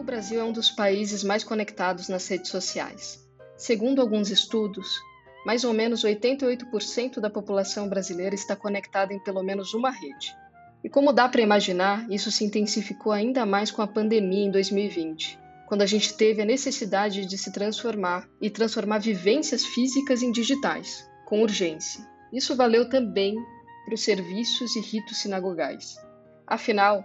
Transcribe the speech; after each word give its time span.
O 0.00 0.02
Brasil 0.02 0.40
é 0.40 0.44
um 0.44 0.50
dos 0.50 0.70
países 0.70 1.22
mais 1.22 1.44
conectados 1.44 2.08
nas 2.08 2.26
redes 2.26 2.50
sociais. 2.50 3.22
Segundo 3.54 4.00
alguns 4.00 4.30
estudos, 4.30 4.98
mais 5.44 5.62
ou 5.62 5.74
menos 5.74 6.02
88% 6.02 7.20
da 7.20 7.28
população 7.28 7.86
brasileira 7.86 8.34
está 8.34 8.56
conectada 8.56 9.12
em 9.12 9.18
pelo 9.18 9.42
menos 9.42 9.74
uma 9.74 9.90
rede. 9.90 10.34
E 10.82 10.88
como 10.88 11.12
dá 11.12 11.28
para 11.28 11.42
imaginar, 11.42 12.10
isso 12.10 12.30
se 12.30 12.42
intensificou 12.46 13.12
ainda 13.12 13.44
mais 13.44 13.70
com 13.70 13.82
a 13.82 13.86
pandemia 13.86 14.46
em 14.46 14.50
2020, 14.50 15.38
quando 15.68 15.82
a 15.82 15.86
gente 15.86 16.14
teve 16.14 16.40
a 16.40 16.46
necessidade 16.46 17.26
de 17.26 17.36
se 17.36 17.52
transformar 17.52 18.26
e 18.40 18.48
transformar 18.48 19.00
vivências 19.00 19.66
físicas 19.66 20.22
em 20.22 20.32
digitais, 20.32 21.06
com 21.26 21.42
urgência. 21.42 22.08
Isso 22.32 22.56
valeu 22.56 22.88
também 22.88 23.36
para 23.84 23.94
os 23.94 24.02
serviços 24.02 24.74
e 24.76 24.80
ritos 24.80 25.18
sinagogais. 25.18 25.94
Afinal, 26.46 27.04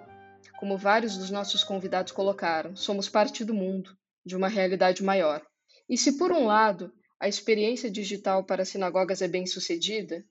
como 0.57 0.77
vários 0.77 1.17
dos 1.17 1.29
nossos 1.29 1.63
convidados 1.63 2.11
colocaram, 2.11 2.75
somos 2.75 3.09
parte 3.09 3.43
do 3.43 3.53
mundo, 3.53 3.95
de 4.25 4.35
uma 4.35 4.47
realidade 4.47 5.03
maior. 5.03 5.45
E 5.89 5.97
se, 5.97 6.17
por 6.17 6.31
um 6.31 6.45
lado, 6.45 6.91
a 7.19 7.27
experiência 7.27 7.89
digital 7.89 8.43
para 8.43 8.65
sinagogas 8.65 9.21
é 9.21 9.27
bem 9.27 9.45
sucedida, 9.45 10.23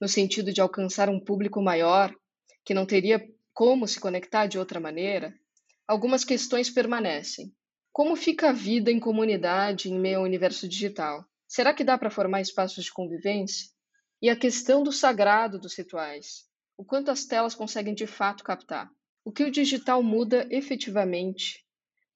no 0.00 0.08
sentido 0.08 0.52
de 0.52 0.60
alcançar 0.60 1.08
um 1.08 1.20
público 1.20 1.60
maior, 1.60 2.14
que 2.64 2.74
não 2.74 2.86
teria 2.86 3.22
como 3.52 3.86
se 3.86 4.00
conectar 4.00 4.46
de 4.46 4.58
outra 4.58 4.80
maneira, 4.80 5.34
algumas 5.86 6.24
questões 6.24 6.70
permanecem. 6.70 7.52
Como 7.92 8.14
fica 8.14 8.50
a 8.50 8.52
vida 8.52 8.90
em 8.90 9.00
comunidade 9.00 9.90
em 9.90 9.98
meio 9.98 10.18
ao 10.18 10.24
universo 10.24 10.68
digital? 10.68 11.24
Será 11.46 11.74
que 11.74 11.84
dá 11.84 11.98
para 11.98 12.10
formar 12.10 12.40
espaços 12.40 12.84
de 12.84 12.92
convivência? 12.92 13.68
E 14.22 14.30
a 14.30 14.36
questão 14.36 14.82
do 14.82 14.92
sagrado 14.92 15.58
dos 15.58 15.76
rituais. 15.76 16.44
O 16.76 16.84
quanto 16.84 17.10
as 17.10 17.24
telas 17.24 17.54
conseguem 17.54 17.92
de 17.92 18.06
fato 18.06 18.44
captar? 18.44 18.90
O 19.22 19.30
que 19.30 19.44
o 19.44 19.50
digital 19.50 20.02
muda 20.02 20.48
efetivamente 20.50 21.62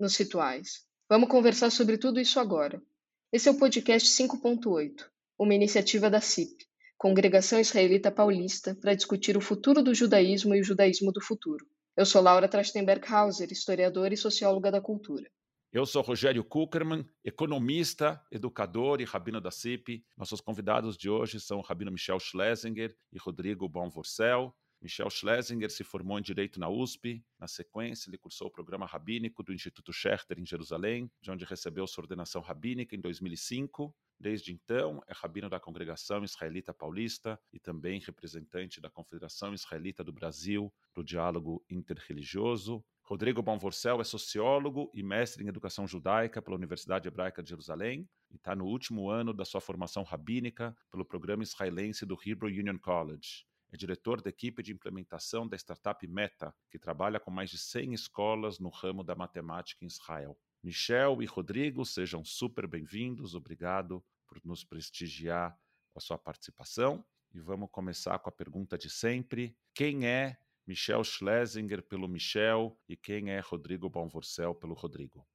nos 0.01 0.17
rituais? 0.17 0.87
Vamos 1.07 1.29
conversar 1.29 1.71
sobre 1.71 1.99
tudo 1.99 2.19
isso 2.19 2.41
agora. 2.41 2.83
Esse 3.31 3.47
é 3.47 3.53
o 3.53 3.59
podcast 3.59 4.09
5.8, 4.09 5.05
uma 5.39 5.55
iniciativa 5.55 6.09
da 6.09 6.23
CIP, 6.23 6.65
Congregação 6.97 7.61
Israelita 7.61 8.11
Paulista, 8.11 8.75
para 8.75 8.95
discutir 8.95 9.37
o 9.37 9.43
futuro 9.43 9.83
do 9.83 9.95
judaísmo 9.95 10.55
e 10.55 10.61
o 10.61 10.65
judaísmo 10.65 11.13
do 11.13 11.21
futuro. 11.21 11.67
Eu 11.95 12.07
sou 12.07 12.23
Laura 12.23 12.49
Trachtenberg-Hauser, 12.49 13.53
historiadora 13.53 14.15
e 14.15 14.17
socióloga 14.17 14.73
da 14.73 14.81
cultura. 14.81 15.31
Eu 15.71 15.85
sou 15.85 16.01
Rogério 16.01 16.43
Kuckerman, 16.43 17.05
economista, 17.23 18.25
educador 18.31 19.03
e 19.03 19.05
rabino 19.05 19.41
da 19.41 19.51
CIP. 19.51 20.07
Nossos 20.17 20.41
convidados 20.41 20.97
de 20.97 21.11
hoje 21.11 21.39
são 21.39 21.59
o 21.59 21.63
rabino 21.63 21.93
Michel 21.93 22.19
Schlesinger 22.19 22.97
e 23.13 23.19
Rodrigo 23.19 23.69
Bonvorcel, 23.69 24.57
Michel 24.85 25.09
Schlesinger 25.09 25.71
se 25.71 25.83
formou 25.83 26.19
em 26.19 26.23
Direito 26.23 26.61
na 26.61 26.69
USP. 26.69 27.25
Na 27.39 27.49
sequência, 27.49 28.11
ele 28.11 28.19
cursou 28.19 28.49
o 28.49 28.51
programa 28.51 28.85
rabínico 28.85 29.43
do 29.43 29.51
Instituto 29.51 29.95
Scherter 29.95 30.39
em 30.39 30.45
Jerusalém, 30.45 31.11
de 31.23 31.31
onde 31.31 31.47
recebeu 31.47 31.87
sua 31.87 32.03
ordenação 32.03 32.43
rabínica 32.43 32.95
em 32.95 33.01
2005. 33.01 33.97
Desde 34.21 34.53
então, 34.53 35.03
é 35.07 35.15
rabino 35.15 35.49
da 35.49 35.59
Congregação 35.59 36.23
Israelita 36.23 36.75
Paulista 36.75 37.41
e 37.51 37.59
também 37.59 37.99
representante 37.99 38.79
da 38.79 38.91
Confederação 38.91 39.55
Israelita 39.55 40.05
do 40.05 40.13
Brasil 40.13 40.71
para 40.93 41.01
o 41.01 41.05
Diálogo 41.05 41.65
Interreligioso. 41.71 42.85
Rodrigo 43.05 43.41
Bonvorcel 43.41 44.03
é 44.03 44.05
sociólogo 44.05 44.91
e 44.93 45.03
mestre 45.03 45.43
em 45.43 45.49
educação 45.49 45.87
judaica 45.87 46.43
pela 46.43 46.57
Universidade 46.57 47.09
Hebraica 47.09 47.43
de 47.43 47.49
Jerusalém 47.49 48.07
e 48.31 48.37
está 48.37 48.55
no 48.55 48.67
último 48.67 49.09
ano 49.09 49.33
da 49.33 49.47
sua 49.47 49.63
formação 49.63 50.03
rabínica 50.03 50.77
pelo 50.91 51.07
programa 51.07 51.43
israelense 51.43 52.05
do 52.05 52.19
Hebrew 52.23 52.51
Union 52.51 52.77
College 52.77 53.47
é 53.75 53.77
diretor 53.77 54.23
da 54.23 54.31
equipe 54.31 54.63
de 54.63 54.73
implementação 54.73 55.49
da 55.49 55.57
startup 55.57 56.07
Meta, 56.07 56.55
que 56.71 56.79
trabalha 56.79 57.19
com 57.19 57.29
mais 57.29 57.51
de 57.51 57.59
100 57.59 57.93
escolas 57.93 58.61
no 58.61 58.69
ramo 58.69 59.03
da 59.03 59.17
matemática 59.17 59.85
em 59.85 59.89
Israel. 59.89 60.39
Michel 60.63 61.21
e 61.21 61.27
Rodrigo, 61.27 61.85
sejam 61.85 62.25
super 62.25 62.69
bem-vindos. 62.69 63.35
Obrigado 63.35 64.03
por 64.29 64.41
nos 64.45 64.63
prestigiar 64.63 65.59
com 65.93 65.99
a 65.99 66.01
sua 66.01 66.17
participação. 66.17 67.05
E 67.35 67.41
vamos 67.41 67.69
começar 67.73 68.17
com 68.21 68.29
a 68.29 68.33
pergunta 68.33 68.79
de 68.79 68.89
sempre: 68.89 69.57
quem 69.75 70.07
é 70.07 70.39
Michel 70.65 71.03
Schlesinger 71.03 71.83
pelo 71.83 72.07
Michel 72.07 72.81
e 72.89 72.97
quem 72.97 73.33
é 73.33 73.41
Rodrigo 73.41 73.91
Bonvorcel 73.91 74.55
pelo 74.55 74.75
Rodrigo? 74.75 75.27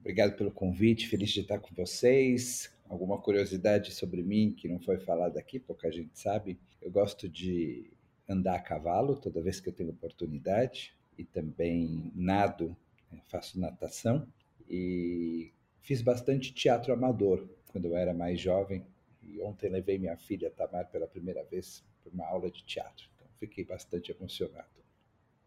Obrigado 0.00 0.36
pelo 0.36 0.50
convite, 0.50 1.08
feliz 1.08 1.30
de 1.30 1.40
estar 1.40 1.58
com 1.58 1.74
vocês 1.74 2.72
alguma 2.90 3.18
curiosidade 3.18 3.92
sobre 3.94 4.20
mim 4.20 4.52
que 4.52 4.68
não 4.68 4.80
foi 4.80 4.98
falada 4.98 5.38
aqui, 5.38 5.60
pouca 5.60 5.90
gente 5.92 6.18
sabe. 6.18 6.58
Eu 6.82 6.90
gosto 6.90 7.28
de 7.28 7.92
andar 8.28 8.56
a 8.56 8.60
cavalo 8.60 9.16
toda 9.16 9.40
vez 9.40 9.60
que 9.60 9.68
eu 9.68 9.72
tenho 9.72 9.90
oportunidade 9.90 10.92
e 11.16 11.24
também 11.24 12.10
nado, 12.14 12.76
né, 13.10 13.22
faço 13.28 13.60
natação 13.60 14.26
e 14.68 15.52
fiz 15.80 16.02
bastante 16.02 16.52
teatro 16.52 16.92
amador 16.92 17.48
quando 17.68 17.84
eu 17.86 17.96
era 17.96 18.12
mais 18.12 18.40
jovem. 18.40 18.84
E 19.22 19.40
ontem 19.40 19.70
levei 19.70 19.96
minha 19.96 20.16
filha 20.16 20.50
Tamar 20.50 20.90
pela 20.90 21.06
primeira 21.06 21.44
vez 21.44 21.84
para 22.02 22.12
uma 22.12 22.26
aula 22.26 22.50
de 22.50 22.64
teatro, 22.64 23.08
então 23.14 23.28
fiquei 23.38 23.64
bastante 23.64 24.10
emocionado. 24.10 24.79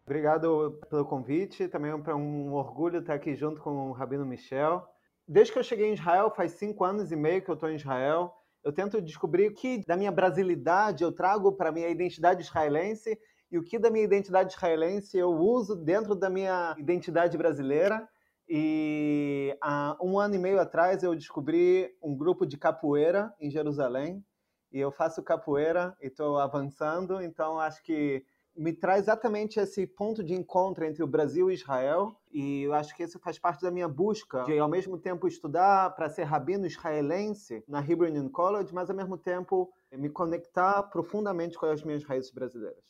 Obrigado 0.06 0.78
pelo 0.90 1.06
convite, 1.06 1.68
também 1.68 1.90
é 1.90 2.14
um 2.14 2.52
orgulho 2.52 3.00
estar 3.00 3.14
aqui 3.14 3.34
junto 3.34 3.60
com 3.60 3.88
o 3.88 3.92
Rabino 3.92 4.26
Michel 4.26 4.86
desde 5.26 5.52
que 5.52 5.58
eu 5.58 5.64
cheguei 5.64 5.88
em 5.88 5.94
Israel, 5.94 6.30
faz 6.30 6.52
cinco 6.52 6.84
anos 6.84 7.10
e 7.10 7.16
meio 7.16 7.42
que 7.42 7.50
eu 7.50 7.54
estou 7.54 7.70
em 7.70 7.76
Israel, 7.76 8.32
eu 8.62 8.72
tento 8.72 9.00
descobrir 9.00 9.48
o 9.48 9.54
que 9.54 9.84
da 9.86 9.96
minha 9.96 10.12
brasilidade 10.12 11.02
eu 11.02 11.12
trago 11.12 11.52
para 11.52 11.70
a 11.70 11.72
minha 11.72 11.88
identidade 11.88 12.42
israelense 12.42 13.18
e 13.50 13.58
o 13.58 13.62
que 13.62 13.78
da 13.78 13.90
minha 13.90 14.04
identidade 14.04 14.52
israelense 14.52 15.18
eu 15.18 15.30
uso 15.30 15.76
dentro 15.76 16.14
da 16.14 16.30
minha 16.30 16.74
identidade 16.78 17.36
brasileira. 17.36 18.08
E 18.48 19.56
há 19.60 19.96
um 20.02 20.18
ano 20.18 20.34
e 20.34 20.38
meio 20.38 20.60
atrás 20.60 21.02
eu 21.02 21.14
descobri 21.14 21.94
um 22.02 22.16
grupo 22.16 22.46
de 22.46 22.58
capoeira 22.58 23.34
em 23.40 23.50
Jerusalém 23.50 24.24
e 24.72 24.78
eu 24.78 24.90
faço 24.90 25.22
capoeira 25.22 25.96
e 26.02 26.08
estou 26.08 26.38
avançando, 26.38 27.22
então 27.22 27.58
acho 27.58 27.82
que 27.82 28.24
me 28.56 28.72
traz 28.72 29.02
exatamente 29.02 29.58
esse 29.58 29.86
ponto 29.86 30.22
de 30.22 30.34
encontro 30.34 30.84
entre 30.84 31.02
o 31.02 31.06
Brasil 31.06 31.50
e 31.50 31.54
Israel, 31.54 32.14
e 32.32 32.62
eu 32.62 32.72
acho 32.72 32.94
que 32.96 33.02
isso 33.02 33.18
faz 33.18 33.38
parte 33.38 33.62
da 33.62 33.70
minha 33.70 33.88
busca 33.88 34.44
de, 34.44 34.58
ao 34.58 34.68
mesmo 34.68 34.98
tempo, 34.98 35.26
estudar 35.26 35.94
para 35.94 36.08
ser 36.08 36.24
rabino 36.24 36.66
israelense 36.66 37.64
na 37.66 37.80
Hebrew 37.80 38.10
Union 38.10 38.28
College, 38.28 38.72
mas, 38.72 38.88
ao 38.88 38.96
mesmo 38.96 39.18
tempo, 39.18 39.72
me 39.92 40.08
conectar 40.08 40.82
profundamente 40.84 41.58
com 41.58 41.66
as 41.66 41.82
minhas 41.82 42.04
raízes 42.04 42.30
brasileiras. 42.30 42.84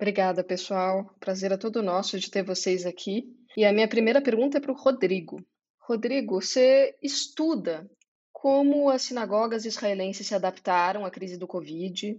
Obrigada, 0.00 0.44
pessoal. 0.44 1.12
Prazer 1.18 1.50
é 1.50 1.56
todo 1.56 1.82
nosso 1.82 2.18
de 2.18 2.30
ter 2.30 2.44
vocês 2.44 2.86
aqui. 2.86 3.24
E 3.56 3.64
a 3.64 3.72
minha 3.72 3.88
primeira 3.88 4.22
pergunta 4.22 4.58
é 4.58 4.60
para 4.60 4.70
o 4.70 4.76
Rodrigo. 4.76 5.44
Rodrigo, 5.80 6.40
você 6.40 6.94
estuda 7.02 7.90
como 8.32 8.88
as 8.88 9.02
sinagogas 9.02 9.64
israelenses 9.64 10.26
se 10.28 10.34
adaptaram 10.34 11.04
à 11.04 11.10
crise 11.10 11.36
do 11.36 11.48
Covid, 11.48 12.16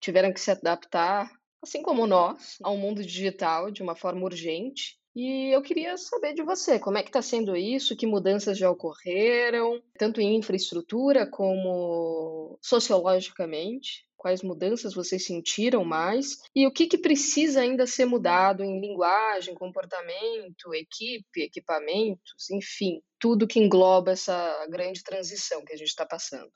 tiveram 0.00 0.32
que 0.32 0.40
se 0.40 0.50
adaptar 0.50 1.30
assim 1.62 1.82
como 1.82 2.06
nós, 2.06 2.56
ao 2.62 2.76
mundo 2.76 3.04
digital 3.04 3.70
de 3.70 3.82
uma 3.82 3.94
forma 3.94 4.24
urgente. 4.24 4.98
E 5.14 5.54
eu 5.54 5.60
queria 5.60 5.96
saber 5.96 6.34
de 6.34 6.42
você, 6.42 6.78
como 6.78 6.96
é 6.96 7.02
que 7.02 7.08
está 7.08 7.20
sendo 7.20 7.56
isso, 7.56 7.96
que 7.96 8.06
mudanças 8.06 8.56
já 8.56 8.70
ocorreram, 8.70 9.82
tanto 9.98 10.20
em 10.20 10.36
infraestrutura 10.36 11.26
como 11.26 12.56
sociologicamente, 12.62 14.06
quais 14.16 14.42
mudanças 14.42 14.94
vocês 14.94 15.24
sentiram 15.24 15.82
mais 15.82 16.38
e 16.54 16.66
o 16.66 16.70
que, 16.70 16.86
que 16.86 16.98
precisa 16.98 17.62
ainda 17.62 17.86
ser 17.86 18.04
mudado 18.04 18.62
em 18.62 18.78
linguagem, 18.78 19.54
comportamento, 19.54 20.74
equipe, 20.74 21.42
equipamentos, 21.42 22.50
enfim, 22.50 23.00
tudo 23.18 23.48
que 23.48 23.58
engloba 23.58 24.12
essa 24.12 24.66
grande 24.68 25.02
transição 25.02 25.64
que 25.64 25.72
a 25.72 25.76
gente 25.76 25.88
está 25.88 26.04
passando. 26.04 26.52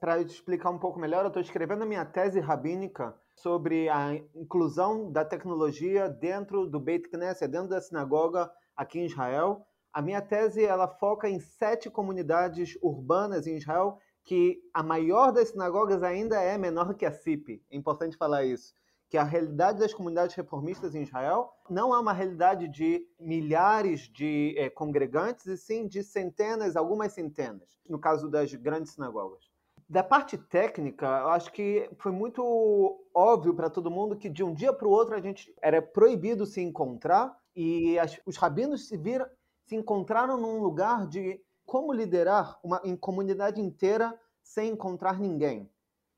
Para 0.00 0.20
explicar 0.20 0.70
um 0.70 0.78
pouco 0.78 0.96
melhor, 0.96 1.24
eu 1.24 1.28
estou 1.28 1.42
escrevendo 1.42 1.82
a 1.82 1.86
minha 1.86 2.04
tese 2.04 2.38
rabínica 2.38 3.16
sobre 3.34 3.88
a 3.88 4.14
inclusão 4.32 5.10
da 5.10 5.24
tecnologia 5.24 6.08
dentro 6.08 6.66
do 6.66 6.78
Beit 6.78 7.08
Knesset, 7.08 7.50
dentro 7.50 7.70
da 7.70 7.80
sinagoga 7.80 8.48
aqui 8.76 9.00
em 9.00 9.06
Israel. 9.06 9.66
A 9.92 10.00
minha 10.00 10.22
tese 10.22 10.64
ela 10.64 10.86
foca 10.86 11.28
em 11.28 11.40
sete 11.40 11.90
comunidades 11.90 12.78
urbanas 12.80 13.48
em 13.48 13.56
Israel, 13.56 13.98
que 14.24 14.60
a 14.72 14.84
maior 14.84 15.32
das 15.32 15.48
sinagogas 15.48 16.04
ainda 16.04 16.40
é 16.40 16.56
menor 16.56 16.94
que 16.94 17.04
a 17.04 17.10
CIP. 17.10 17.60
É 17.68 17.76
importante 17.76 18.16
falar 18.16 18.44
isso. 18.44 18.74
Que 19.08 19.16
a 19.16 19.24
realidade 19.24 19.80
das 19.80 19.92
comunidades 19.92 20.36
reformistas 20.36 20.94
em 20.94 21.02
Israel 21.02 21.50
não 21.68 21.92
é 21.92 21.98
uma 21.98 22.12
realidade 22.12 22.68
de 22.68 23.04
milhares 23.18 24.02
de 24.02 24.54
é, 24.56 24.70
congregantes, 24.70 25.46
e 25.46 25.56
sim 25.56 25.88
de 25.88 26.04
centenas, 26.04 26.76
algumas 26.76 27.12
centenas, 27.14 27.80
no 27.88 27.98
caso 27.98 28.30
das 28.30 28.54
grandes 28.54 28.92
sinagogas. 28.92 29.57
Da 29.88 30.02
parte 30.02 30.36
técnica, 30.36 31.06
eu 31.06 31.28
acho 31.30 31.50
que 31.50 31.88
foi 31.96 32.12
muito 32.12 33.02
óbvio 33.14 33.54
para 33.54 33.70
todo 33.70 33.90
mundo 33.90 34.18
que 34.18 34.28
de 34.28 34.44
um 34.44 34.52
dia 34.52 34.70
para 34.70 34.86
o 34.86 34.90
outro 34.90 35.14
a 35.14 35.20
gente 35.20 35.54
era 35.62 35.80
proibido 35.80 36.44
se 36.44 36.60
encontrar 36.60 37.34
e 37.56 37.98
as, 37.98 38.20
os 38.26 38.36
rabinos 38.36 38.86
se 38.86 38.98
viram, 38.98 39.26
se 39.64 39.74
encontraram 39.74 40.36
num 40.36 40.60
lugar 40.60 41.06
de 41.06 41.40
como 41.64 41.90
liderar 41.90 42.58
uma 42.62 42.82
em 42.84 42.94
comunidade 42.94 43.62
inteira 43.62 44.14
sem 44.42 44.72
encontrar 44.72 45.18
ninguém. 45.18 45.70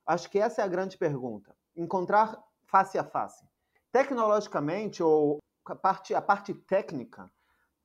Acho 0.05 0.29
que 0.29 0.41
essa 0.41 0.63
é 0.63 0.65
a 0.65 0.69
grande 0.69 0.99
pergunta. 0.99 1.55
Encontrar 1.77 2.43
face 2.65 2.99
a 2.99 3.05
face. 3.05 3.45
Tecnologicamente 3.93 5.01
ou 5.01 5.39
a 5.65 5.77
parte, 5.77 6.13
a 6.13 6.21
parte 6.21 6.53
técnica, 6.53 7.31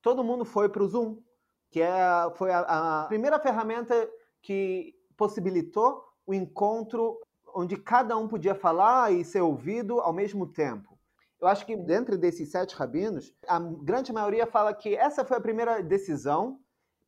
todo 0.02 0.24
mundo 0.24 0.44
foi 0.44 0.68
para 0.68 0.82
o 0.82 0.88
Zoom, 0.88 1.22
que 1.70 1.80
é, 1.80 1.94
foi 2.34 2.50
a, 2.50 3.02
a 3.02 3.04
primeira 3.06 3.38
ferramenta 3.38 3.94
que 4.42 4.95
possibilitou 5.16 6.02
o 6.26 6.34
encontro 6.34 7.18
onde 7.54 7.76
cada 7.76 8.16
um 8.16 8.28
podia 8.28 8.54
falar 8.54 9.12
e 9.12 9.24
ser 9.24 9.40
ouvido 9.40 10.00
ao 10.00 10.12
mesmo 10.12 10.46
tempo. 10.46 10.96
Eu 11.40 11.48
acho 11.48 11.64
que 11.64 11.76
dentro 11.76 12.16
desses 12.16 12.50
sete 12.50 12.74
rabinos, 12.74 13.32
a 13.46 13.58
grande 13.58 14.12
maioria 14.12 14.46
fala 14.46 14.74
que 14.74 14.94
essa 14.94 15.24
foi 15.24 15.36
a 15.36 15.40
primeira 15.40 15.82
decisão, 15.82 16.58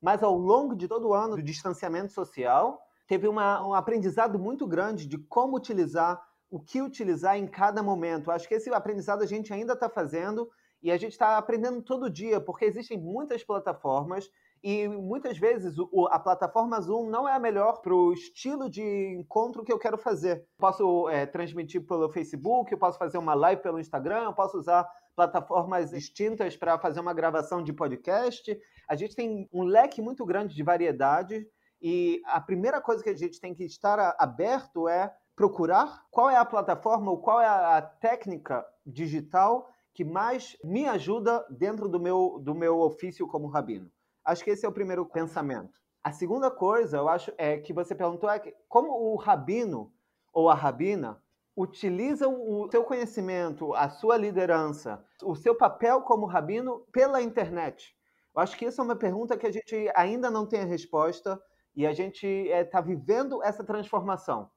mas 0.00 0.22
ao 0.22 0.36
longo 0.36 0.76
de 0.76 0.86
todo 0.86 1.08
o 1.08 1.14
ano 1.14 1.36
do 1.36 1.42
distanciamento 1.42 2.12
social, 2.12 2.80
teve 3.06 3.26
uma, 3.26 3.66
um 3.66 3.74
aprendizado 3.74 4.38
muito 4.38 4.66
grande 4.66 5.06
de 5.06 5.18
como 5.18 5.56
utilizar, 5.56 6.22
o 6.50 6.60
que 6.60 6.80
utilizar 6.80 7.36
em 7.38 7.46
cada 7.46 7.82
momento. 7.82 8.30
Acho 8.30 8.46
que 8.46 8.54
esse 8.54 8.72
aprendizado 8.72 9.22
a 9.22 9.26
gente 9.26 9.52
ainda 9.52 9.72
está 9.72 9.88
fazendo 9.88 10.48
e 10.82 10.90
a 10.90 10.96
gente 10.96 11.12
está 11.12 11.36
aprendendo 11.36 11.82
todo 11.82 12.10
dia, 12.10 12.40
porque 12.40 12.64
existem 12.64 12.98
muitas 12.98 13.42
plataformas 13.42 14.30
e 14.62 14.88
muitas 14.88 15.38
vezes 15.38 15.76
o, 15.78 16.06
a 16.10 16.18
plataforma 16.18 16.80
Zoom 16.80 17.08
não 17.08 17.28
é 17.28 17.32
a 17.32 17.38
melhor 17.38 17.80
para 17.80 17.94
o 17.94 18.12
estilo 18.12 18.68
de 18.68 18.82
encontro 19.18 19.64
que 19.64 19.72
eu 19.72 19.78
quero 19.78 19.98
fazer. 19.98 20.46
Posso 20.58 21.08
é, 21.08 21.26
transmitir 21.26 21.86
pelo 21.86 22.08
Facebook, 22.08 22.72
eu 22.72 22.78
posso 22.78 22.98
fazer 22.98 23.18
uma 23.18 23.34
live 23.34 23.62
pelo 23.62 23.78
Instagram, 23.78 24.24
eu 24.24 24.32
posso 24.32 24.58
usar 24.58 24.88
plataformas 25.14 25.90
distintas 25.90 26.56
para 26.56 26.78
fazer 26.78 27.00
uma 27.00 27.12
gravação 27.12 27.62
de 27.62 27.72
podcast. 27.72 28.56
A 28.88 28.94
gente 28.94 29.16
tem 29.16 29.48
um 29.52 29.64
leque 29.64 30.00
muito 30.00 30.24
grande 30.24 30.54
de 30.54 30.62
variedade 30.62 31.46
e 31.80 32.20
a 32.26 32.40
primeira 32.40 32.80
coisa 32.80 33.02
que 33.02 33.10
a 33.10 33.16
gente 33.16 33.40
tem 33.40 33.54
que 33.54 33.64
estar 33.64 34.14
aberto 34.18 34.88
é 34.88 35.12
procurar 35.34 36.04
qual 36.10 36.28
é 36.28 36.36
a 36.36 36.44
plataforma 36.44 37.10
ou 37.10 37.20
qual 37.20 37.40
é 37.40 37.46
a 37.46 37.80
técnica 37.80 38.64
digital 38.84 39.68
que 39.94 40.04
mais 40.04 40.56
me 40.62 40.86
ajuda 40.86 41.44
dentro 41.50 41.88
do 41.88 41.98
meu, 41.98 42.40
do 42.40 42.54
meu 42.54 42.78
ofício 42.80 43.26
como 43.26 43.48
rabino. 43.48 43.90
Acho 44.28 44.44
que 44.44 44.50
esse 44.50 44.66
é 44.66 44.68
o 44.68 44.72
primeiro 44.72 45.06
pensamento. 45.06 45.80
A 46.04 46.12
segunda 46.12 46.50
coisa, 46.50 46.98
eu 46.98 47.08
acho, 47.08 47.32
é 47.38 47.56
que 47.56 47.72
você 47.72 47.94
perguntou 47.94 48.28
é 48.28 48.38
que, 48.38 48.54
como 48.68 48.92
o 48.92 49.16
rabino 49.16 49.90
ou 50.34 50.50
a 50.50 50.54
rabina 50.54 51.18
utiliza 51.56 52.28
o 52.28 52.68
seu 52.70 52.84
conhecimento, 52.84 53.72
a 53.72 53.88
sua 53.88 54.18
liderança, 54.18 55.02
o 55.22 55.34
seu 55.34 55.54
papel 55.54 56.02
como 56.02 56.26
rabino 56.26 56.86
pela 56.92 57.22
internet. 57.22 57.96
Eu 58.36 58.42
acho 58.42 58.54
que 58.58 58.66
isso 58.66 58.78
é 58.82 58.84
uma 58.84 58.96
pergunta 58.96 59.34
que 59.34 59.46
a 59.46 59.50
gente 59.50 59.90
ainda 59.96 60.30
não 60.30 60.44
tem 60.44 60.60
a 60.60 60.66
resposta 60.66 61.42
e 61.74 61.86
a 61.86 61.94
gente 61.94 62.26
está 62.26 62.80
é, 62.80 62.82
vivendo 62.82 63.42
essa 63.42 63.64
transformação. 63.64 64.50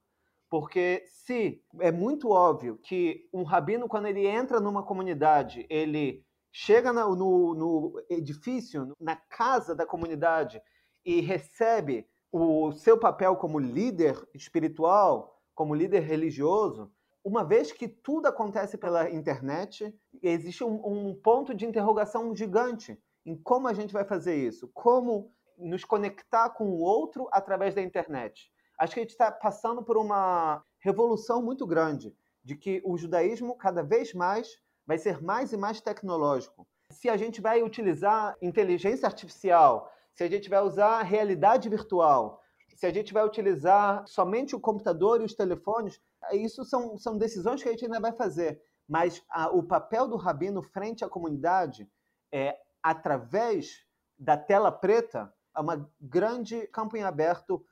Porque 0.49 1.05
se 1.07 1.63
é 1.79 1.93
muito 1.93 2.29
óbvio 2.29 2.77
que 2.77 3.29
um 3.33 3.43
rabino, 3.43 3.87
quando 3.87 4.07
ele 4.07 4.27
entra 4.27 4.59
numa 4.59 4.83
comunidade, 4.83 5.65
ele 5.69 6.25
chega 6.51 6.91
no, 6.91 7.15
no, 7.15 7.53
no 7.55 8.03
edifício, 8.09 8.95
na 8.99 9.15
casa 9.15 9.73
da 9.73 9.85
comunidade 9.85 10.61
e 11.05 11.21
recebe 11.21 12.07
o 12.31 12.71
seu 12.71 12.97
papel 12.97 13.35
como 13.35 13.59
líder 13.59 14.27
espiritual, 14.33 15.41
como 15.53 15.75
líder 15.75 16.01
religioso, 16.01 16.91
uma 17.23 17.43
vez 17.43 17.71
que 17.71 17.87
tudo 17.87 18.27
acontece 18.27 18.77
pela 18.77 19.09
internet, 19.11 19.93
existe 20.23 20.63
um, 20.63 20.81
um, 20.83 21.15
ponto 21.15 21.53
de 21.53 21.65
interrogação 21.65 22.35
gigante 22.35 22.99
em 23.25 23.35
como 23.35 23.67
a 23.67 23.73
gente 23.73 23.93
vai 23.93 24.03
fazer 24.03 24.35
isso, 24.35 24.69
como 24.73 25.31
nos 25.57 25.85
conectar 25.85 26.49
com 26.49 26.71
o 26.71 26.79
outro 26.79 27.27
através 27.31 27.75
da 27.75 27.81
internet. 27.81 28.51
Acho 28.79 28.95
que 28.95 28.99
a 28.99 29.03
gente 29.03 29.11
está 29.11 29.31
passando 29.31 29.83
por 29.83 29.97
uma 29.97 30.63
revolução 30.79 31.43
muito 31.43 31.67
grande, 31.67 32.15
de 32.43 32.55
que 32.55 32.81
o 32.83 32.97
judaísmo 32.97 33.55
cada 33.55 33.83
vez 33.83 34.13
mais 34.15 34.57
vai 34.85 34.97
ser 34.97 35.21
mais 35.21 35.53
e 35.53 35.57
mais 35.57 35.79
tecnológico. 35.81 36.67
Se 36.91 37.09
a 37.09 37.17
gente 37.17 37.39
vai 37.39 37.63
utilizar 37.63 38.35
inteligência 38.41 39.07
artificial, 39.07 39.91
se 40.13 40.23
a 40.23 40.29
gente 40.29 40.49
vai 40.49 40.61
usar 40.61 41.01
realidade 41.03 41.69
virtual, 41.69 42.41
se 42.75 42.85
a 42.85 42.91
gente 42.91 43.13
vai 43.13 43.25
utilizar 43.25 44.05
somente 44.07 44.55
o 44.55 44.59
computador 44.59 45.21
e 45.21 45.25
os 45.25 45.33
telefones, 45.33 46.01
isso 46.33 46.63
são, 46.65 46.97
são 46.97 47.17
decisões 47.17 47.61
que 47.61 47.69
a 47.69 47.71
gente 47.71 47.85
ainda 47.85 47.99
vai 47.99 48.11
fazer. 48.11 48.61
Mas 48.87 49.23
a, 49.29 49.49
o 49.49 49.63
papel 49.63 50.07
do 50.07 50.17
rabino 50.17 50.61
frente 50.61 51.05
à 51.05 51.09
comunidade 51.09 51.89
é 52.31 52.57
através 52.83 53.85
da 54.17 54.37
tela 54.37 54.71
preta, 54.71 55.33
é 55.55 55.59
uma 55.59 55.89
grande 55.99 56.67
campo 56.67 56.97
em 56.97 57.03
aberto 57.03 57.63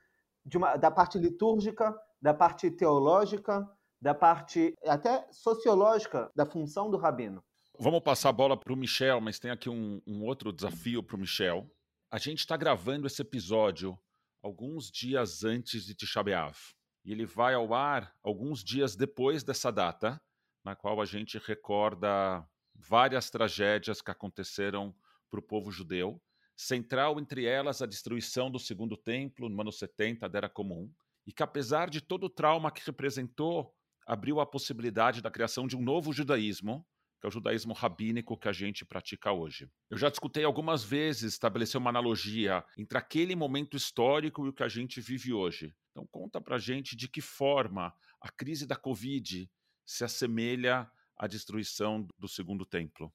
uma, 0.56 0.76
da 0.76 0.90
parte 0.90 1.18
litúrgica, 1.18 1.96
da 2.22 2.34
parte 2.34 2.70
teológica, 2.72 3.70
da 4.02 4.14
parte 4.14 4.74
até 4.86 5.28
sociológica 5.32 6.32
da 6.36 6.46
função 6.46 6.90
do 6.90 6.98
rabino. 6.98 7.44
Vamos 7.78 8.02
passar 8.02 8.30
a 8.30 8.34
bola 8.34 8.58
para 8.58 8.74
o 8.74 8.76
Michel, 8.76 9.22
mas 9.22 9.40
tem 9.40 9.52
aqui 9.52 9.70
um, 9.70 10.02
um 10.06 10.24
outro 10.24 10.52
desafio 10.52 11.02
para 11.02 11.16
o 11.16 11.20
Michel. 11.20 11.70
A 12.12 12.18
gente 12.18 12.40
está 12.40 12.58
gravando 12.58 13.08
esse 13.08 13.22
episódio 13.22 13.98
alguns 14.42 14.90
dias 14.90 15.44
antes 15.44 15.86
de 15.86 15.94
Tisha 15.94 16.24
B'Av. 16.24 16.58
E 17.06 17.12
ele 17.12 17.26
vai 17.26 17.54
ao 17.54 17.74
ar 17.74 18.14
alguns 18.24 18.64
dias 18.64 18.96
depois 18.96 19.44
dessa 19.44 19.72
data, 19.72 20.22
na 20.64 20.76
qual 20.76 21.02
a 21.02 21.06
gente 21.06 21.38
recorda 21.38 22.46
várias 22.76 23.30
tragédias 23.30 24.02
que 24.02 24.12
aconteceram 24.12 24.94
para 25.30 25.40
o 25.40 25.44
povo 25.44 25.72
judeu. 25.72 26.22
Central 26.56 27.20
entre 27.20 27.46
elas 27.46 27.82
a 27.82 27.86
destruição 27.86 28.52
do 28.52 28.60
segundo 28.60 28.98
templo 28.98 29.48
no 29.48 29.62
ano 29.62 29.72
70 29.72 30.28
da 30.28 30.38
Era 30.38 30.50
Comum, 30.50 30.92
e 31.26 31.32
que 31.32 31.44
apesar 31.44 31.90
de 31.90 32.02
todo 32.02 32.26
o 32.26 32.30
trauma 32.30 32.72
que 32.72 32.86
representou 32.86 33.74
abriu 34.10 34.40
a 34.40 34.46
possibilidade 34.46 35.22
da 35.22 35.30
criação 35.30 35.68
de 35.68 35.78
um 35.78 35.82
novo 35.82 36.12
judaísmo, 36.12 36.84
que 37.22 37.28
é 37.28 37.30
o 37.30 37.32
judaísmo 37.32 37.74
rabínico 37.74 38.36
que 38.36 38.48
a 38.48 38.52
gente 38.52 38.84
pratica 38.84 39.32
hoje. 39.32 39.70
Eu 39.88 40.00
já 40.00 40.10
discutei 40.10 40.44
algumas 40.44 40.84
vezes 40.84 41.34
estabelecer 41.34 41.80
uma 41.80 41.92
analogia 41.92 42.66
entre 42.76 42.98
aquele 42.98 43.36
momento 43.36 43.78
histórico 43.78 44.48
e 44.48 44.50
o 44.50 44.54
que 44.54 44.64
a 44.64 44.68
gente 44.68 45.00
vive 45.00 45.32
hoje. 45.32 45.76
Então 45.92 46.08
conta 46.10 46.42
pra 46.42 46.58
gente 46.58 46.96
de 46.96 47.08
que 47.08 47.22
forma 47.22 47.94
a 48.20 48.32
crise 48.32 48.66
da 48.66 48.76
Covid 48.76 49.48
se 49.86 50.04
assemelha 50.04 50.90
à 51.16 51.28
destruição 51.28 52.08
do 52.18 52.28
segundo 52.28 52.66
templo. 52.66 53.14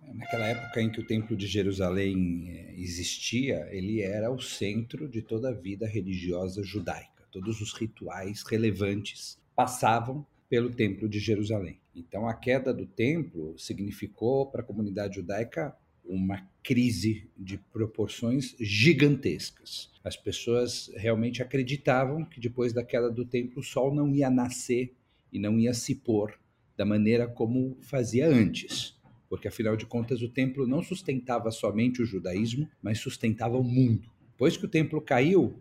Naquela 0.00 0.46
época 0.46 0.80
em 0.80 0.90
que 0.90 1.00
o 1.00 1.06
Templo 1.06 1.36
de 1.36 1.46
Jerusalém 1.46 2.48
eh, 2.48 2.74
existia, 2.78 3.68
ele 3.70 4.00
era 4.00 4.30
o 4.30 4.40
centro 4.40 5.06
de 5.06 5.20
toda 5.20 5.50
a 5.50 5.54
vida 5.54 5.86
religiosa 5.86 6.62
judaica. 6.62 7.28
Todos 7.30 7.60
os 7.60 7.74
rituais 7.74 8.42
relevantes 8.42 9.38
passavam 9.58 10.24
pelo 10.48 10.70
Templo 10.70 11.08
de 11.08 11.18
Jerusalém. 11.18 11.80
Então, 11.92 12.28
a 12.28 12.32
queda 12.32 12.72
do 12.72 12.86
templo 12.86 13.58
significou 13.58 14.46
para 14.46 14.60
a 14.60 14.64
comunidade 14.64 15.16
judaica 15.16 15.76
uma 16.04 16.48
crise 16.62 17.28
de 17.36 17.58
proporções 17.58 18.54
gigantescas. 18.60 19.90
As 20.04 20.16
pessoas 20.16 20.92
realmente 20.94 21.42
acreditavam 21.42 22.24
que 22.24 22.38
depois 22.38 22.72
da 22.72 22.84
queda 22.84 23.10
do 23.10 23.24
templo 23.24 23.58
o 23.58 23.64
sol 23.64 23.92
não 23.92 24.14
ia 24.14 24.30
nascer 24.30 24.94
e 25.32 25.40
não 25.40 25.58
ia 25.58 25.74
se 25.74 25.96
pôr 25.96 26.38
da 26.76 26.84
maneira 26.84 27.26
como 27.26 27.76
fazia 27.80 28.28
antes, 28.28 28.96
porque 29.28 29.48
afinal 29.48 29.76
de 29.76 29.86
contas 29.86 30.22
o 30.22 30.28
templo 30.28 30.68
não 30.68 30.84
sustentava 30.84 31.50
somente 31.50 32.00
o 32.00 32.06
judaísmo, 32.06 32.70
mas 32.80 33.00
sustentava 33.00 33.58
o 33.58 33.64
mundo. 33.64 34.08
Depois 34.30 34.56
que 34.56 34.66
o 34.66 34.68
templo 34.68 35.00
caiu, 35.00 35.60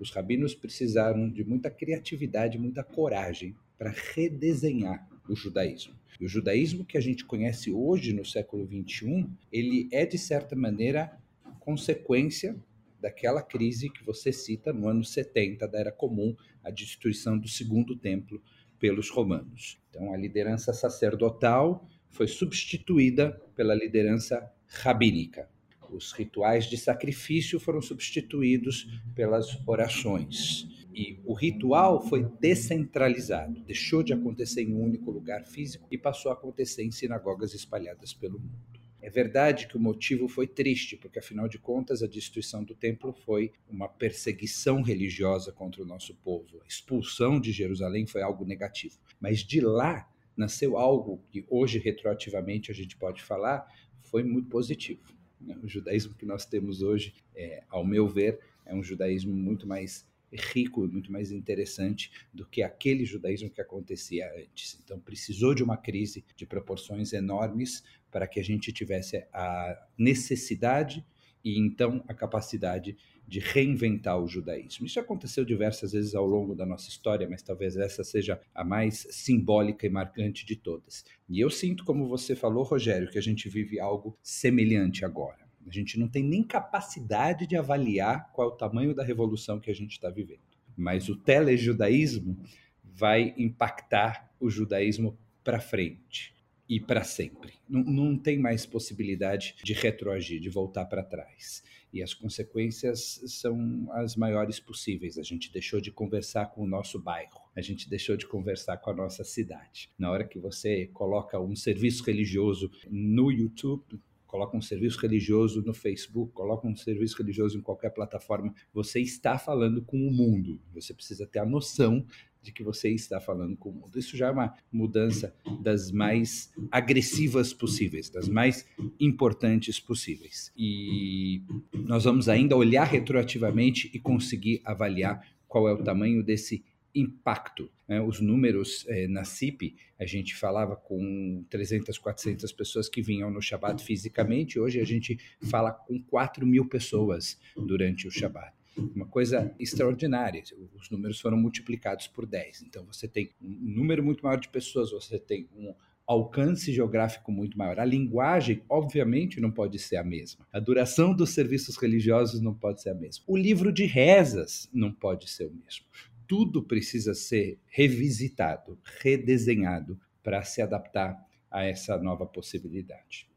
os 0.00 0.10
rabinos 0.10 0.54
precisaram 0.54 1.28
de 1.28 1.44
muita 1.44 1.70
criatividade, 1.70 2.58
muita 2.58 2.82
coragem 2.84 3.54
para 3.76 3.94
redesenhar 4.14 5.08
o 5.28 5.34
judaísmo. 5.34 5.94
E 6.20 6.24
o 6.24 6.28
judaísmo 6.28 6.84
que 6.84 6.98
a 6.98 7.00
gente 7.00 7.24
conhece 7.24 7.70
hoje 7.70 8.12
no 8.12 8.24
século 8.24 8.66
21, 8.66 9.30
ele 9.52 9.88
é 9.92 10.04
de 10.04 10.18
certa 10.18 10.56
maneira 10.56 11.16
consequência 11.60 12.56
daquela 13.00 13.42
crise 13.42 13.90
que 13.90 14.04
você 14.04 14.32
cita 14.32 14.72
no 14.72 14.88
ano 14.88 15.04
70 15.04 15.68
da 15.68 15.78
Era 15.78 15.92
Comum, 15.92 16.34
a 16.64 16.70
destruição 16.70 17.38
do 17.38 17.46
segundo 17.46 17.96
templo 17.96 18.42
pelos 18.78 19.10
romanos. 19.10 19.78
Então 19.90 20.12
a 20.12 20.16
liderança 20.16 20.72
sacerdotal 20.72 21.88
foi 22.08 22.26
substituída 22.26 23.32
pela 23.54 23.74
liderança 23.74 24.50
rabínica. 24.66 25.48
Os 25.90 26.12
rituais 26.12 26.66
de 26.66 26.76
sacrifício 26.76 27.58
foram 27.58 27.80
substituídos 27.80 28.86
pelas 29.14 29.58
orações. 29.66 30.66
E 30.94 31.20
o 31.24 31.32
ritual 31.32 32.00
foi 32.08 32.24
descentralizado, 32.40 33.60
deixou 33.60 34.02
de 34.02 34.12
acontecer 34.12 34.62
em 34.62 34.74
um 34.74 34.82
único 34.82 35.10
lugar 35.10 35.44
físico 35.44 35.86
e 35.90 35.96
passou 35.96 36.30
a 36.30 36.34
acontecer 36.34 36.82
em 36.82 36.90
sinagogas 36.90 37.54
espalhadas 37.54 38.12
pelo 38.12 38.40
mundo. 38.40 38.68
É 39.00 39.08
verdade 39.08 39.68
que 39.68 39.76
o 39.76 39.80
motivo 39.80 40.26
foi 40.26 40.46
triste, 40.46 40.96
porque 40.96 41.20
afinal 41.20 41.48
de 41.48 41.56
contas 41.56 42.02
a 42.02 42.08
destruição 42.08 42.64
do 42.64 42.74
templo 42.74 43.12
foi 43.12 43.52
uma 43.68 43.88
perseguição 43.88 44.82
religiosa 44.82 45.52
contra 45.52 45.82
o 45.82 45.86
nosso 45.86 46.16
povo. 46.16 46.60
A 46.64 46.66
expulsão 46.66 47.40
de 47.40 47.52
Jerusalém 47.52 48.06
foi 48.06 48.22
algo 48.22 48.44
negativo. 48.44 48.98
Mas 49.20 49.38
de 49.38 49.60
lá 49.60 50.10
nasceu 50.36 50.76
algo 50.76 51.22
que 51.30 51.46
hoje 51.48 51.78
retroativamente 51.78 52.72
a 52.72 52.74
gente 52.74 52.96
pode 52.96 53.22
falar 53.22 53.66
foi 54.00 54.24
muito 54.24 54.48
positivo. 54.48 55.02
Né? 55.40 55.58
O 55.62 55.68
judaísmo 55.68 56.14
que 56.14 56.26
nós 56.26 56.44
temos 56.44 56.82
hoje, 56.82 57.14
é, 57.34 57.62
ao 57.68 57.84
meu 57.84 58.08
ver, 58.08 58.38
é 58.64 58.74
um 58.74 58.82
judaísmo 58.82 59.34
muito 59.34 59.66
mais 59.66 60.06
rico 60.32 60.84
e 60.84 60.88
muito 60.88 61.10
mais 61.10 61.30
interessante 61.32 62.10
do 62.32 62.46
que 62.46 62.62
aquele 62.62 63.04
judaísmo 63.04 63.50
que 63.50 63.60
acontecia 63.60 64.30
antes. 64.36 64.78
Então, 64.84 65.00
precisou 65.00 65.54
de 65.54 65.62
uma 65.62 65.76
crise 65.76 66.24
de 66.36 66.46
proporções 66.46 67.12
enormes 67.12 67.82
para 68.10 68.26
que 68.26 68.38
a 68.38 68.44
gente 68.44 68.72
tivesse 68.72 69.24
a 69.32 69.86
necessidade 69.96 71.04
e 71.44 71.58
então 71.58 72.04
a 72.06 72.14
capacidade 72.14 72.96
de 73.28 73.40
reinventar 73.40 74.18
o 74.18 74.26
judaísmo. 74.26 74.86
Isso 74.86 74.98
aconteceu 74.98 75.44
diversas 75.44 75.92
vezes 75.92 76.14
ao 76.14 76.24
longo 76.24 76.54
da 76.54 76.64
nossa 76.64 76.88
história, 76.88 77.28
mas 77.28 77.42
talvez 77.42 77.76
essa 77.76 78.02
seja 78.02 78.40
a 78.54 78.64
mais 78.64 79.06
simbólica 79.10 79.86
e 79.86 79.90
marcante 79.90 80.46
de 80.46 80.56
todas. 80.56 81.04
E 81.28 81.38
eu 81.38 81.50
sinto, 81.50 81.84
como 81.84 82.08
você 82.08 82.34
falou, 82.34 82.64
Rogério, 82.64 83.10
que 83.10 83.18
a 83.18 83.22
gente 83.22 83.46
vive 83.46 83.78
algo 83.78 84.16
semelhante 84.22 85.04
agora. 85.04 85.46
A 85.66 85.70
gente 85.70 85.98
não 85.98 86.08
tem 86.08 86.24
nem 86.24 86.42
capacidade 86.42 87.46
de 87.46 87.54
avaliar 87.54 88.32
qual 88.32 88.48
é 88.48 88.52
o 88.52 88.56
tamanho 88.56 88.94
da 88.94 89.04
revolução 89.04 89.60
que 89.60 89.70
a 89.70 89.74
gente 89.74 89.92
está 89.92 90.08
vivendo. 90.08 90.40
Mas 90.74 91.10
o 91.10 91.16
telejudaísmo 91.16 92.38
vai 92.82 93.34
impactar 93.36 94.32
o 94.40 94.48
judaísmo 94.48 95.18
para 95.44 95.60
frente 95.60 96.34
e 96.66 96.80
para 96.80 97.04
sempre. 97.04 97.52
Não, 97.68 97.82
não 97.82 98.18
tem 98.18 98.38
mais 98.38 98.64
possibilidade 98.64 99.56
de 99.62 99.74
retroagir, 99.74 100.40
de 100.40 100.48
voltar 100.48 100.86
para 100.86 101.02
trás. 101.02 101.62
E 101.92 102.02
as 102.02 102.12
consequências 102.12 103.20
são 103.26 103.88
as 103.92 104.14
maiores 104.16 104.60
possíveis. 104.60 105.18
A 105.18 105.22
gente 105.22 105.52
deixou 105.52 105.80
de 105.80 105.90
conversar 105.90 106.46
com 106.46 106.62
o 106.62 106.66
nosso 106.66 106.98
bairro, 106.98 107.40
a 107.56 107.60
gente 107.60 107.88
deixou 107.88 108.16
de 108.16 108.26
conversar 108.26 108.76
com 108.78 108.90
a 108.90 108.94
nossa 108.94 109.24
cidade. 109.24 109.90
Na 109.98 110.10
hora 110.10 110.26
que 110.26 110.38
você 110.38 110.86
coloca 110.88 111.40
um 111.40 111.56
serviço 111.56 112.04
religioso 112.04 112.70
no 112.90 113.30
YouTube, 113.30 114.00
coloca 114.26 114.56
um 114.56 114.60
serviço 114.60 115.00
religioso 115.00 115.62
no 115.62 115.72
Facebook, 115.72 116.32
coloca 116.32 116.68
um 116.68 116.76
serviço 116.76 117.16
religioso 117.16 117.58
em 117.58 117.62
qualquer 117.62 117.90
plataforma, 117.90 118.54
você 118.72 119.00
está 119.00 119.38
falando 119.38 119.82
com 119.82 119.96
o 120.06 120.12
mundo. 120.12 120.60
Você 120.74 120.92
precisa 120.92 121.26
ter 121.26 121.38
a 121.38 121.46
noção 121.46 122.06
de 122.48 122.52
que 122.52 122.64
você 122.64 122.88
está 122.88 123.20
falando 123.20 123.56
com 123.56 123.68
o 123.68 123.72
mundo. 123.72 123.98
Isso 123.98 124.16
já 124.16 124.28
é 124.28 124.30
uma 124.30 124.54
mudança 124.72 125.34
das 125.60 125.90
mais 125.92 126.50
agressivas 126.70 127.52
possíveis, 127.52 128.08
das 128.08 128.28
mais 128.28 128.66
importantes 128.98 129.78
possíveis. 129.78 130.50
E 130.56 131.42
nós 131.74 132.04
vamos 132.04 132.28
ainda 132.28 132.56
olhar 132.56 132.84
retroativamente 132.84 133.90
e 133.92 133.98
conseguir 133.98 134.62
avaliar 134.64 135.22
qual 135.46 135.68
é 135.68 135.72
o 135.72 135.82
tamanho 135.82 136.22
desse 136.22 136.64
impacto. 136.94 137.70
Né? 137.86 138.00
Os 138.00 138.18
números 138.18 138.86
eh, 138.88 139.06
na 139.06 139.24
CIP, 139.24 139.76
a 140.00 140.06
gente 140.06 140.34
falava 140.34 140.74
com 140.74 141.44
300, 141.50 141.98
400 141.98 142.50
pessoas 142.52 142.88
que 142.88 143.02
vinham 143.02 143.30
no 143.30 143.42
Shabat 143.42 143.84
fisicamente, 143.84 144.58
hoje 144.58 144.80
a 144.80 144.84
gente 144.84 145.18
fala 145.50 145.70
com 145.70 146.02
4 146.02 146.46
mil 146.46 146.66
pessoas 146.66 147.38
durante 147.54 148.08
o 148.08 148.10
Shabat 148.10 148.57
uma 148.94 149.06
coisa 149.06 149.54
extraordinária. 149.58 150.42
Os 150.74 150.90
números 150.90 151.20
foram 151.20 151.36
multiplicados 151.36 152.06
por 152.06 152.26
10. 152.26 152.62
Então 152.62 152.84
você 152.84 153.06
tem 153.06 153.30
um 153.40 153.56
número 153.60 154.02
muito 154.02 154.22
maior 154.22 154.38
de 154.38 154.48
pessoas, 154.48 154.90
você 154.90 155.18
tem 155.18 155.48
um 155.56 155.74
alcance 156.06 156.72
geográfico 156.72 157.30
muito 157.30 157.58
maior. 157.58 157.78
A 157.78 157.84
linguagem, 157.84 158.62
obviamente, 158.66 159.40
não 159.40 159.50
pode 159.50 159.78
ser 159.78 159.96
a 159.96 160.02
mesma. 160.04 160.46
A 160.50 160.58
duração 160.58 161.14
dos 161.14 161.30
serviços 161.30 161.76
religiosos 161.76 162.40
não 162.40 162.54
pode 162.54 162.80
ser 162.80 162.90
a 162.90 162.94
mesma. 162.94 163.22
O 163.26 163.36
livro 163.36 163.70
de 163.70 163.84
rezas 163.84 164.70
não 164.72 164.90
pode 164.90 165.28
ser 165.28 165.44
o 165.44 165.52
mesmo. 165.52 165.84
Tudo 166.26 166.62
precisa 166.62 167.12
ser 167.12 167.58
revisitado, 167.66 168.78
redesenhado 169.00 170.00
para 170.22 170.42
se 170.42 170.62
adaptar 170.62 171.16
a 171.50 171.64
essa 171.64 171.98
nova 171.98 172.26
possibilidade. 172.26 173.27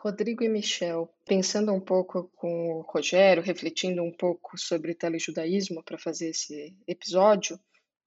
Rodrigo 0.00 0.44
e 0.44 0.48
Michel, 0.48 1.12
pensando 1.26 1.72
um 1.72 1.80
pouco 1.80 2.30
com 2.36 2.78
o 2.78 2.80
Rogério, 2.82 3.42
refletindo 3.42 4.00
um 4.00 4.12
pouco 4.12 4.56
sobre 4.56 4.94
telejudaísmo 4.94 5.82
para 5.82 5.98
fazer 5.98 6.30
esse 6.30 6.72
episódio, 6.86 7.58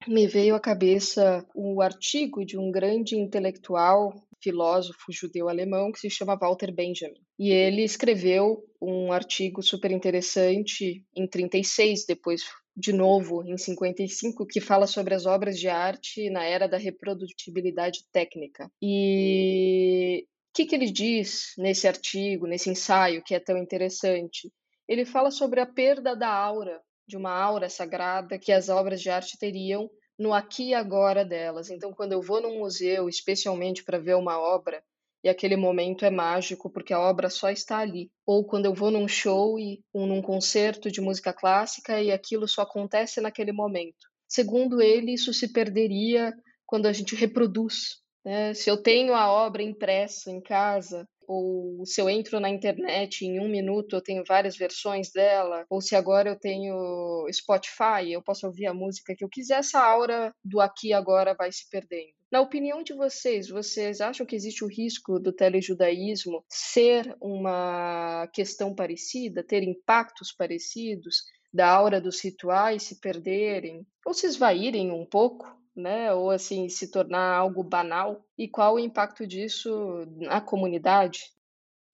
me 0.08 0.26
veio 0.26 0.54
à 0.54 0.60
cabeça 0.60 1.46
o 1.54 1.82
artigo 1.82 2.44
de 2.46 2.58
um 2.58 2.70
grande 2.70 3.14
intelectual, 3.14 4.26
filósofo 4.42 5.12
judeu-alemão 5.12 5.92
que 5.92 6.00
se 6.00 6.08
chama 6.08 6.34
Walter 6.34 6.72
Benjamin. 6.72 7.20
E 7.38 7.50
ele 7.50 7.82
escreveu 7.82 8.64
um 8.80 9.12
artigo 9.12 9.62
super 9.62 9.90
interessante 9.90 11.04
em 11.14 11.26
36, 11.26 12.06
depois 12.06 12.42
de 12.74 12.92
novo 12.92 13.44
em 13.44 13.56
55, 13.56 14.46
que 14.46 14.60
fala 14.60 14.86
sobre 14.86 15.14
as 15.14 15.26
obras 15.26 15.58
de 15.58 15.68
arte 15.68 16.30
na 16.30 16.42
era 16.42 16.66
da 16.66 16.78
reprodutibilidade 16.78 18.06
técnica. 18.10 18.70
E 18.80 20.26
que, 20.52 20.66
que 20.66 20.74
ele 20.74 20.90
diz 20.90 21.54
nesse 21.56 21.88
artigo, 21.88 22.46
nesse 22.46 22.70
ensaio 22.70 23.22
que 23.22 23.34
é 23.34 23.40
tão 23.40 23.56
interessante? 23.56 24.52
Ele 24.86 25.04
fala 25.04 25.30
sobre 25.30 25.60
a 25.60 25.66
perda 25.66 26.14
da 26.14 26.28
aura, 26.28 26.80
de 27.06 27.16
uma 27.16 27.32
aura 27.32 27.68
sagrada 27.68 28.38
que 28.38 28.52
as 28.52 28.68
obras 28.68 29.00
de 29.00 29.10
arte 29.10 29.38
teriam 29.38 29.90
no 30.18 30.32
aqui 30.32 30.68
e 30.68 30.74
agora 30.74 31.24
delas. 31.24 31.70
Então, 31.70 31.92
quando 31.92 32.12
eu 32.12 32.20
vou 32.20 32.40
num 32.40 32.58
museu, 32.58 33.08
especialmente 33.08 33.82
para 33.82 33.98
ver 33.98 34.14
uma 34.16 34.38
obra, 34.38 34.82
e 35.24 35.28
aquele 35.28 35.56
momento 35.56 36.04
é 36.04 36.10
mágico 36.10 36.68
porque 36.68 36.92
a 36.92 37.00
obra 37.00 37.30
só 37.30 37.48
está 37.48 37.78
ali. 37.78 38.10
Ou 38.26 38.44
quando 38.44 38.66
eu 38.66 38.74
vou 38.74 38.90
num 38.90 39.06
show 39.06 39.58
e 39.58 39.82
um, 39.94 40.06
num 40.06 40.20
concerto 40.20 40.90
de 40.90 41.00
música 41.00 41.32
clássica 41.32 42.02
e 42.02 42.10
aquilo 42.10 42.48
só 42.48 42.62
acontece 42.62 43.20
naquele 43.20 43.52
momento. 43.52 44.10
Segundo 44.28 44.82
ele, 44.82 45.12
isso 45.12 45.32
se 45.32 45.52
perderia 45.52 46.34
quando 46.66 46.86
a 46.86 46.92
gente 46.92 47.14
reproduz 47.14 48.02
né? 48.24 48.54
Se 48.54 48.70
eu 48.70 48.76
tenho 48.76 49.14
a 49.14 49.30
obra 49.30 49.62
impressa 49.62 50.30
em 50.30 50.40
casa, 50.40 51.06
ou 51.26 51.84
se 51.86 52.00
eu 52.00 52.10
entro 52.10 52.40
na 52.40 52.50
internet 52.50 53.24
em 53.24 53.40
um 53.40 53.48
minuto 53.48 53.96
eu 53.96 54.02
tenho 54.02 54.24
várias 54.26 54.56
versões 54.56 55.10
dela, 55.10 55.64
ou 55.70 55.80
se 55.80 55.94
agora 55.94 56.30
eu 56.30 56.38
tenho 56.38 57.26
Spotify, 57.32 58.10
eu 58.10 58.22
posso 58.22 58.46
ouvir 58.46 58.66
a 58.66 58.74
música 58.74 59.14
que 59.16 59.24
eu 59.24 59.28
quiser, 59.28 59.58
essa 59.58 59.80
aura 59.80 60.34
do 60.44 60.60
aqui 60.60 60.88
e 60.88 60.92
agora 60.92 61.34
vai 61.34 61.50
se 61.52 61.68
perdendo. 61.70 62.12
Na 62.30 62.40
opinião 62.40 62.82
de 62.82 62.94
vocês, 62.94 63.48
vocês 63.48 64.00
acham 64.00 64.24
que 64.24 64.34
existe 64.34 64.64
o 64.64 64.68
risco 64.68 65.18
do 65.18 65.32
telejudaísmo 65.32 66.42
ser 66.48 67.14
uma 67.20 68.26
questão 68.32 68.74
parecida, 68.74 69.44
ter 69.44 69.62
impactos 69.62 70.32
parecidos, 70.32 71.24
da 71.52 71.68
aura 71.68 72.00
dos 72.00 72.24
rituais 72.24 72.82
se 72.84 72.98
perderem 72.98 73.86
ou 74.06 74.14
se 74.14 74.26
esvaírem 74.26 74.90
um 74.90 75.04
pouco? 75.04 75.61
Né? 75.74 76.12
Ou 76.12 76.30
assim, 76.30 76.68
se 76.68 76.90
tornar 76.90 77.34
algo 77.34 77.62
banal? 77.62 78.24
E 78.36 78.48
qual 78.48 78.74
o 78.74 78.80
impacto 78.80 79.26
disso 79.26 80.06
na 80.16 80.40
comunidade? 80.40 81.30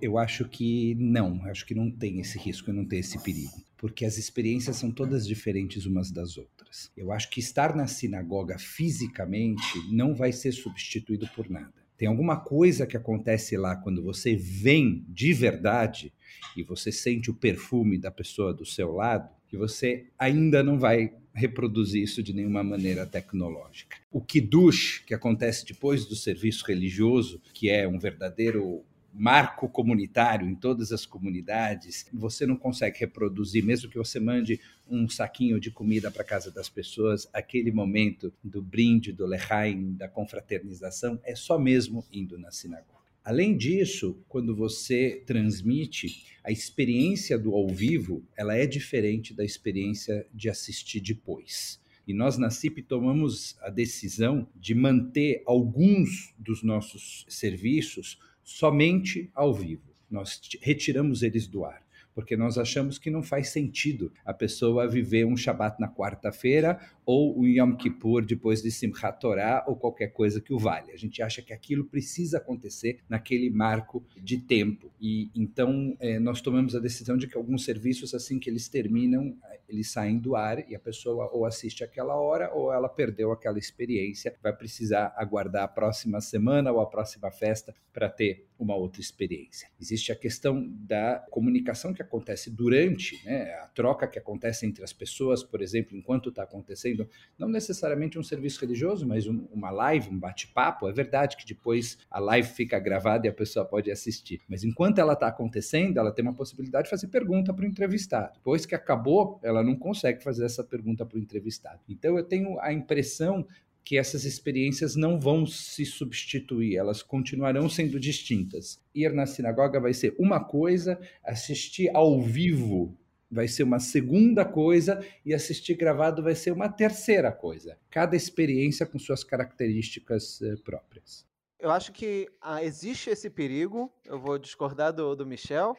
Eu 0.01 0.17
acho 0.17 0.49
que 0.49 0.95
não, 0.95 1.45
acho 1.47 1.67
que 1.67 1.75
não 1.75 1.91
tem 1.91 2.21
esse 2.21 2.39
risco, 2.39 2.73
não 2.73 2.87
tem 2.87 3.01
esse 3.01 3.19
perigo, 3.19 3.61
porque 3.77 4.05
as 4.05 4.17
experiências 4.17 4.77
são 4.77 4.93
todas 4.93 5.27
diferentes 5.27 5.87
umas 5.87 6.13
das 6.13 6.39
outras. 6.39 6.93
Eu 6.97 7.11
acho 7.11 7.29
que 7.29 7.41
estar 7.41 7.75
na 7.75 7.89
sinagoga 7.89 8.59
fisicamente 8.59 9.63
não 9.91 10.15
vai 10.15 10.31
ser 10.31 10.53
substituído 10.53 11.29
por 11.35 11.51
nada. 11.51 11.73
Tem 11.97 12.07
alguma 12.07 12.39
coisa 12.39 12.87
que 12.87 12.97
acontece 12.97 13.57
lá 13.57 13.75
quando 13.75 14.01
você 14.01 14.37
vem 14.37 15.05
de 15.09 15.33
verdade 15.33 16.13
e 16.57 16.63
você 16.63 16.93
sente 16.93 17.29
o 17.29 17.35
perfume 17.35 17.99
da 17.99 18.13
pessoa 18.13 18.55
do 18.55 18.65
seu 18.65 18.93
lado, 18.93 19.29
que 19.49 19.57
você 19.57 20.07
ainda 20.19 20.63
não 20.63 20.79
vai 20.79 21.13
reproduzir 21.35 22.03
isso 22.03 22.23
de 22.23 22.33
nenhuma 22.33 22.63
maneira 22.63 23.07
tecnológica. 23.07 23.97
O 24.11 24.21
kiddush, 24.21 25.05
que 25.07 25.15
acontece 25.15 25.65
depois 25.65 26.05
do 26.05 26.17
serviço 26.17 26.67
religioso, 26.67 27.41
que 27.55 27.71
é 27.71 27.87
um 27.87 27.99
verdadeiro 27.99 28.85
marco 29.13 29.69
comunitário 29.69 30.49
em 30.49 30.55
todas 30.55 30.93
as 30.93 31.07
comunidades, 31.07 32.07
você 32.13 32.47
não 32.47 32.57
consegue 32.57 33.01
reproduzir, 33.01 33.65
mesmo 33.65 33.91
que 33.91 33.99
você 33.99 34.21
mande 34.21 34.61
um 34.89 35.09
saquinho 35.09 35.59
de 35.59 35.71
comida 35.71 36.11
para 36.11 36.23
casa 36.23 36.51
das 36.51 36.69
pessoas, 36.69 37.29
aquele 37.33 37.73
momento 37.73 38.33
do 38.45 38.63
brinde, 38.63 39.13
do 39.13 39.27
lehaim, 39.27 39.95
da 39.95 40.09
confraternização, 40.09 41.19
é 41.25 41.35
só 41.35 41.59
mesmo 41.59 42.05
indo 42.13 42.39
na 42.39 42.51
sinagoga. 42.51 42.98
Além 43.29 43.59
disso, 43.59 44.25
quando 44.27 44.57
você 44.57 45.23
transmite, 45.27 46.25
a 46.43 46.51
experiência 46.51 47.39
do 47.39 47.55
ao 47.55 47.69
vivo, 47.69 48.27
ela 48.35 48.57
é 48.57 48.67
diferente 48.67 49.35
da 49.35 49.45
experiência 49.45 50.27
de 50.33 50.49
assistir 50.49 50.99
depois. 50.99 51.79
E 52.07 52.15
nós 52.15 52.39
na 52.39 52.49
CIP 52.49 52.83
tomamos 52.85 53.55
a 53.61 53.69
decisão 53.69 54.49
de 54.57 54.75
manter 54.75 55.43
alguns 55.45 56.35
dos 56.39 56.63
nossos 56.63 57.27
serviços 57.29 58.19
somente 58.43 59.31
ao 59.35 59.53
vivo. 59.53 59.95
Nós 60.11 60.41
retiramos 60.63 61.23
eles 61.23 61.47
do 61.47 61.67
ar 61.67 61.87
porque 62.19 62.37
nós 62.37 62.59
achamos 62.59 62.99
que 62.99 63.11
não 63.11 63.23
faz 63.23 63.51
sentido 63.51 64.13
a 64.25 64.35
pessoa 64.35 64.89
viver 64.89 65.25
um 65.25 65.37
Shabat 65.37 65.81
na 65.81 65.89
quarta-feira 65.89 66.77
ou 67.11 67.39
o 67.39 67.47
Yom 67.47 67.75
Kippur 67.75 68.23
depois 68.23 68.61
de 68.61 68.71
Simchat 68.71 69.19
Torah 69.19 69.65
ou 69.67 69.75
qualquer 69.77 70.09
coisa 70.09 70.43
que 70.43 70.53
o 70.53 70.59
valha. 70.59 70.93
A 70.93 70.97
gente 70.99 71.23
acha 71.23 71.41
que 71.41 71.55
aquilo 71.55 71.87
precisa 71.87 72.37
acontecer 72.37 73.01
naquele 73.09 73.49
marco 73.49 74.05
de 74.15 74.37
tempo. 74.37 74.93
E 75.01 75.31
então 75.35 75.97
é, 76.01 76.19
nós 76.19 76.43
tomamos 76.43 76.77
a 76.77 76.79
decisão 76.79 77.17
de 77.17 77.27
que 77.27 77.35
alguns 77.35 77.65
serviços, 77.65 78.13
assim 78.13 78.39
que 78.39 78.51
eles 78.51 78.69
terminam, 78.69 79.35
eles 79.67 79.91
saem 79.91 80.19
do 80.19 80.37
ar 80.37 80.71
e 80.71 80.75
a 80.75 80.79
pessoa 80.79 81.31
ou 81.33 81.47
assiste 81.47 81.83
aquela 81.83 82.15
hora 82.15 82.53
ou 82.53 82.71
ela 82.71 82.91
perdeu 82.91 83.33
aquela 83.33 83.59
experiência, 83.59 84.37
vai 84.43 84.53
precisar 84.55 85.15
aguardar 85.17 85.65
a 85.65 85.69
próxima 85.69 86.21
semana 86.21 86.71
ou 86.71 86.79
a 86.79 86.87
próxima 86.87 87.31
festa 87.31 87.75
para 87.91 88.11
ter 88.11 88.47
uma 88.59 88.75
outra 88.75 89.01
experiência. 89.01 89.69
Existe 89.81 90.11
a 90.11 90.17
questão 90.17 90.67
da 90.69 91.25
comunicação 91.31 91.93
que 91.93 92.03
acontece 92.03 92.51
durante, 92.51 93.25
né, 93.25 93.55
a 93.55 93.67
troca 93.69 94.09
que 94.09 94.19
acontece 94.19 94.67
entre 94.67 94.83
as 94.83 94.93
pessoas, 94.93 95.45
por 95.45 95.63
exemplo, 95.63 95.97
enquanto 95.97 96.31
está 96.31 96.43
acontecendo, 96.43 96.98
não 97.39 97.49
necessariamente 97.49 98.19
um 98.19 98.23
serviço 98.23 98.61
religioso, 98.61 99.07
mas 99.07 99.27
um, 99.27 99.47
uma 99.53 99.71
live, 99.71 100.09
um 100.09 100.19
bate-papo. 100.19 100.89
É 100.89 100.93
verdade 100.93 101.37
que 101.37 101.47
depois 101.47 101.99
a 102.11 102.19
live 102.19 102.49
fica 102.49 102.79
gravada 102.79 103.27
e 103.27 103.31
a 103.31 103.33
pessoa 103.33 103.65
pode 103.65 103.91
assistir, 103.91 104.41
mas 104.49 104.65
enquanto 104.65 104.99
ela 104.99 105.13
está 105.13 105.29
acontecendo, 105.29 105.99
ela 105.99 106.13
tem 106.13 106.25
uma 106.25 106.35
possibilidade 106.35 106.85
de 106.85 106.91
fazer 106.91 107.09
pergunta 107.09 107.53
para 107.53 107.65
o 107.65 107.69
entrevistado. 107.69 108.35
Depois 108.35 108.65
que 108.65 108.75
acabou, 108.75 109.39
ela 109.43 109.63
não 109.63 109.77
consegue 109.77 110.23
fazer 110.23 110.45
essa 110.45 110.65
pergunta 110.65 111.05
para 111.05 111.19
o 111.19 111.21
entrevistado. 111.21 111.81
Então 111.89 112.17
eu 112.17 112.25
tenho 112.25 112.59
a 112.61 112.73
impressão 112.73 113.47
que 113.89 113.97
essas 113.97 114.25
experiências 114.25 114.95
não 114.95 115.19
vão 115.19 115.47
se 115.47 115.87
substituir, 115.87 116.77
elas 116.77 117.03
continuarão 117.03 117.71
sendo 117.71 117.99
distintas. 117.99 118.83
Ir 118.95 119.15
na 119.15 119.25
sinagoga 119.25 119.81
vai 119.81 119.95
ser 119.95 120.15
uma 120.19 120.45
coisa, 120.45 121.01
assistir 121.25 121.91
ao 121.95 122.21
vivo 122.21 122.95
vai 123.31 123.47
ser 123.47 123.63
uma 123.63 123.79
segunda 123.79 124.45
coisa 124.45 125.05
e 125.25 125.35
assistir 125.35 125.75
gravado 125.75 126.23
vai 126.23 126.35
ser 126.35 126.53
uma 126.53 126.69
terceira 126.69 127.31
coisa. 127.31 127.79
Cada 127.91 128.17
experiência 128.17 128.87
com 128.87 128.99
suas 128.99 129.23
características 129.23 130.41
eh, 130.43 130.57
próprias. 130.65 131.27
Eu 131.59 131.71
acho 131.71 131.93
que 131.93 132.29
ah, 132.41 132.63
existe 132.63 133.11
esse 133.11 133.29
perigo, 133.29 133.93
eu 134.05 134.19
vou 134.19 134.39
discordar 134.39 134.93
do, 134.93 135.15
do 135.17 135.27
Michel, 135.27 135.77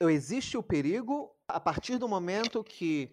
existe 0.00 0.56
o 0.56 0.62
perigo 0.62 1.30
a 1.46 1.60
partir 1.60 1.98
do 1.98 2.08
momento 2.08 2.64
que 2.64 3.10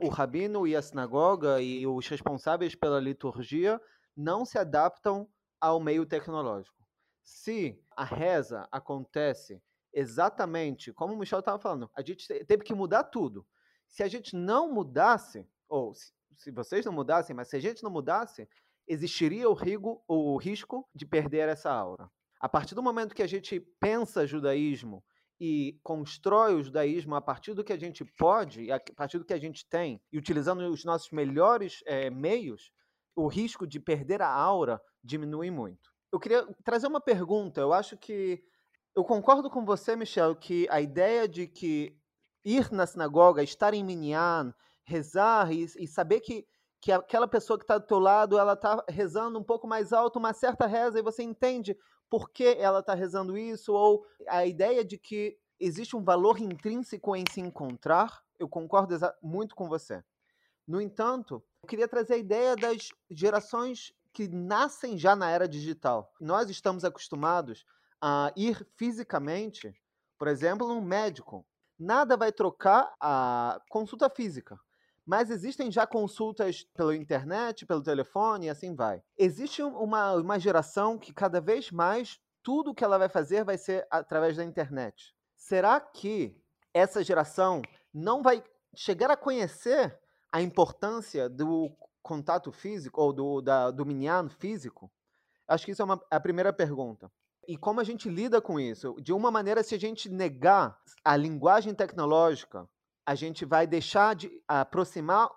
o 0.00 0.08
rabino 0.08 0.66
e 0.66 0.74
a 0.74 0.82
sinagoga 0.82 1.60
e 1.60 1.86
os 1.86 2.08
responsáveis 2.08 2.74
pela 2.74 3.00
liturgia 3.00 3.80
não 4.16 4.44
se 4.44 4.58
adaptam 4.58 5.28
ao 5.60 5.80
meio 5.80 6.04
tecnológico. 6.04 6.84
Se 7.22 7.80
a 7.96 8.04
reza 8.04 8.66
acontece 8.70 9.62
exatamente 9.94 10.92
como 10.92 11.14
o 11.14 11.16
Michel 11.16 11.38
estava 11.38 11.58
falando, 11.58 11.90
a 11.94 12.02
gente 12.02 12.26
teve 12.44 12.64
que 12.64 12.74
mudar 12.74 13.04
tudo. 13.04 13.46
Se 13.86 14.02
a 14.02 14.08
gente 14.08 14.34
não 14.34 14.72
mudasse, 14.72 15.46
ou 15.68 15.94
se, 15.94 16.12
se 16.36 16.50
vocês 16.50 16.84
não 16.84 16.92
mudassem, 16.92 17.34
mas 17.34 17.48
se 17.48 17.56
a 17.56 17.60
gente 17.60 17.82
não 17.82 17.90
mudasse, 17.90 18.48
existiria 18.88 19.48
o, 19.48 19.54
rigo, 19.54 20.02
o 20.08 20.36
risco 20.36 20.88
de 20.94 21.06
perder 21.06 21.48
essa 21.48 21.70
aura. 21.70 22.10
A 22.40 22.48
partir 22.48 22.74
do 22.74 22.82
momento 22.82 23.14
que 23.14 23.22
a 23.22 23.26
gente 23.26 23.60
pensa 23.80 24.26
judaísmo 24.26 25.02
e 25.40 25.78
constrói 25.82 26.54
o 26.54 26.62
judaísmo 26.62 27.14
a 27.14 27.20
partir 27.20 27.54
do 27.54 27.64
que 27.64 27.72
a 27.72 27.78
gente 27.78 28.04
pode, 28.04 28.70
a 28.70 28.80
partir 28.94 29.18
do 29.18 29.24
que 29.24 29.32
a 29.32 29.38
gente 29.38 29.66
tem, 29.68 30.00
e 30.12 30.18
utilizando 30.18 30.60
os 30.68 30.84
nossos 30.84 31.10
melhores 31.10 31.82
é, 31.86 32.10
meios, 32.10 32.70
o 33.16 33.26
risco 33.28 33.66
de 33.66 33.80
perder 33.80 34.20
a 34.20 34.28
aura 34.28 34.80
diminui 35.02 35.50
muito. 35.50 35.92
Eu 36.12 36.20
queria 36.20 36.46
trazer 36.64 36.86
uma 36.86 37.00
pergunta. 37.00 37.60
Eu 37.60 37.72
acho 37.72 37.96
que 37.96 38.42
eu 38.94 39.04
concordo 39.04 39.50
com 39.50 39.64
você, 39.64 39.96
Michel, 39.96 40.36
que 40.36 40.68
a 40.70 40.80
ideia 40.80 41.26
de 41.26 41.46
que 41.46 41.96
ir 42.44 42.70
na 42.72 42.86
sinagoga, 42.86 43.42
estar 43.42 43.74
em 43.74 43.82
minyan, 43.82 44.54
rezar 44.84 45.52
e, 45.52 45.64
e 45.78 45.86
saber 45.86 46.20
que, 46.20 46.46
que 46.80 46.92
aquela 46.92 47.26
pessoa 47.26 47.58
que 47.58 47.64
está 47.64 47.78
do 47.78 47.86
teu 47.86 47.98
lado, 47.98 48.38
ela 48.38 48.52
está 48.52 48.84
rezando 48.88 49.38
um 49.38 49.42
pouco 49.42 49.66
mais 49.66 49.92
alto, 49.92 50.18
uma 50.18 50.32
certa 50.32 50.66
reza, 50.66 50.98
e 50.98 51.02
você 51.02 51.22
entende 51.22 51.76
por 52.08 52.30
que 52.30 52.56
ela 52.58 52.80
está 52.80 52.94
rezando 52.94 53.36
isso, 53.36 53.72
ou 53.72 54.06
a 54.28 54.46
ideia 54.46 54.84
de 54.84 54.96
que 54.96 55.36
existe 55.58 55.96
um 55.96 56.04
valor 56.04 56.38
intrínseco 56.38 57.16
em 57.16 57.24
se 57.30 57.40
encontrar, 57.40 58.22
eu 58.38 58.48
concordo 58.48 58.94
muito 59.22 59.56
com 59.56 59.68
você. 59.68 60.04
No 60.66 60.80
entanto, 60.80 61.42
eu 61.62 61.68
queria 61.68 61.88
trazer 61.88 62.14
a 62.14 62.18
ideia 62.18 62.54
das 62.54 62.90
gerações 63.10 63.92
que 64.12 64.28
nascem 64.28 64.96
já 64.96 65.16
na 65.16 65.28
era 65.30 65.48
digital. 65.48 66.12
Nós 66.20 66.48
estamos 66.48 66.84
acostumados 66.84 67.66
a 68.06 68.30
ir 68.36 68.68
fisicamente, 68.76 69.74
por 70.18 70.28
exemplo, 70.28 70.68
num 70.68 70.82
médico. 70.82 71.42
Nada 71.78 72.18
vai 72.18 72.30
trocar 72.30 72.94
a 73.00 73.58
consulta 73.70 74.10
física. 74.10 74.60
Mas 75.06 75.30
existem 75.30 75.72
já 75.72 75.86
consultas 75.86 76.64
pela 76.74 76.94
internet, 76.94 77.64
pelo 77.64 77.82
telefone 77.82 78.44
e 78.44 78.50
assim 78.50 78.74
vai. 78.74 79.02
Existe 79.16 79.62
uma, 79.62 80.16
uma 80.16 80.38
geração 80.38 80.98
que 80.98 81.14
cada 81.14 81.40
vez 81.40 81.70
mais 81.70 82.20
tudo 82.42 82.74
que 82.74 82.84
ela 82.84 82.98
vai 82.98 83.08
fazer 83.08 83.42
vai 83.42 83.56
ser 83.56 83.86
através 83.90 84.36
da 84.36 84.44
internet. 84.44 85.14
Será 85.34 85.80
que 85.80 86.38
essa 86.74 87.02
geração 87.02 87.62
não 87.92 88.22
vai 88.22 88.44
chegar 88.76 89.10
a 89.10 89.16
conhecer 89.16 89.98
a 90.30 90.42
importância 90.42 91.26
do 91.26 91.74
contato 92.02 92.52
físico 92.52 93.00
ou 93.00 93.14
do, 93.14 93.40
da, 93.40 93.70
do 93.70 93.86
físico? 94.38 94.92
Acho 95.48 95.64
que 95.64 95.72
isso 95.72 95.80
é 95.80 95.86
uma, 95.86 95.98
a 96.10 96.20
primeira 96.20 96.52
pergunta. 96.52 97.10
E 97.48 97.56
como 97.56 97.80
a 97.80 97.84
gente 97.84 98.08
lida 98.08 98.40
com 98.40 98.58
isso? 98.58 98.94
De 99.00 99.12
uma 99.12 99.30
maneira, 99.30 99.62
se 99.62 99.74
a 99.74 99.78
gente 99.78 100.08
negar 100.08 100.78
a 101.04 101.16
linguagem 101.16 101.74
tecnológica, 101.74 102.68
a 103.06 103.14
gente 103.14 103.44
vai 103.44 103.66
deixar 103.66 104.14
de 104.14 104.30
aproximar 104.48 105.30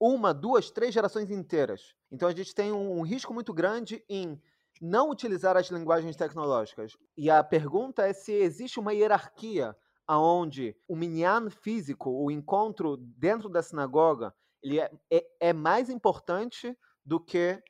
uma, 0.00 0.32
duas, 0.32 0.70
três 0.70 0.94
gerações 0.94 1.30
inteiras. 1.30 1.94
Então 2.10 2.28
a 2.28 2.34
gente 2.34 2.54
tem 2.54 2.72
um, 2.72 2.98
um 2.98 3.02
risco 3.02 3.34
muito 3.34 3.52
grande 3.52 4.04
em 4.08 4.40
não 4.80 5.10
utilizar 5.10 5.56
as 5.56 5.68
linguagens 5.68 6.16
tecnológicas. 6.16 6.96
E 7.16 7.28
a 7.28 7.42
pergunta 7.42 8.06
é 8.06 8.12
se 8.12 8.32
existe 8.32 8.78
uma 8.78 8.94
hierarquia 8.94 9.76
aonde 10.06 10.74
o 10.86 10.96
minyan 10.96 11.50
físico, 11.50 12.10
o 12.10 12.30
encontro 12.30 12.96
dentro 12.96 13.48
da 13.48 13.62
sinagoga, 13.62 14.34
ele 14.62 14.80
é, 14.80 14.90
é, 15.10 15.26
é 15.40 15.52
mais 15.52 15.90
importante 15.90 16.76
do 17.04 17.20
que 17.20 17.62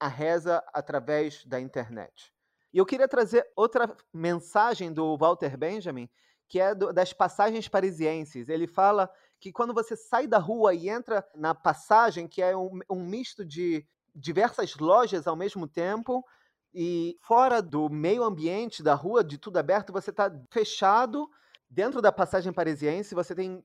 a 0.00 0.08
reza 0.08 0.62
através 0.72 1.44
da 1.44 1.60
internet. 1.60 2.31
E 2.72 2.78
eu 2.78 2.86
queria 2.86 3.06
trazer 3.06 3.46
outra 3.54 3.94
mensagem 4.12 4.92
do 4.92 5.16
Walter 5.16 5.56
Benjamin, 5.56 6.08
que 6.48 6.58
é 6.58 6.74
do, 6.74 6.92
das 6.92 7.12
passagens 7.12 7.68
parisienses. 7.68 8.48
Ele 8.48 8.66
fala 8.66 9.10
que 9.38 9.52
quando 9.52 9.74
você 9.74 9.96
sai 9.96 10.26
da 10.26 10.38
rua 10.38 10.74
e 10.74 10.88
entra 10.88 11.26
na 11.34 11.54
passagem, 11.54 12.26
que 12.26 12.40
é 12.40 12.56
um, 12.56 12.78
um 12.90 13.04
misto 13.04 13.44
de 13.44 13.86
diversas 14.14 14.76
lojas 14.76 15.26
ao 15.26 15.36
mesmo 15.36 15.66
tempo, 15.66 16.24
e 16.74 17.18
fora 17.20 17.60
do 17.60 17.90
meio 17.90 18.24
ambiente 18.24 18.82
da 18.82 18.94
rua, 18.94 19.22
de 19.22 19.36
tudo 19.36 19.58
aberto, 19.58 19.92
você 19.92 20.10
está 20.10 20.32
fechado. 20.50 21.28
Dentro 21.68 22.00
da 22.00 22.12
passagem 22.12 22.52
parisiense, 22.52 23.14
você 23.14 23.34
tem 23.34 23.62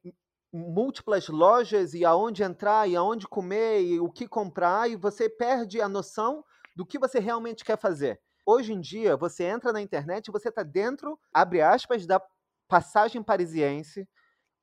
múltiplas 0.51 1.27
lojas 1.27 1.93
e 1.93 2.03
aonde 2.03 2.43
entrar, 2.43 2.89
e 2.89 2.95
aonde 2.95 3.27
comer, 3.27 3.81
e 3.81 3.99
o 3.99 4.09
que 4.09 4.27
comprar, 4.27 4.89
e 4.89 4.95
você 4.95 5.29
perde 5.29 5.81
a 5.81 5.87
noção 5.87 6.43
do 6.75 6.85
que 6.85 6.99
você 6.99 7.19
realmente 7.19 7.63
quer 7.63 7.77
fazer. 7.77 8.19
Hoje 8.49 8.71
em 8.71 8.79
dia, 8.79 9.17
você 9.17 9.43
entra 9.43 9.73
na 9.73 9.81
internet 9.81 10.27
e 10.27 10.31
você 10.31 10.47
está 10.47 10.63
dentro, 10.63 11.19
abre 11.33 11.59
aspas, 11.59 12.07
da 12.07 12.21
passagem 12.65 13.21
parisiense, 13.21 14.07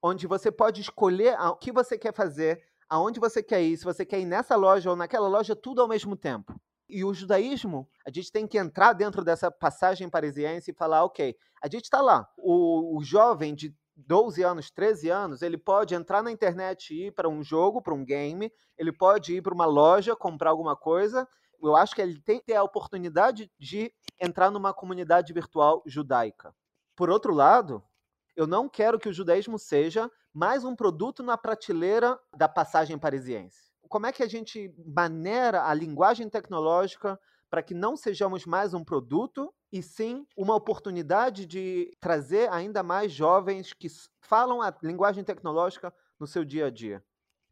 onde 0.02 0.26
você 0.26 0.50
pode 0.50 0.80
escolher 0.80 1.38
o 1.38 1.54
que 1.54 1.70
você 1.70 1.98
quer 1.98 2.14
fazer, 2.14 2.64
aonde 2.88 3.20
você 3.20 3.42
quer 3.42 3.62
ir, 3.62 3.76
se 3.76 3.84
você 3.84 4.06
quer 4.06 4.20
ir 4.20 4.24
nessa 4.24 4.56
loja 4.56 4.88
ou 4.88 4.96
naquela 4.96 5.28
loja, 5.28 5.54
tudo 5.54 5.82
ao 5.82 5.88
mesmo 5.88 6.16
tempo. 6.16 6.58
E 6.88 7.04
o 7.04 7.12
judaísmo, 7.12 7.86
a 8.06 8.10
gente 8.10 8.32
tem 8.32 8.46
que 8.46 8.56
entrar 8.56 8.94
dentro 8.94 9.22
dessa 9.22 9.50
passagem 9.50 10.08
parisiense 10.08 10.70
e 10.70 10.74
falar, 10.74 11.04
ok, 11.04 11.36
a 11.62 11.68
gente 11.68 11.84
está 11.84 12.00
lá. 12.00 12.26
O, 12.38 12.96
o, 12.96 13.04
jovem 13.04 13.54
de 13.54 13.74
12 13.94 14.42
anos, 14.42 14.70
13 14.70 15.10
anos, 15.10 15.42
ele 15.42 15.58
pode 15.58 15.94
entrar 15.94 16.22
na 16.22 16.32
internet 16.32 16.94
e 16.94 17.08
ir 17.08 17.12
para 17.12 17.28
um 17.28 17.44
jogo, 17.44 17.82
para 17.82 17.92
um 17.92 18.02
game, 18.02 18.50
ele 18.78 18.92
pode 18.92 19.36
ir 19.36 19.42
para 19.42 19.52
uma 19.52 19.66
loja, 19.66 20.16
comprar 20.16 20.48
alguma 20.48 20.74
coisa. 20.74 21.28
Eu 21.62 21.76
acho 21.76 21.94
que 21.94 22.02
ele 22.02 22.20
tem 22.20 22.38
que 22.38 22.46
ter 22.46 22.54
a 22.54 22.62
oportunidade 22.62 23.50
de 23.58 23.92
entrar 24.20 24.50
numa 24.50 24.72
comunidade 24.72 25.32
virtual 25.32 25.82
judaica. 25.86 26.54
Por 26.96 27.10
outro 27.10 27.34
lado, 27.34 27.82
eu 28.36 28.46
não 28.46 28.68
quero 28.68 28.98
que 28.98 29.08
o 29.08 29.12
judaísmo 29.12 29.58
seja 29.58 30.10
mais 30.32 30.64
um 30.64 30.74
produto 30.74 31.22
na 31.22 31.38
prateleira 31.38 32.18
da 32.36 32.48
passagem 32.48 32.98
parisiense. 32.98 33.72
Como 33.88 34.06
é 34.06 34.12
que 34.12 34.22
a 34.22 34.28
gente 34.28 34.74
maneira 34.84 35.64
a 35.64 35.72
linguagem 35.72 36.28
tecnológica 36.28 37.18
para 37.48 37.62
que 37.62 37.74
não 37.74 37.96
sejamos 37.96 38.44
mais 38.44 38.74
um 38.74 38.82
produto 38.82 39.54
e 39.70 39.80
sim 39.80 40.26
uma 40.36 40.56
oportunidade 40.56 41.46
de 41.46 41.96
trazer 42.00 42.50
ainda 42.52 42.82
mais 42.82 43.12
jovens 43.12 43.72
que 43.72 43.86
falam 44.20 44.60
a 44.60 44.74
linguagem 44.82 45.22
tecnológica 45.22 45.94
no 46.18 46.26
seu 46.26 46.44
dia 46.44 46.66
a 46.66 46.70
dia? 46.70 47.04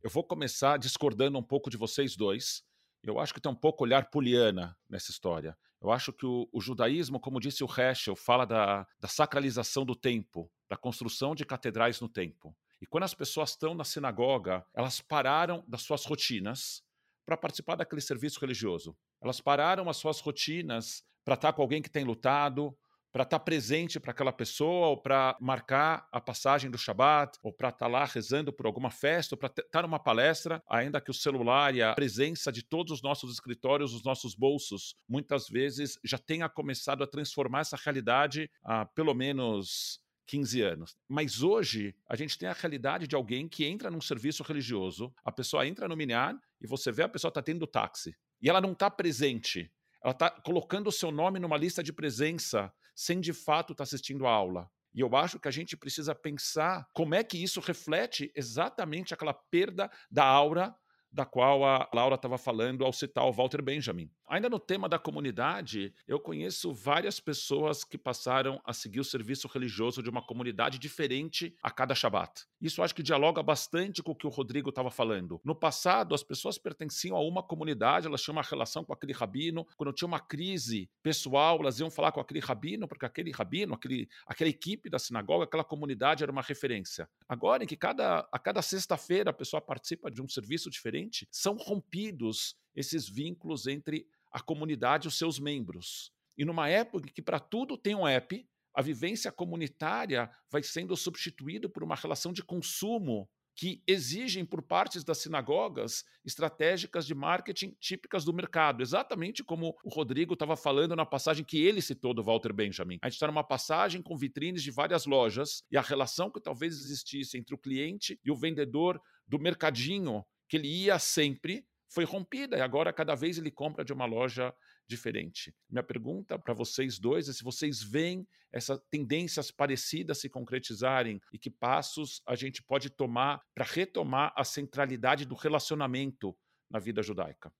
Eu 0.02 0.10
vou 0.10 0.24
começar 0.24 0.78
discordando 0.78 1.38
um 1.38 1.42
pouco 1.42 1.70
de 1.70 1.76
vocês 1.76 2.16
dois. 2.16 2.64
Eu 3.02 3.18
acho 3.18 3.34
que 3.34 3.40
tem 3.40 3.50
um 3.50 3.56
pouco 3.56 3.82
olhar 3.82 4.10
poliana 4.10 4.76
nessa 4.88 5.10
história. 5.10 5.56
Eu 5.80 5.90
acho 5.90 6.12
que 6.12 6.24
o, 6.24 6.48
o, 6.52 6.60
judaísmo, 6.60 7.18
como 7.18 7.40
disse 7.40 7.64
o 7.64 7.66
Heschel, 7.66 8.14
fala 8.14 8.44
da, 8.44 8.86
da 9.00 9.08
sacralização 9.08 9.84
do 9.84 9.96
tempo, 9.96 10.50
da 10.68 10.76
construção 10.76 11.34
de 11.34 11.44
catedrais 11.44 12.00
no 12.00 12.08
tempo. 12.08 12.56
E 12.80 12.86
quando 12.86 13.04
as 13.04 13.14
pessoas 13.14 13.50
estão 13.50 13.74
na 13.74 13.84
sinagoga, 13.84 14.64
elas 14.72 15.00
pararam 15.00 15.64
das 15.66 15.82
suas 15.82 16.04
rotinas 16.04 16.82
para 17.26 17.36
participar 17.36 17.74
daquele 17.74 18.00
serviço 18.00 18.40
religioso. 18.40 18.96
Elas 19.20 19.40
pararam 19.40 19.88
as 19.88 19.96
suas 19.96 20.20
rotinas 20.20 21.04
para 21.24 21.34
estar 21.34 21.52
com 21.52 21.62
alguém 21.62 21.82
que 21.82 21.90
tem 21.90 22.04
lutado, 22.04 22.76
para 23.12 23.24
estar 23.24 23.38
presente 23.40 24.00
para 24.00 24.10
aquela 24.10 24.32
pessoa, 24.32 24.88
ou 24.88 24.96
para 24.96 25.36
marcar 25.40 26.08
a 26.10 26.20
passagem 26.20 26.70
do 26.70 26.78
Shabat, 26.78 27.38
ou 27.42 27.52
para 27.52 27.68
estar 27.68 27.86
lá 27.86 28.04
rezando 28.06 28.52
por 28.52 28.66
alguma 28.66 28.90
festa, 28.90 29.34
ou 29.34 29.38
para 29.38 29.52
estar 29.58 29.82
numa 29.82 29.98
palestra, 29.98 30.62
ainda 30.68 31.00
que 31.00 31.10
o 31.10 31.14
celular 31.14 31.74
e 31.74 31.82
a 31.82 31.94
presença 31.94 32.50
de 32.50 32.64
todos 32.64 32.92
os 32.92 33.02
nossos 33.02 33.32
escritórios, 33.32 33.92
os 33.92 34.02
nossos 34.02 34.34
bolsos, 34.34 34.96
muitas 35.06 35.46
vezes 35.48 35.98
já 36.02 36.16
tenha 36.16 36.48
começado 36.48 37.04
a 37.04 37.06
transformar 37.06 37.60
essa 37.60 37.76
realidade 37.76 38.50
há 38.64 38.86
pelo 38.86 39.12
menos 39.12 40.00
15 40.26 40.62
anos. 40.62 40.96
Mas 41.06 41.42
hoje 41.42 41.94
a 42.08 42.16
gente 42.16 42.38
tem 42.38 42.48
a 42.48 42.54
realidade 42.54 43.06
de 43.06 43.14
alguém 43.14 43.46
que 43.46 43.66
entra 43.66 43.90
num 43.90 44.00
serviço 44.00 44.42
religioso, 44.42 45.12
a 45.22 45.30
pessoa 45.30 45.66
entra 45.66 45.86
no 45.86 45.96
minyan 45.96 46.38
e 46.60 46.66
você 46.66 46.90
vê 46.90 47.02
a 47.02 47.08
pessoa 47.08 47.28
está 47.28 47.42
tendo 47.42 47.66
táxi. 47.66 48.16
E 48.40 48.48
ela 48.48 48.60
não 48.60 48.72
está 48.72 48.90
presente. 48.90 49.70
Ela 50.02 50.12
está 50.12 50.30
colocando 50.30 50.88
o 50.88 50.92
seu 50.92 51.12
nome 51.12 51.38
numa 51.38 51.56
lista 51.56 51.82
de 51.82 51.92
presença 51.92 52.72
sem 52.94 53.20
de 53.20 53.32
fato 53.32 53.72
estar 53.72 53.84
tá 53.84 53.84
assistindo 53.84 54.26
a 54.26 54.30
aula. 54.30 54.70
E 54.94 55.00
eu 55.00 55.14
acho 55.16 55.40
que 55.40 55.48
a 55.48 55.50
gente 55.50 55.76
precisa 55.76 56.14
pensar 56.14 56.86
como 56.92 57.14
é 57.14 57.24
que 57.24 57.42
isso 57.42 57.60
reflete 57.60 58.30
exatamente 58.36 59.14
aquela 59.14 59.32
perda 59.32 59.90
da 60.10 60.24
aura 60.24 60.74
da 61.12 61.24
qual 61.24 61.64
a 61.64 61.88
Laura 61.92 62.14
estava 62.14 62.38
falando 62.38 62.84
ao 62.84 62.92
citar 62.92 63.24
o 63.24 63.32
Walter 63.32 63.60
Benjamin. 63.60 64.10
Ainda 64.26 64.48
no 64.48 64.58
tema 64.58 64.88
da 64.88 64.98
comunidade, 64.98 65.92
eu 66.08 66.18
conheço 66.18 66.72
várias 66.72 67.20
pessoas 67.20 67.84
que 67.84 67.98
passaram 67.98 68.58
a 68.64 68.72
seguir 68.72 69.00
o 69.00 69.04
serviço 69.04 69.46
religioso 69.46 70.02
de 70.02 70.08
uma 70.08 70.22
comunidade 70.22 70.78
diferente 70.78 71.54
a 71.62 71.70
cada 71.70 71.94
Shabat. 71.94 72.46
Isso 72.58 72.82
acho 72.82 72.94
que 72.94 73.02
dialoga 73.02 73.42
bastante 73.42 74.02
com 74.02 74.12
o 74.12 74.16
que 74.16 74.26
o 74.26 74.30
Rodrigo 74.30 74.70
estava 74.70 74.90
falando. 74.90 75.38
No 75.44 75.54
passado, 75.54 76.14
as 76.14 76.22
pessoas 76.22 76.56
pertenciam 76.56 77.16
a 77.16 77.20
uma 77.20 77.42
comunidade, 77.42 78.06
elas 78.06 78.22
tinham 78.22 78.36
uma 78.36 78.42
relação 78.42 78.84
com 78.84 78.92
aquele 78.92 79.12
rabino. 79.12 79.66
Quando 79.76 79.92
tinha 79.92 80.08
uma 80.08 80.20
crise 80.20 80.88
pessoal, 81.02 81.58
elas 81.60 81.78
iam 81.78 81.90
falar 81.90 82.12
com 82.12 82.20
aquele 82.20 82.40
rabino, 82.40 82.88
porque 82.88 83.04
aquele 83.04 83.32
rabino, 83.32 83.74
aquele, 83.74 84.08
aquela 84.26 84.48
equipe 84.48 84.88
da 84.88 84.98
sinagoga, 84.98 85.44
aquela 85.44 85.64
comunidade 85.64 86.22
era 86.22 86.32
uma 86.32 86.42
referência. 86.42 87.06
Agora, 87.28 87.64
em 87.64 87.66
que 87.66 87.76
cada, 87.76 88.26
a 88.32 88.38
cada 88.38 88.62
sexta-feira 88.62 89.30
a 89.30 89.34
pessoa 89.34 89.60
participa 89.60 90.10
de 90.10 90.22
um 90.22 90.28
serviço 90.28 90.70
diferente, 90.70 91.01
são 91.30 91.56
rompidos 91.56 92.56
esses 92.74 93.08
vínculos 93.08 93.66
entre 93.66 94.06
a 94.30 94.40
comunidade 94.40 95.06
e 95.06 95.08
os 95.08 95.18
seus 95.18 95.38
membros. 95.38 96.12
E 96.36 96.44
numa 96.44 96.68
época 96.68 97.10
que 97.12 97.22
para 97.22 97.38
tudo 97.38 97.76
tem 97.76 97.94
um 97.94 98.06
app, 98.06 98.46
a 98.74 98.80
vivência 98.80 99.30
comunitária 99.30 100.30
vai 100.50 100.62
sendo 100.62 100.96
substituída 100.96 101.68
por 101.68 101.84
uma 101.84 101.94
relação 101.94 102.32
de 102.32 102.42
consumo 102.42 103.28
que 103.54 103.82
exigem 103.86 104.44
por 104.44 104.62
partes 104.62 105.04
das 105.04 105.18
sinagogas 105.18 106.04
estratégicas 106.24 107.06
de 107.06 107.14
marketing 107.14 107.76
típicas 107.78 108.24
do 108.24 108.32
mercado, 108.32 108.82
exatamente 108.82 109.44
como 109.44 109.76
o 109.84 109.90
Rodrigo 109.90 110.32
estava 110.32 110.56
falando 110.56 110.96
na 110.96 111.04
passagem 111.04 111.44
que 111.44 111.62
ele 111.62 111.82
citou 111.82 112.14
do 112.14 112.22
Walter 112.22 112.52
Benjamin. 112.52 112.98
A 113.02 113.08
gente 113.08 113.16
está 113.16 113.26
numa 113.26 113.44
passagem 113.44 114.00
com 114.00 114.16
vitrines 114.16 114.62
de 114.62 114.70
várias 114.70 115.04
lojas 115.04 115.62
e 115.70 115.76
a 115.76 115.82
relação 115.82 116.30
que 116.30 116.40
talvez 116.40 116.74
existisse 116.74 117.36
entre 117.36 117.54
o 117.54 117.58
cliente 117.58 118.18
e 118.24 118.30
o 118.30 118.36
vendedor 118.36 119.00
do 119.26 119.38
mercadinho 119.38 120.24
que 120.52 120.58
ele 120.58 120.68
ia 120.68 120.98
sempre 120.98 121.66
foi 121.88 122.04
rompida 122.04 122.58
e 122.58 122.60
agora 122.60 122.92
cada 122.92 123.14
vez 123.14 123.38
ele 123.38 123.50
compra 123.50 123.82
de 123.82 123.90
uma 123.90 124.04
loja 124.04 124.54
diferente. 124.86 125.54
Minha 125.70 125.82
pergunta 125.82 126.38
para 126.38 126.52
vocês 126.52 126.98
dois 126.98 127.26
é 127.26 127.32
se 127.32 127.42
vocês 127.42 127.82
veem 127.82 128.28
essas 128.52 128.78
tendências 128.90 129.50
parecidas 129.50 130.18
se 130.18 130.28
concretizarem 130.28 131.18
e 131.32 131.38
que 131.38 131.48
passos 131.48 132.20
a 132.26 132.34
gente 132.34 132.62
pode 132.62 132.90
tomar 132.90 133.40
para 133.54 133.64
retomar 133.64 134.30
a 134.36 134.44
centralidade 134.44 135.24
do 135.24 135.34
relacionamento 135.34 136.36
na 136.70 136.78
vida 136.78 137.02
judaica. 137.02 137.50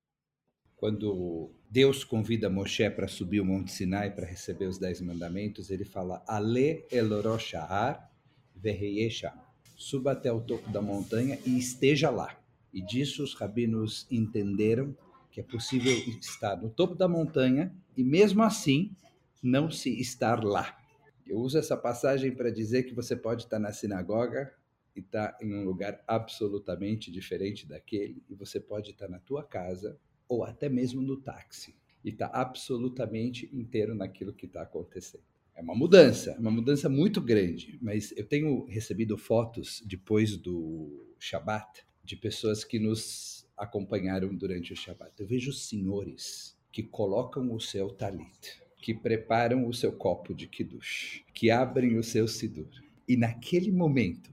Quando 0.76 1.50
Deus 1.70 2.04
convida 2.04 2.50
Moshe 2.50 2.90
para 2.90 3.08
subir 3.08 3.40
o 3.40 3.44
Monte 3.46 3.72
Sinai 3.72 4.14
para 4.14 4.26
receber 4.26 4.66
os 4.66 4.76
Dez 4.76 5.00
Mandamentos, 5.00 5.70
ele 5.70 5.86
fala: 5.86 6.22
Ale 6.28 6.86
el 6.92 7.22
Roshahar 7.22 8.12
veheyesha. 8.54 9.32
Suba 9.78 10.12
até 10.12 10.30
o 10.30 10.42
topo 10.42 10.68
da 10.68 10.82
montanha 10.82 11.38
e 11.46 11.56
esteja 11.56 12.10
lá. 12.10 12.41
E 12.72 12.80
disso 12.80 13.22
os 13.22 13.34
rabinos 13.34 14.06
entenderam 14.10 14.96
que 15.30 15.40
é 15.40 15.42
possível 15.42 15.92
estar 16.20 16.56
no 16.56 16.68
topo 16.68 16.94
da 16.94 17.08
montanha 17.08 17.74
e 17.96 18.04
mesmo 18.04 18.42
assim 18.42 18.94
não 19.42 19.70
se 19.70 19.98
estar 20.00 20.44
lá. 20.44 20.78
Eu 21.26 21.38
uso 21.38 21.58
essa 21.58 21.76
passagem 21.76 22.32
para 22.32 22.50
dizer 22.50 22.84
que 22.84 22.94
você 22.94 23.16
pode 23.16 23.44
estar 23.44 23.58
na 23.58 23.72
sinagoga 23.72 24.52
e 24.94 25.00
estar 25.00 25.36
em 25.40 25.54
um 25.54 25.64
lugar 25.64 26.02
absolutamente 26.06 27.10
diferente 27.10 27.66
daquele, 27.66 28.22
e 28.28 28.34
você 28.34 28.60
pode 28.60 28.90
estar 28.90 29.08
na 29.08 29.18
tua 29.18 29.42
casa 29.42 29.98
ou 30.28 30.44
até 30.44 30.68
mesmo 30.68 31.00
no 31.00 31.16
táxi 31.16 31.74
e 32.04 32.10
estar 32.10 32.30
absolutamente 32.32 33.48
inteiro 33.52 33.94
naquilo 33.94 34.34
que 34.34 34.46
está 34.46 34.62
acontecendo. 34.62 35.24
É 35.54 35.62
uma 35.62 35.74
mudança, 35.74 36.36
uma 36.38 36.50
mudança 36.50 36.88
muito 36.88 37.20
grande, 37.20 37.78
mas 37.80 38.12
eu 38.16 38.26
tenho 38.26 38.64
recebido 38.66 39.16
fotos 39.16 39.82
depois 39.86 40.36
do 40.36 41.14
Shabat 41.18 41.84
de 42.04 42.16
pessoas 42.16 42.64
que 42.64 42.78
nos 42.78 43.46
acompanharam 43.56 44.34
durante 44.34 44.72
o 44.72 44.76
Shabat. 44.76 45.12
Eu 45.18 45.26
vejo 45.26 45.52
senhores 45.52 46.56
que 46.72 46.82
colocam 46.82 47.52
o 47.52 47.60
seu 47.60 47.90
talit, 47.90 48.60
que 48.78 48.92
preparam 48.92 49.66
o 49.66 49.74
seu 49.74 49.92
copo 49.92 50.34
de 50.34 50.46
kiddush, 50.46 51.22
que 51.32 51.50
abrem 51.50 51.96
o 51.96 52.02
seu 52.02 52.26
sidur. 52.26 52.70
E 53.06 53.16
naquele 53.16 53.70
momento, 53.70 54.30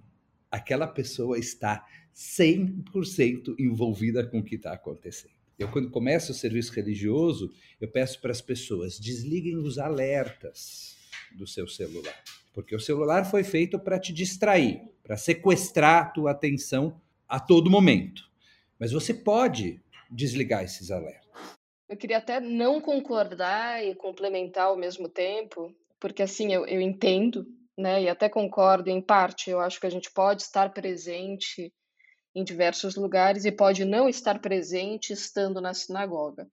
aquela 0.50 0.88
pessoa 0.88 1.38
está 1.38 1.86
100% 2.16 3.56
envolvida 3.60 4.26
com 4.26 4.40
o 4.40 4.44
que 4.44 4.56
está 4.56 4.74
acontecendo. 4.74 5.34
Eu, 5.58 5.70
quando 5.70 5.90
começo 5.90 6.32
o 6.32 6.36
serviço 6.36 6.74
religioso, 6.74 7.52
eu 7.82 7.88
peço 7.90 8.22
para 8.22 8.32
as 8.32 8.42
pessoas, 8.42 8.98
desliguem 8.98 9.58
os 9.58 9.78
alertas 9.78 10.98
do 11.36 11.46
seu 11.46 11.68
celular. 11.68 12.24
Porque 12.54 12.76
o 12.76 12.80
celular 12.80 13.26
foi 13.26 13.44
feito 13.44 13.78
para 13.78 14.00
te 14.00 14.14
distrair, 14.14 14.82
para 15.04 15.18
sequestrar 15.18 16.04
a 16.04 16.10
tua 16.10 16.32
atenção 16.32 17.00
a 17.30 17.40
todo 17.40 17.70
momento. 17.70 18.24
Mas 18.80 18.92
você 18.92 19.14
pode 19.14 19.80
desligar 20.10 20.64
esses 20.64 20.90
alertas. 20.90 21.30
Eu 21.88 21.96
queria 21.96 22.18
até 22.18 22.40
não 22.40 22.82
concordar 22.82 23.86
e 23.86 23.94
complementar 23.96 24.66
ao 24.66 24.78
mesmo 24.78 25.08
tempo, 25.08 25.74
porque 26.00 26.24
assim 26.24 26.52
eu, 26.52 26.66
eu 26.66 26.82
entendo, 26.82 27.46
né, 27.78 28.04
e 28.04 28.10
até 28.10 28.28
concordo 28.28 28.90
em 28.90 29.02
parte. 29.02 29.50
Eu 29.50 29.60
acho 29.60 29.80
que 29.80 29.88
a 29.88 29.92
gente 29.92 30.12
pode 30.12 30.42
estar 30.42 30.74
presente 30.74 31.72
em 32.34 32.44
diversos 32.44 32.96
lugares 32.96 33.46
e 33.46 33.52
pode 33.52 33.86
não 33.86 34.10
estar 34.10 34.40
presente 34.40 35.14
estando 35.14 35.62
na 35.62 35.74
sinagoga. 35.74 36.48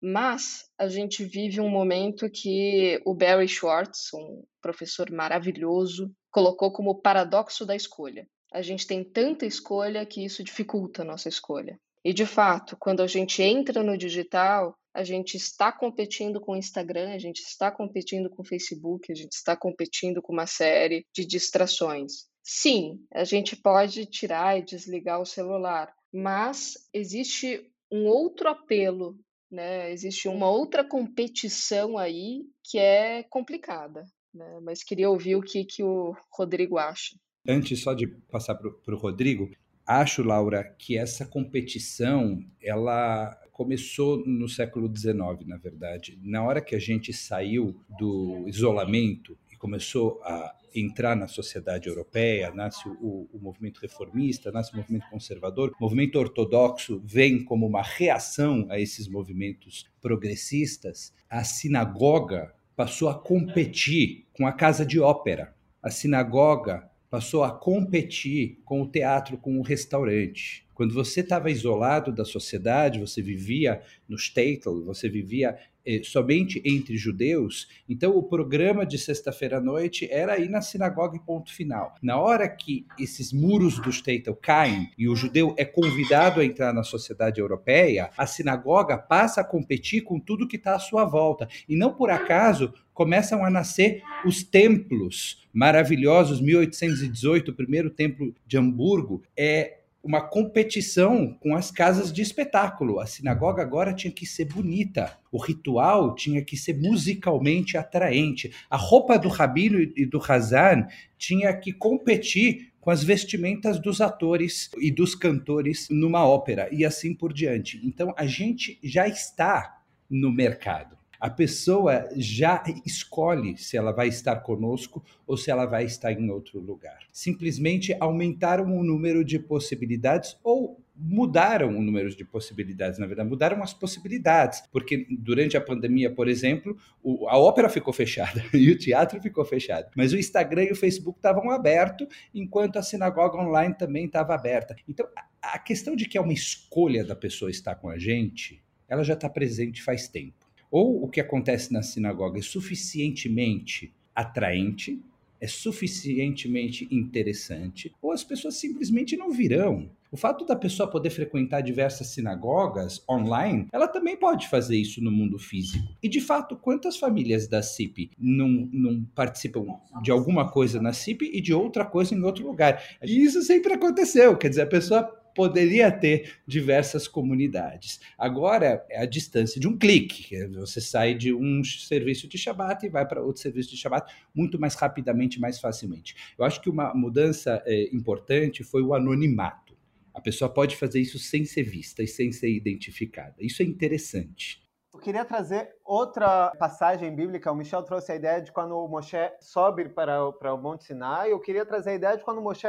Mas 0.00 0.64
a 0.76 0.88
gente 0.88 1.24
vive 1.24 1.60
um 1.60 1.68
momento 1.68 2.28
que 2.28 3.00
o 3.04 3.14
Barry 3.14 3.46
Schwartz, 3.46 4.12
um 4.12 4.42
professor 4.60 5.10
maravilhoso, 5.12 6.12
colocou 6.30 6.72
como 6.72 7.00
paradoxo 7.00 7.64
da 7.64 7.76
escolha 7.76 8.26
a 8.52 8.62
gente 8.62 8.86
tem 8.86 9.02
tanta 9.02 9.46
escolha 9.46 10.04
que 10.04 10.24
isso 10.24 10.44
dificulta 10.44 11.02
a 11.02 11.04
nossa 11.04 11.28
escolha. 11.28 11.78
E 12.04 12.12
de 12.12 12.26
fato, 12.26 12.76
quando 12.78 13.00
a 13.00 13.06
gente 13.06 13.42
entra 13.42 13.82
no 13.82 13.96
digital, 13.96 14.76
a 14.94 15.04
gente 15.04 15.36
está 15.36 15.72
competindo 15.72 16.40
com 16.40 16.52
o 16.52 16.56
Instagram, 16.56 17.12
a 17.12 17.18
gente 17.18 17.40
está 17.40 17.70
competindo 17.70 18.28
com 18.28 18.42
o 18.42 18.44
Facebook, 18.44 19.10
a 19.10 19.14
gente 19.14 19.32
está 19.32 19.56
competindo 19.56 20.20
com 20.20 20.32
uma 20.32 20.46
série 20.46 21.06
de 21.14 21.24
distrações. 21.24 22.26
Sim, 22.42 22.98
a 23.12 23.24
gente 23.24 23.56
pode 23.56 24.04
tirar 24.06 24.58
e 24.58 24.64
desligar 24.64 25.20
o 25.20 25.26
celular, 25.26 25.94
mas 26.12 26.74
existe 26.92 27.70
um 27.90 28.06
outro 28.06 28.48
apelo, 28.48 29.16
né? 29.50 29.92
Existe 29.92 30.28
uma 30.28 30.50
outra 30.50 30.84
competição 30.84 31.96
aí 31.96 32.42
que 32.64 32.78
é 32.78 33.22
complicada, 33.22 34.04
né? 34.34 34.58
Mas 34.60 34.82
queria 34.82 35.08
ouvir 35.08 35.36
o 35.36 35.42
que, 35.42 35.64
que 35.64 35.82
o 35.82 36.14
Rodrigo 36.30 36.78
acha. 36.78 37.16
Antes 37.46 37.80
só 37.80 37.92
de 37.92 38.06
passar 38.06 38.54
para 38.54 38.94
o 38.94 38.98
Rodrigo, 38.98 39.50
acho, 39.86 40.22
Laura, 40.22 40.62
que 40.78 40.96
essa 40.96 41.26
competição 41.26 42.44
ela 42.62 43.36
começou 43.52 44.24
no 44.26 44.48
século 44.48 44.90
XIX, 44.94 45.46
na 45.46 45.56
verdade. 45.56 46.18
Na 46.22 46.42
hora 46.44 46.60
que 46.60 46.74
a 46.74 46.78
gente 46.78 47.12
saiu 47.12 47.76
do 47.98 48.44
isolamento 48.46 49.36
e 49.50 49.56
começou 49.56 50.20
a 50.24 50.54
entrar 50.74 51.14
na 51.14 51.28
sociedade 51.28 51.88
europeia, 51.88 52.52
nasce 52.54 52.88
o, 52.88 53.28
o, 53.32 53.38
movimento 53.40 53.80
reformista, 53.80 54.50
nasce 54.50 54.72
o 54.72 54.76
movimento 54.76 55.06
conservador, 55.10 55.72
o 55.78 55.82
movimento 55.84 56.18
ortodoxo 56.18 57.02
vem 57.04 57.44
como 57.44 57.66
uma 57.66 57.82
reação 57.82 58.66
a 58.70 58.80
esses 58.80 59.06
movimentos 59.06 59.86
progressistas. 60.00 61.12
A 61.28 61.44
sinagoga 61.44 62.54
passou 62.74 63.08
a 63.08 63.18
competir 63.18 64.26
com 64.32 64.46
a 64.46 64.52
casa 64.52 64.86
de 64.86 64.98
ópera. 64.98 65.54
A 65.82 65.90
sinagoga 65.90 66.90
passou 67.12 67.44
a 67.44 67.50
competir 67.50 68.62
com 68.64 68.80
o 68.80 68.88
teatro, 68.88 69.36
com 69.36 69.58
o 69.58 69.62
restaurante. 69.62 70.66
Quando 70.72 70.94
você 70.94 71.20
estava 71.20 71.50
isolado 71.50 72.10
da 72.10 72.24
sociedade, 72.24 72.98
você 72.98 73.20
vivia 73.20 73.82
no 74.08 74.16
shtetl, 74.16 74.82
você 74.82 75.10
vivia 75.10 75.58
somente 76.04 76.62
entre 76.64 76.96
judeus, 76.96 77.68
então 77.88 78.16
o 78.16 78.22
programa 78.22 78.86
de 78.86 78.98
sexta-feira 78.98 79.58
à 79.58 79.60
noite 79.60 80.08
era 80.10 80.38
ir 80.38 80.48
na 80.48 80.60
sinagoga 80.60 81.16
e 81.16 81.20
ponto 81.20 81.52
final. 81.52 81.94
Na 82.02 82.18
hora 82.18 82.48
que 82.48 82.86
esses 82.98 83.32
muros 83.32 83.78
do 83.78 83.90
shtetl 83.90 84.32
caem 84.34 84.90
e 84.96 85.08
o 85.08 85.16
judeu 85.16 85.54
é 85.56 85.64
convidado 85.64 86.40
a 86.40 86.44
entrar 86.44 86.72
na 86.72 86.82
sociedade 86.82 87.40
europeia, 87.40 88.10
a 88.16 88.26
sinagoga 88.26 88.96
passa 88.96 89.40
a 89.40 89.44
competir 89.44 90.02
com 90.02 90.18
tudo 90.18 90.48
que 90.48 90.56
está 90.56 90.74
à 90.74 90.78
sua 90.78 91.04
volta. 91.04 91.48
E 91.68 91.76
não 91.76 91.94
por 91.94 92.10
acaso 92.10 92.72
começam 92.92 93.44
a 93.44 93.50
nascer 93.50 94.02
os 94.24 94.42
templos 94.42 95.46
maravilhosos. 95.52 96.40
1818, 96.40 97.50
o 97.50 97.54
primeiro 97.54 97.90
templo 97.90 98.34
de 98.46 98.56
Hamburgo, 98.56 99.22
é 99.36 99.81
uma 100.02 100.20
competição 100.20 101.32
com 101.40 101.54
as 101.54 101.70
casas 101.70 102.12
de 102.12 102.22
espetáculo. 102.22 102.98
A 102.98 103.06
sinagoga 103.06 103.62
agora 103.62 103.94
tinha 103.94 104.12
que 104.12 104.26
ser 104.26 104.46
bonita, 104.46 105.16
o 105.30 105.38
ritual 105.38 106.14
tinha 106.14 106.42
que 106.44 106.56
ser 106.56 106.76
musicalmente 106.76 107.76
atraente. 107.76 108.52
A 108.68 108.76
roupa 108.76 109.18
do 109.18 109.28
rabino 109.28 109.80
e 109.80 110.04
do 110.04 110.20
Hazan 110.22 110.86
tinha 111.16 111.56
que 111.56 111.72
competir 111.72 112.72
com 112.80 112.90
as 112.90 113.04
vestimentas 113.04 113.78
dos 113.78 114.00
atores 114.00 114.68
e 114.76 114.90
dos 114.90 115.14
cantores 115.14 115.88
numa 115.88 116.26
ópera 116.26 116.68
e 116.72 116.84
assim 116.84 117.14
por 117.14 117.32
diante. 117.32 117.80
Então 117.84 118.12
a 118.16 118.26
gente 118.26 118.78
já 118.82 119.06
está 119.06 119.82
no 120.10 120.32
mercado 120.32 121.01
a 121.22 121.30
pessoa 121.30 122.08
já 122.16 122.64
escolhe 122.84 123.56
se 123.56 123.76
ela 123.76 123.92
vai 123.92 124.08
estar 124.08 124.34
conosco 124.40 125.04
ou 125.24 125.36
se 125.36 125.52
ela 125.52 125.66
vai 125.66 125.84
estar 125.84 126.10
em 126.10 126.28
outro 126.28 126.58
lugar. 126.58 126.98
Simplesmente 127.12 127.96
aumentaram 128.00 128.76
o 128.76 128.82
número 128.82 129.24
de 129.24 129.38
possibilidades 129.38 130.36
ou 130.42 130.82
mudaram 130.96 131.78
o 131.78 131.80
número 131.80 132.10
de 132.10 132.24
possibilidades, 132.24 132.98
na 132.98 133.06
verdade, 133.06 133.28
mudaram 133.28 133.62
as 133.62 133.72
possibilidades, 133.72 134.64
porque 134.72 135.06
durante 135.10 135.56
a 135.56 135.60
pandemia, 135.60 136.12
por 136.12 136.26
exemplo, 136.26 136.76
o, 137.00 137.28
a 137.28 137.38
ópera 137.38 137.68
ficou 137.68 137.92
fechada 137.92 138.44
e 138.52 138.68
o 138.72 138.76
teatro 138.76 139.22
ficou 139.22 139.44
fechado, 139.44 139.92
mas 139.96 140.12
o 140.12 140.18
Instagram 140.18 140.64
e 140.64 140.72
o 140.72 140.76
Facebook 140.76 141.20
estavam 141.20 141.52
abertos, 141.52 142.08
enquanto 142.34 142.80
a 142.80 142.82
sinagoga 142.82 143.38
online 143.38 143.74
também 143.74 144.06
estava 144.06 144.34
aberta. 144.34 144.74
Então, 144.88 145.06
a, 145.40 145.54
a 145.54 145.58
questão 145.60 145.94
de 145.94 146.04
que 146.04 146.18
é 146.18 146.20
uma 146.20 146.32
escolha 146.32 147.04
da 147.04 147.14
pessoa 147.14 147.48
estar 147.48 147.76
com 147.76 147.88
a 147.88 147.96
gente, 147.96 148.60
ela 148.88 149.04
já 149.04 149.14
está 149.14 149.28
presente 149.28 149.80
faz 149.80 150.08
tempo 150.08 150.41
ou 150.72 151.04
o 151.04 151.08
que 151.08 151.20
acontece 151.20 151.70
na 151.70 151.82
sinagoga 151.82 152.38
é 152.38 152.42
suficientemente 152.42 153.92
atraente, 154.14 154.98
é 155.38 155.46
suficientemente 155.46 156.88
interessante, 156.90 157.92
ou 158.00 158.10
as 158.10 158.24
pessoas 158.24 158.56
simplesmente 158.56 159.16
não 159.16 159.30
virão. 159.30 159.90
O 160.10 160.16
fato 160.16 160.44
da 160.44 160.54
pessoa 160.54 160.90
poder 160.90 161.10
frequentar 161.10 161.62
diversas 161.62 162.08
sinagogas 162.08 163.02
online, 163.08 163.66
ela 163.72 163.88
também 163.88 164.16
pode 164.16 164.48
fazer 164.48 164.76
isso 164.76 165.02
no 165.02 165.10
mundo 165.10 165.38
físico. 165.38 165.84
E 166.02 166.08
de 166.08 166.20
fato, 166.20 166.54
quantas 166.54 166.96
famílias 166.96 167.48
da 167.48 167.62
CIP 167.62 168.10
não, 168.18 168.48
não 168.72 169.04
participam 169.14 169.64
de 170.02 170.10
alguma 170.10 170.50
coisa 170.50 170.80
na 170.80 170.92
CIP 170.92 171.30
e 171.32 171.40
de 171.40 171.52
outra 171.52 171.84
coisa 171.84 172.14
em 172.14 172.22
outro 172.22 172.46
lugar? 172.46 172.82
E 173.02 173.22
isso 173.24 173.42
sempre 173.42 173.72
aconteceu. 173.72 174.36
Quer 174.36 174.50
dizer, 174.50 174.62
a 174.62 174.66
pessoa 174.66 175.21
poderia 175.34 175.90
ter 175.90 176.36
diversas 176.46 177.08
comunidades. 177.08 178.00
Agora 178.18 178.84
é 178.90 179.02
a 179.02 179.06
distância 179.06 179.60
de 179.60 179.68
um 179.68 179.76
clique. 179.76 180.36
Você 180.54 180.80
sai 180.80 181.14
de 181.14 181.32
um 181.32 181.62
serviço 181.64 182.28
de 182.28 182.38
Shabbat 182.38 182.84
e 182.84 182.88
vai 182.88 183.06
para 183.06 183.22
outro 183.22 183.42
serviço 183.42 183.70
de 183.70 183.76
Shabbat 183.76 184.12
muito 184.34 184.58
mais 184.58 184.74
rapidamente, 184.74 185.40
mais 185.40 185.60
facilmente. 185.60 186.14
Eu 186.38 186.44
acho 186.44 186.60
que 186.60 186.70
uma 186.70 186.94
mudança 186.94 187.62
é, 187.66 187.94
importante 187.94 188.64
foi 188.64 188.82
o 188.82 188.94
anonimato. 188.94 189.76
A 190.14 190.20
pessoa 190.20 190.52
pode 190.52 190.76
fazer 190.76 191.00
isso 191.00 191.18
sem 191.18 191.44
ser 191.44 191.62
vista 191.62 192.02
e 192.02 192.06
sem 192.06 192.30
ser 192.32 192.50
identificada. 192.50 193.34
Isso 193.38 193.62
é 193.62 193.64
interessante. 193.64 194.62
Eu 194.92 195.00
queria 195.00 195.24
trazer 195.24 195.74
outra 195.84 196.52
passagem 196.58 197.14
bíblica. 197.14 197.50
O 197.50 197.54
Michel 197.54 197.82
trouxe 197.82 198.12
a 198.12 198.16
ideia 198.16 198.42
de 198.42 198.52
quando 198.52 198.76
o 198.76 198.86
Moshe 198.86 199.16
sobe 199.40 199.88
para, 199.88 200.30
para 200.32 200.52
o 200.52 200.58
Monte 200.58 200.84
Sinai. 200.84 201.32
Eu 201.32 201.40
queria 201.40 201.64
trazer 201.64 201.90
a 201.90 201.94
ideia 201.94 202.16
de 202.16 202.22
quando 202.22 202.38
o 202.38 202.42
Moshe 202.42 202.66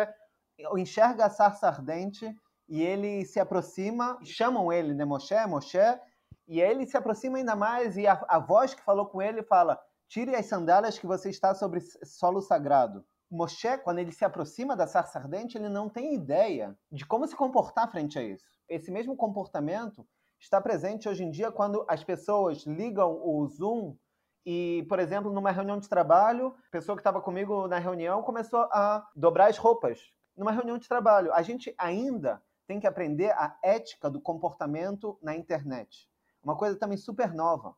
enxerga 0.78 1.26
a 1.26 1.30
sarça 1.30 1.68
ardente 1.68 2.34
e 2.68 2.82
ele 2.82 3.26
se 3.26 3.40
aproxima, 3.40 4.18
chamam 4.24 4.72
ele, 4.72 4.94
né, 4.94 5.06
Moshe, 5.06 5.36
Moshe, 5.48 5.78
e 6.48 6.62
ele 6.62 6.86
se 6.86 6.98
aproxima 6.98 7.38
ainda 7.38 7.56
mais 7.56 7.98
e 7.98 8.08
a, 8.08 8.24
a 8.28 8.40
voz 8.40 8.74
que 8.74 8.84
falou 8.84 9.06
com 9.06 9.22
ele 9.22 9.44
fala: 9.44 9.80
"Tire 10.08 10.36
as 10.36 10.46
sandálias 10.46 10.98
que 11.00 11.08
você 11.08 11.30
está 11.30 11.54
sobre 11.54 11.80
solo 12.04 12.42
sagrado". 12.42 13.06
Moshe, 13.30 13.78
quando 13.80 14.00
ele 14.00 14.12
se 14.12 14.24
aproxima 14.24 14.76
da 14.76 14.86
sarça 14.86 15.18
ardente, 15.18 15.58
ele 15.58 15.70
não 15.70 15.90
tem 15.90 16.14
ideia 16.14 16.78
de 16.92 17.06
como 17.06 17.28
se 17.28 17.36
comportar 17.36 17.90
frente 17.90 18.20
a 18.20 18.24
isso. 18.24 18.46
Esse 18.70 18.92
mesmo 18.92 19.16
comportamento 19.16 20.06
está 20.40 20.62
presente 20.62 21.10
hoje 21.10 21.24
em 21.24 21.32
dia 21.32 21.52
quando 21.52 21.86
as 21.88 22.04
pessoas 22.04 22.64
ligam 22.66 23.20
o 23.24 23.48
Zoom 23.48 23.96
e, 24.46 24.86
por 24.90 25.00
exemplo, 25.00 25.32
numa 25.32 25.52
reunião 25.52 25.80
de 25.80 25.88
trabalho, 25.88 26.54
a 26.68 26.72
pessoa 26.72 26.96
que 26.96 27.00
estava 27.00 27.22
comigo 27.22 27.68
na 27.68 27.80
reunião 27.80 28.22
começou 28.22 28.68
a 28.72 29.08
dobrar 29.16 29.50
as 29.50 29.58
roupas. 29.58 30.00
Numa 30.36 30.52
reunião 30.52 30.78
de 30.78 30.88
trabalho, 30.88 31.34
a 31.34 31.42
gente 31.42 31.74
ainda 31.78 32.42
tem 32.68 32.80
que 32.80 32.88
aprender 32.88 33.32
a 33.32 33.58
ética 33.64 34.10
do 34.10 34.22
comportamento 34.22 35.18
na 35.22 35.36
internet. 35.36 36.10
Uma 36.44 36.56
coisa 36.56 36.78
também 36.78 36.98
super 36.98 37.34
nova. 37.34 37.76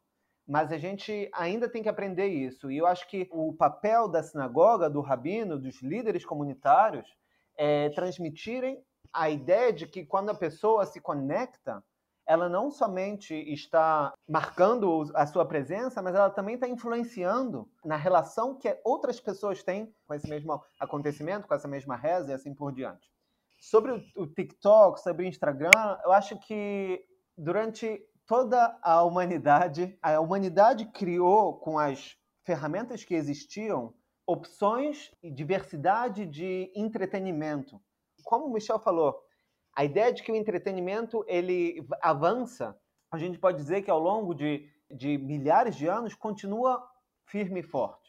Mas 0.47 0.71
a 0.71 0.77
gente 0.77 1.29
ainda 1.33 1.67
tem 1.67 1.81
que 1.81 1.89
aprender 1.89 2.27
isso. 2.27 2.69
E 2.69 2.77
eu 2.77 2.85
acho 2.85 3.07
que 3.07 3.27
o 3.31 3.53
papel 3.53 4.07
da 4.07 4.21
sinagoga, 4.21 4.89
do 4.89 5.01
rabino, 5.01 5.59
dos 5.59 5.81
líderes 5.81 6.23
comunitários, 6.23 7.07
é 7.57 7.89
transmitirem 7.89 8.83
a 9.11 9.29
ideia 9.29 9.73
de 9.73 9.87
que 9.87 10.05
quando 10.05 10.29
a 10.29 10.35
pessoa 10.35 10.85
se 10.85 10.99
conecta, 10.99 11.83
ela 12.27 12.49
não 12.49 12.69
somente 12.69 13.33
está 13.33 14.13
marcando 14.27 15.11
a 15.13 15.25
sua 15.25 15.45
presença, 15.45 16.01
mas 16.01 16.15
ela 16.15 16.29
também 16.29 16.55
está 16.55 16.67
influenciando 16.67 17.69
na 17.83 17.95
relação 17.95 18.55
que 18.55 18.79
outras 18.83 19.19
pessoas 19.19 19.63
têm 19.63 19.93
com 20.07 20.13
esse 20.13 20.27
mesmo 20.27 20.61
acontecimento, 20.79 21.47
com 21.47 21.53
essa 21.53 21.67
mesma 21.67 21.95
reza 21.95 22.31
e 22.31 22.33
assim 22.33 22.53
por 22.53 22.73
diante. 22.73 23.14
Sobre 23.65 23.93
o, 24.15 24.27
TikTok, 24.27 25.01
sobre 25.01 25.25
o 25.25 25.27
Instagram, 25.27 25.71
eu 26.03 26.11
acho 26.11 26.37
que 26.37 27.03
durante 27.35 27.99
toda 28.27 28.77
a 28.79 29.01
humanidade, 29.01 29.97
a 30.03 30.19
humanidade 30.19 30.85
criou 30.91 31.57
com 31.57 31.79
as 31.79 32.15
ferramentas 32.45 33.03
que 33.03 33.15
existiam 33.15 33.91
opções 34.27 35.11
e 35.23 35.31
diversidade 35.31 36.27
de 36.27 36.71
entretenimento. 36.75 37.81
Como 38.23 38.45
o 38.45 38.53
Michel 38.53 38.77
falou, 38.77 39.19
a 39.75 39.83
ideia 39.83 40.13
de 40.13 40.21
que 40.21 40.31
o 40.31 40.35
entretenimento 40.35 41.25
ele 41.27 41.83
avança, 42.03 42.79
a 43.11 43.17
gente 43.17 43.39
pode 43.39 43.57
dizer 43.57 43.81
que 43.81 43.89
ao 43.89 43.99
longo 43.99 44.35
de, 44.35 44.69
de 44.91 45.17
milhares 45.17 45.75
de 45.75 45.87
anos 45.87 46.13
continua 46.13 46.87
firme 47.25 47.61
e 47.61 47.63
forte. 47.63 48.04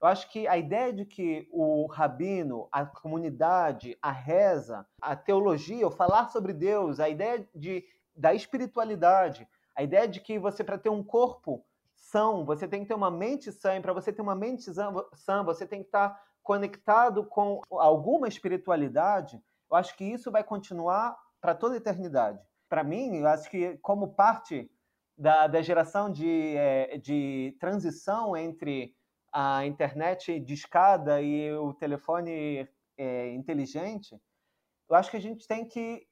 Eu 0.00 0.06
acho 0.06 0.30
que 0.30 0.46
a 0.46 0.56
ideia 0.56 0.92
de 0.92 1.04
que 1.04 1.48
o 1.50 1.86
rabino, 1.86 2.68
a 2.70 2.86
comunidade, 2.86 3.98
a 4.00 4.12
reza, 4.12 4.86
a 5.02 5.16
teologia, 5.16 5.86
o 5.86 5.90
falar 5.90 6.28
sobre 6.30 6.52
Deus, 6.52 7.00
a 7.00 7.08
ideia 7.08 7.48
de, 7.52 7.84
da 8.14 8.32
espiritualidade, 8.32 9.48
a 9.74 9.82
ideia 9.82 10.06
de 10.06 10.20
que 10.20 10.38
você, 10.38 10.62
para 10.62 10.78
ter 10.78 10.88
um 10.88 11.02
corpo 11.02 11.64
são, 11.96 12.44
você 12.44 12.68
tem 12.68 12.82
que 12.82 12.88
ter 12.88 12.94
uma 12.94 13.10
mente 13.10 13.50
sã, 13.50 13.76
e 13.76 13.80
para 13.80 13.92
você 13.92 14.12
ter 14.12 14.22
uma 14.22 14.36
mente 14.36 14.70
sã, 14.72 15.42
você 15.44 15.66
tem 15.66 15.80
que 15.80 15.88
estar 15.88 16.20
conectado 16.44 17.24
com 17.24 17.60
alguma 17.70 18.28
espiritualidade, 18.28 19.42
eu 19.70 19.76
acho 19.76 19.96
que 19.96 20.04
isso 20.04 20.30
vai 20.30 20.42
continuar 20.42 21.18
para 21.40 21.54
toda 21.54 21.74
a 21.74 21.76
eternidade. 21.76 22.40
Para 22.68 22.84
mim, 22.84 23.16
eu 23.16 23.28
acho 23.28 23.50
que 23.50 23.76
como 23.78 24.14
parte 24.14 24.70
da, 25.16 25.46
da 25.46 25.60
geração 25.60 26.10
de, 26.10 26.54
é, 26.56 26.96
de 26.98 27.56
transição 27.60 28.36
entre 28.36 28.94
a 29.40 29.64
internet 29.64 30.40
de 30.40 30.52
escada 30.52 31.22
e 31.22 31.52
o 31.52 31.72
telefone 31.72 32.68
é, 32.96 33.32
inteligente, 33.32 34.20
eu 34.90 34.96
acho 34.96 35.12
que 35.12 35.16
a 35.16 35.20
gente 35.20 35.46
tem 35.46 35.64
que, 35.64 36.04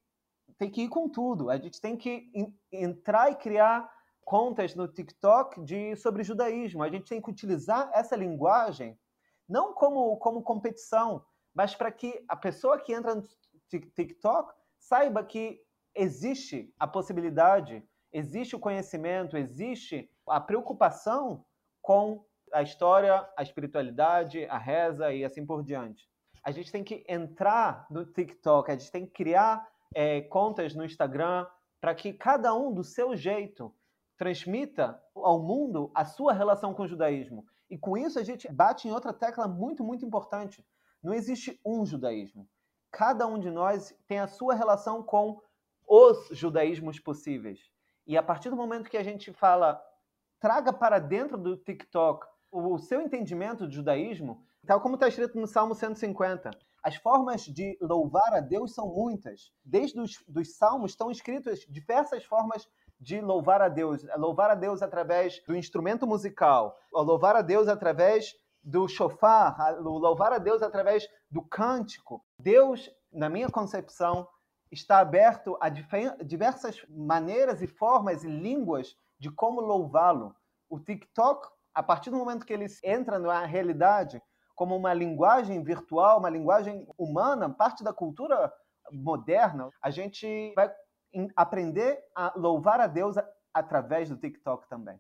tem 0.57 0.71
que 0.71 0.83
ir 0.83 0.89
com 0.89 1.09
tudo. 1.09 1.51
A 1.51 1.57
gente 1.59 1.81
tem 1.81 1.97
que 1.97 2.31
entrar 2.71 3.33
e 3.33 3.35
criar 3.35 3.91
contas 4.25 4.77
no 4.77 4.87
TikTok 4.87 5.61
de, 5.65 5.97
sobre 5.97 6.23
judaísmo. 6.23 6.85
A 6.85 6.89
gente 6.89 7.09
tem 7.09 7.21
que 7.21 7.29
utilizar 7.29 7.91
essa 7.93 8.15
linguagem 8.15 8.97
não 9.49 9.75
como, 9.75 10.17
como 10.19 10.41
competição, 10.41 11.25
mas 11.53 11.75
para 11.75 11.91
que 11.91 12.25
a 12.29 12.37
pessoa 12.37 12.79
que 12.79 12.93
entra 12.93 13.13
no 13.13 13.25
TikTok 13.69 14.55
saiba 14.79 15.25
que 15.25 15.61
existe 15.97 16.73
a 16.79 16.87
possibilidade, 16.87 17.83
existe 18.13 18.55
o 18.55 18.61
conhecimento, 18.61 19.37
existe 19.37 20.09
a 20.29 20.41
preocupação 20.41 21.45
com 21.83 22.25
a 22.57 22.63
história, 22.63 23.29
a 23.37 23.43
espiritualidade, 23.43 24.47
a 24.47 24.57
reza 24.57 25.13
e 25.13 25.23
assim 25.23 25.45
por 25.45 25.63
diante. 25.63 26.09
A 26.43 26.51
gente 26.51 26.73
tem 26.73 26.83
que 26.83 27.05
entrar 27.07 27.87
no 27.91 28.07
TikTok, 28.07 28.71
a 28.71 28.77
gente 28.77 28.91
tem 28.91 29.05
que 29.05 29.13
criar 29.13 29.69
é, 29.95 30.23
contas 30.23 30.75
no 30.75 30.83
Instagram 30.83 31.47
para 31.83 31.95
que 31.95 32.15
cada 32.15 32.55
um, 32.55 32.73
do 32.73 32.83
seu 32.83 33.15
jeito, 33.15 33.75
transmita 34.17 34.99
ao 35.15 35.39
mundo 35.39 35.91
a 35.95 36.07
sua 36.07 36.33
relação 36.33 36.73
com 36.73 36.85
o 36.85 36.89
judaísmo. 36.89 37.45
E 37.69 37.77
com 37.77 37.95
isso 37.95 38.19
a 38.19 38.23
gente 38.23 38.51
bate 38.51 38.89
em 38.89 38.91
outra 38.91 39.13
tecla 39.13 39.47
muito, 39.47 39.85
muito 39.85 40.07
importante. 40.07 40.65
Não 41.03 41.13
existe 41.13 41.61
um 41.63 41.85
judaísmo. 41.85 42.49
cada 42.91 43.27
um 43.27 43.39
de 43.39 43.51
nós 43.51 43.95
tem 44.09 44.19
a 44.19 44.27
sua 44.27 44.55
relação 44.55 45.03
com 45.03 45.43
os 45.87 46.29
judaísmos 46.31 46.99
possíveis. 46.99 47.61
E 48.07 48.17
a 48.17 48.23
partir 48.23 48.49
do 48.49 48.57
momento 48.57 48.89
que 48.89 48.97
a 48.97 49.03
gente 49.03 49.31
fala, 49.35 49.79
traga 50.41 50.73
para 50.73 50.99
dentro 50.99 51.37
do 51.37 51.59
TikTok 51.59 52.27
o 52.51 52.79
seu 52.79 53.01
entendimento 53.01 53.67
de 53.67 53.75
judaísmo, 53.75 54.43
tal 54.67 54.81
como 54.81 54.95
está 54.95 55.09
escrito 55.09 55.39
no 55.39 55.47
Salmo 55.47 55.75
150. 55.75 56.51
As 56.83 56.97
formas 56.97 57.43
de 57.43 57.77
louvar 57.81 58.33
a 58.33 58.41
Deus 58.41 58.73
são 58.75 58.89
muitas. 58.89 59.53
Desde 59.65 60.01
os 60.01 60.23
dos 60.29 60.57
salmos 60.57 60.93
estão 60.93 61.11
escritas 61.11 61.67
diversas 61.69 62.25
formas 62.25 62.69
de 63.01 63.21
louvar 63.21 63.61
a 63.61 63.69
Deus. 63.69 64.05
Louvar 64.17 64.51
a 64.51 64.55
Deus 64.55 64.83
através 64.83 65.43
do 65.47 65.57
instrumento 65.57 66.07
musical, 66.07 66.79
louvar 66.93 67.37
a 67.37 67.43
Deus 67.43 67.69
através 67.69 68.35
do 68.63 68.89
shofar, 68.89 69.79
louvar 69.81 70.33
a 70.33 70.39
Deus 70.39 70.63
através 70.63 71.09
do 71.31 71.43
cântico. 71.43 72.25
Deus, 72.39 72.91
na 73.13 73.29
minha 73.29 73.49
concepção, 73.49 74.29
está 74.71 74.99
aberto 74.99 75.57
a 75.61 75.69
diversas 75.69 76.85
maneiras 76.89 77.63
e 77.63 77.67
formas 77.67 78.25
e 78.25 78.29
línguas 78.29 78.97
de 79.19 79.31
como 79.31 79.61
louvá-lo. 79.61 80.35
O 80.69 80.81
TikTok, 80.81 81.49
a 81.77 81.83
partir 81.83 82.09
do 82.11 82.17
momento 82.17 82.47
que 82.47 82.55
ele 82.55 82.67
entra 82.83 83.19
na 83.19 83.45
realidade 83.45 84.23
como 84.55 84.75
uma 84.75 84.95
linguagem 84.95 85.63
virtual, 85.63 86.19
uma 86.19 86.31
linguagem 86.31 86.89
humana, 86.97 87.51
parte 87.51 87.85
da 87.85 87.93
cultura 87.93 88.51
moderna, 88.91 89.69
a 89.83 89.91
gente 89.91 90.55
vai 90.57 90.73
aprender 91.37 92.03
a 92.15 92.33
louvar 92.35 92.81
a 92.81 92.87
Deus 92.87 93.17
através 93.53 94.09
do 94.09 94.17
TikTok 94.17 94.67
também 94.69 94.99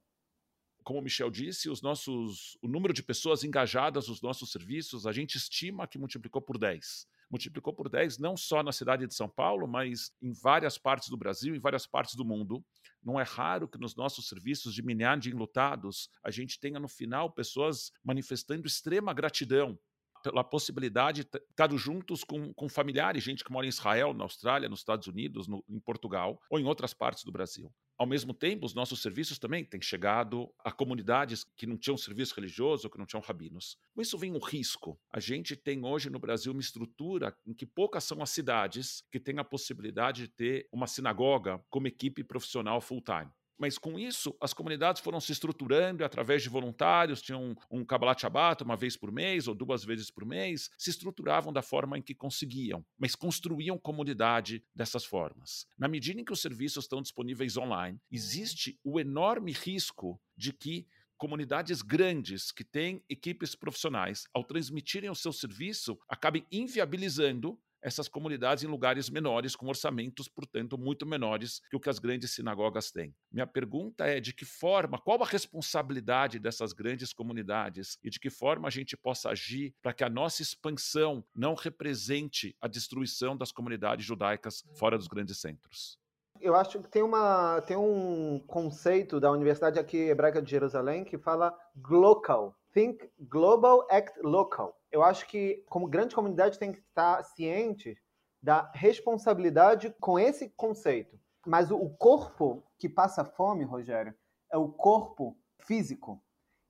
como 0.84 1.00
o 1.00 1.02
Michel 1.02 1.32
disse, 1.32 1.68
os 1.68 1.82
nossos, 1.82 2.56
o 2.62 2.68
número 2.68 2.94
de 2.94 3.02
pessoas 3.02 3.42
engajadas 3.42 4.06
nos 4.06 4.22
nossos 4.22 4.52
serviços, 4.52 5.04
a 5.04 5.10
gente 5.10 5.34
estima 5.34 5.84
que 5.84 5.98
multiplicou 5.98 6.40
por 6.40 6.56
10. 6.56 7.08
Multiplicou 7.30 7.72
por 7.72 7.88
10 7.88 8.18
não 8.18 8.36
só 8.36 8.62
na 8.62 8.72
cidade 8.72 9.06
de 9.06 9.14
São 9.14 9.28
Paulo, 9.28 9.66
mas 9.66 10.12
em 10.22 10.32
várias 10.32 10.78
partes 10.78 11.08
do 11.08 11.16
Brasil 11.16 11.54
e 11.54 11.58
várias 11.58 11.86
partes 11.86 12.14
do 12.14 12.24
mundo. 12.24 12.64
Não 13.02 13.20
é 13.20 13.24
raro 13.24 13.68
que 13.68 13.78
nos 13.78 13.94
nossos 13.94 14.28
serviços 14.28 14.74
de 14.74 14.82
minhagem 14.82 15.32
lutados 15.32 16.08
a 16.24 16.30
gente 16.30 16.58
tenha 16.58 16.78
no 16.78 16.88
final 16.88 17.30
pessoas 17.30 17.92
manifestando 18.04 18.66
extrema 18.66 19.12
gratidão 19.12 19.78
pela 20.22 20.42
possibilidade 20.42 21.22
de 21.24 21.38
estar 21.50 21.70
juntos 21.76 22.24
com, 22.24 22.52
com 22.54 22.68
familiares, 22.68 23.22
gente 23.22 23.44
que 23.44 23.52
mora 23.52 23.66
em 23.66 23.68
Israel, 23.68 24.12
na 24.12 24.24
Austrália, 24.24 24.68
nos 24.68 24.80
Estados 24.80 25.06
Unidos, 25.06 25.46
no, 25.46 25.64
em 25.68 25.78
Portugal 25.78 26.40
ou 26.50 26.58
em 26.58 26.64
outras 26.64 26.92
partes 26.92 27.22
do 27.22 27.30
Brasil. 27.30 27.72
Ao 27.98 28.06
mesmo 28.06 28.34
tempo, 28.34 28.66
os 28.66 28.74
nossos 28.74 29.00
serviços 29.00 29.38
também 29.38 29.64
têm 29.64 29.80
chegado 29.80 30.52
a 30.62 30.70
comunidades 30.70 31.44
que 31.56 31.66
não 31.66 31.78
tinham 31.78 31.96
serviço 31.96 32.34
religioso, 32.34 32.90
que 32.90 32.98
não 32.98 33.06
tinham 33.06 33.22
rabinos. 33.22 33.78
Com 33.94 34.02
isso 34.02 34.18
vem 34.18 34.32
um 34.32 34.38
risco. 34.38 35.00
A 35.10 35.18
gente 35.18 35.56
tem 35.56 35.82
hoje 35.82 36.10
no 36.10 36.18
Brasil 36.18 36.52
uma 36.52 36.60
estrutura 36.60 37.34
em 37.46 37.54
que 37.54 37.64
poucas 37.64 38.04
são 38.04 38.22
as 38.22 38.28
cidades 38.28 39.02
que 39.10 39.18
têm 39.18 39.38
a 39.38 39.44
possibilidade 39.44 40.22
de 40.22 40.28
ter 40.28 40.68
uma 40.70 40.86
sinagoga 40.86 41.58
como 41.70 41.86
equipe 41.86 42.22
profissional 42.22 42.82
full-time. 42.82 43.30
Mas 43.58 43.78
com 43.78 43.98
isso, 43.98 44.36
as 44.40 44.52
comunidades 44.52 45.00
foram 45.00 45.20
se 45.20 45.32
estruturando 45.32 46.04
através 46.04 46.42
de 46.42 46.48
voluntários, 46.48 47.22
tinham 47.22 47.56
um 47.70 47.84
Kabbalat 47.84 48.20
Shabbat 48.20 48.62
uma 48.62 48.76
vez 48.76 48.96
por 48.96 49.10
mês 49.10 49.48
ou 49.48 49.54
duas 49.54 49.84
vezes 49.84 50.10
por 50.10 50.26
mês, 50.26 50.70
se 50.76 50.90
estruturavam 50.90 51.52
da 51.52 51.62
forma 51.62 51.96
em 51.98 52.02
que 52.02 52.14
conseguiam, 52.14 52.84
mas 52.98 53.14
construíam 53.14 53.78
comunidade 53.78 54.62
dessas 54.74 55.04
formas. 55.04 55.66
Na 55.78 55.88
medida 55.88 56.20
em 56.20 56.24
que 56.24 56.32
os 56.32 56.40
serviços 56.40 56.84
estão 56.84 57.00
disponíveis 57.00 57.56
online, 57.56 57.98
existe 58.10 58.78
o 58.84 59.00
enorme 59.00 59.52
risco 59.52 60.20
de 60.36 60.52
que 60.52 60.86
comunidades 61.16 61.80
grandes 61.82 62.52
que 62.52 62.62
têm 62.62 63.02
equipes 63.08 63.54
profissionais, 63.54 64.24
ao 64.34 64.44
transmitirem 64.44 65.10
o 65.10 65.14
seu 65.14 65.32
serviço, 65.32 65.98
acabem 66.08 66.46
inviabilizando 66.52 67.58
essas 67.86 68.08
comunidades 68.08 68.64
em 68.64 68.66
lugares 68.66 69.08
menores, 69.08 69.54
com 69.54 69.68
orçamentos, 69.68 70.26
portanto, 70.26 70.76
muito 70.76 71.06
menores 71.06 71.62
que 71.70 71.76
o 71.76 71.80
que 71.80 71.88
as 71.88 72.00
grandes 72.00 72.32
sinagogas 72.32 72.90
têm. 72.90 73.14
Minha 73.30 73.46
pergunta 73.46 74.04
é 74.04 74.18
de 74.18 74.34
que 74.34 74.44
forma, 74.44 74.98
qual 74.98 75.22
a 75.22 75.26
responsabilidade 75.26 76.40
dessas 76.40 76.72
grandes 76.72 77.12
comunidades 77.12 77.96
e 78.02 78.10
de 78.10 78.18
que 78.18 78.28
forma 78.28 78.66
a 78.66 78.72
gente 78.72 78.96
possa 78.96 79.28
agir 79.28 79.72
para 79.80 79.92
que 79.92 80.02
a 80.02 80.10
nossa 80.10 80.42
expansão 80.42 81.24
não 81.32 81.54
represente 81.54 82.56
a 82.60 82.66
destruição 82.66 83.36
das 83.36 83.52
comunidades 83.52 84.04
judaicas 84.04 84.64
fora 84.74 84.98
dos 84.98 85.06
grandes 85.06 85.38
centros? 85.38 85.96
Eu 86.40 86.56
acho 86.56 86.80
que 86.80 86.88
tem, 86.88 87.04
uma, 87.04 87.62
tem 87.62 87.76
um 87.76 88.42
conceito 88.48 89.20
da 89.20 89.30
Universidade 89.30 89.78
aqui 89.78 89.96
Hebraica 89.96 90.42
de 90.42 90.50
Jerusalém 90.50 91.04
que 91.04 91.16
fala 91.16 91.56
glocal. 91.76 92.52
Think 92.74 93.08
global, 93.20 93.86
act 93.88 94.20
local 94.22 94.76
eu 94.96 95.02
acho 95.02 95.26
que, 95.26 95.62
como 95.68 95.86
grande 95.86 96.14
comunidade, 96.14 96.58
tem 96.58 96.72
que 96.72 96.78
estar 96.78 97.22
ciente 97.22 97.98
da 98.42 98.70
responsabilidade 98.72 99.94
com 100.00 100.18
esse 100.18 100.48
conceito. 100.48 101.20
Mas 101.46 101.70
o 101.70 101.90
corpo 101.90 102.64
que 102.78 102.88
passa 102.88 103.22
fome, 103.22 103.62
Rogério, 103.62 104.14
é 104.50 104.56
o 104.56 104.68
corpo 104.68 105.36
físico. 105.60 106.22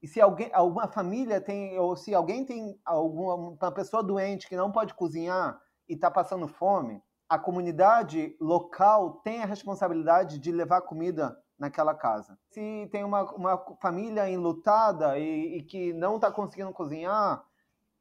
E 0.03 0.09
se 0.09 0.21
alguém, 0.21 0.51
alguma 0.53 0.89
família 0.89 1.41
tem, 1.41 1.79
ou 1.79 1.97
se 1.97 2.12
alguém 2.17 2.45
tem 2.45 2.77
alguma 2.85 3.35
uma 3.37 3.73
pessoa 3.73 4.03
doente 4.03 4.49
que 4.49 4.57
não 4.57 4.73
pode 4.73 4.93
cozinhar 4.93 5.61
e 5.89 5.95
está 5.95 6.11
passando 6.11 6.49
fome, 6.49 7.01
a 7.29 7.39
comunidade 7.39 8.37
local 8.41 9.21
tem 9.23 9.41
a 9.41 9.47
responsabilidade 9.47 10.41
de 10.41 10.51
levar 10.51 10.81
comida 10.81 11.41
naquela 11.57 11.95
casa. 11.95 12.37
Se 12.51 12.89
tem 12.91 13.05
uma, 13.05 13.23
uma 13.35 13.57
família 13.81 14.29
enlutada 14.29 15.17
e, 15.17 15.59
e 15.59 15.62
que 15.62 15.93
não 15.93 16.17
está 16.17 16.31
conseguindo 16.31 16.73
cozinhar, 16.73 17.45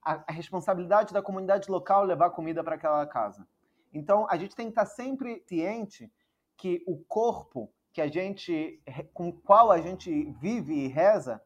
a, 0.06 0.24
a 0.28 0.32
responsabilidade 0.32 1.12
da 1.12 1.22
comunidade 1.22 1.70
local 1.70 2.04
levar 2.04 2.30
comida 2.30 2.64
para 2.64 2.76
aquela 2.76 3.06
casa. 3.08 3.46
Então, 3.92 4.28
a 4.30 4.38
gente 4.38 4.56
tem 4.56 4.68
que 4.68 4.72
estar 4.72 4.86
sempre 4.86 5.44
ciente 5.48 6.12
que 6.56 6.84
o 6.86 6.98
corpo 7.06 7.74
que 7.92 8.02
a 8.02 8.08
gente, 8.08 8.82
com 9.14 9.30
o 9.30 9.34
qual 9.34 9.72
a 9.72 9.80
gente 9.80 10.26
vive 10.40 10.74
e 10.74 10.88
reza, 10.88 11.42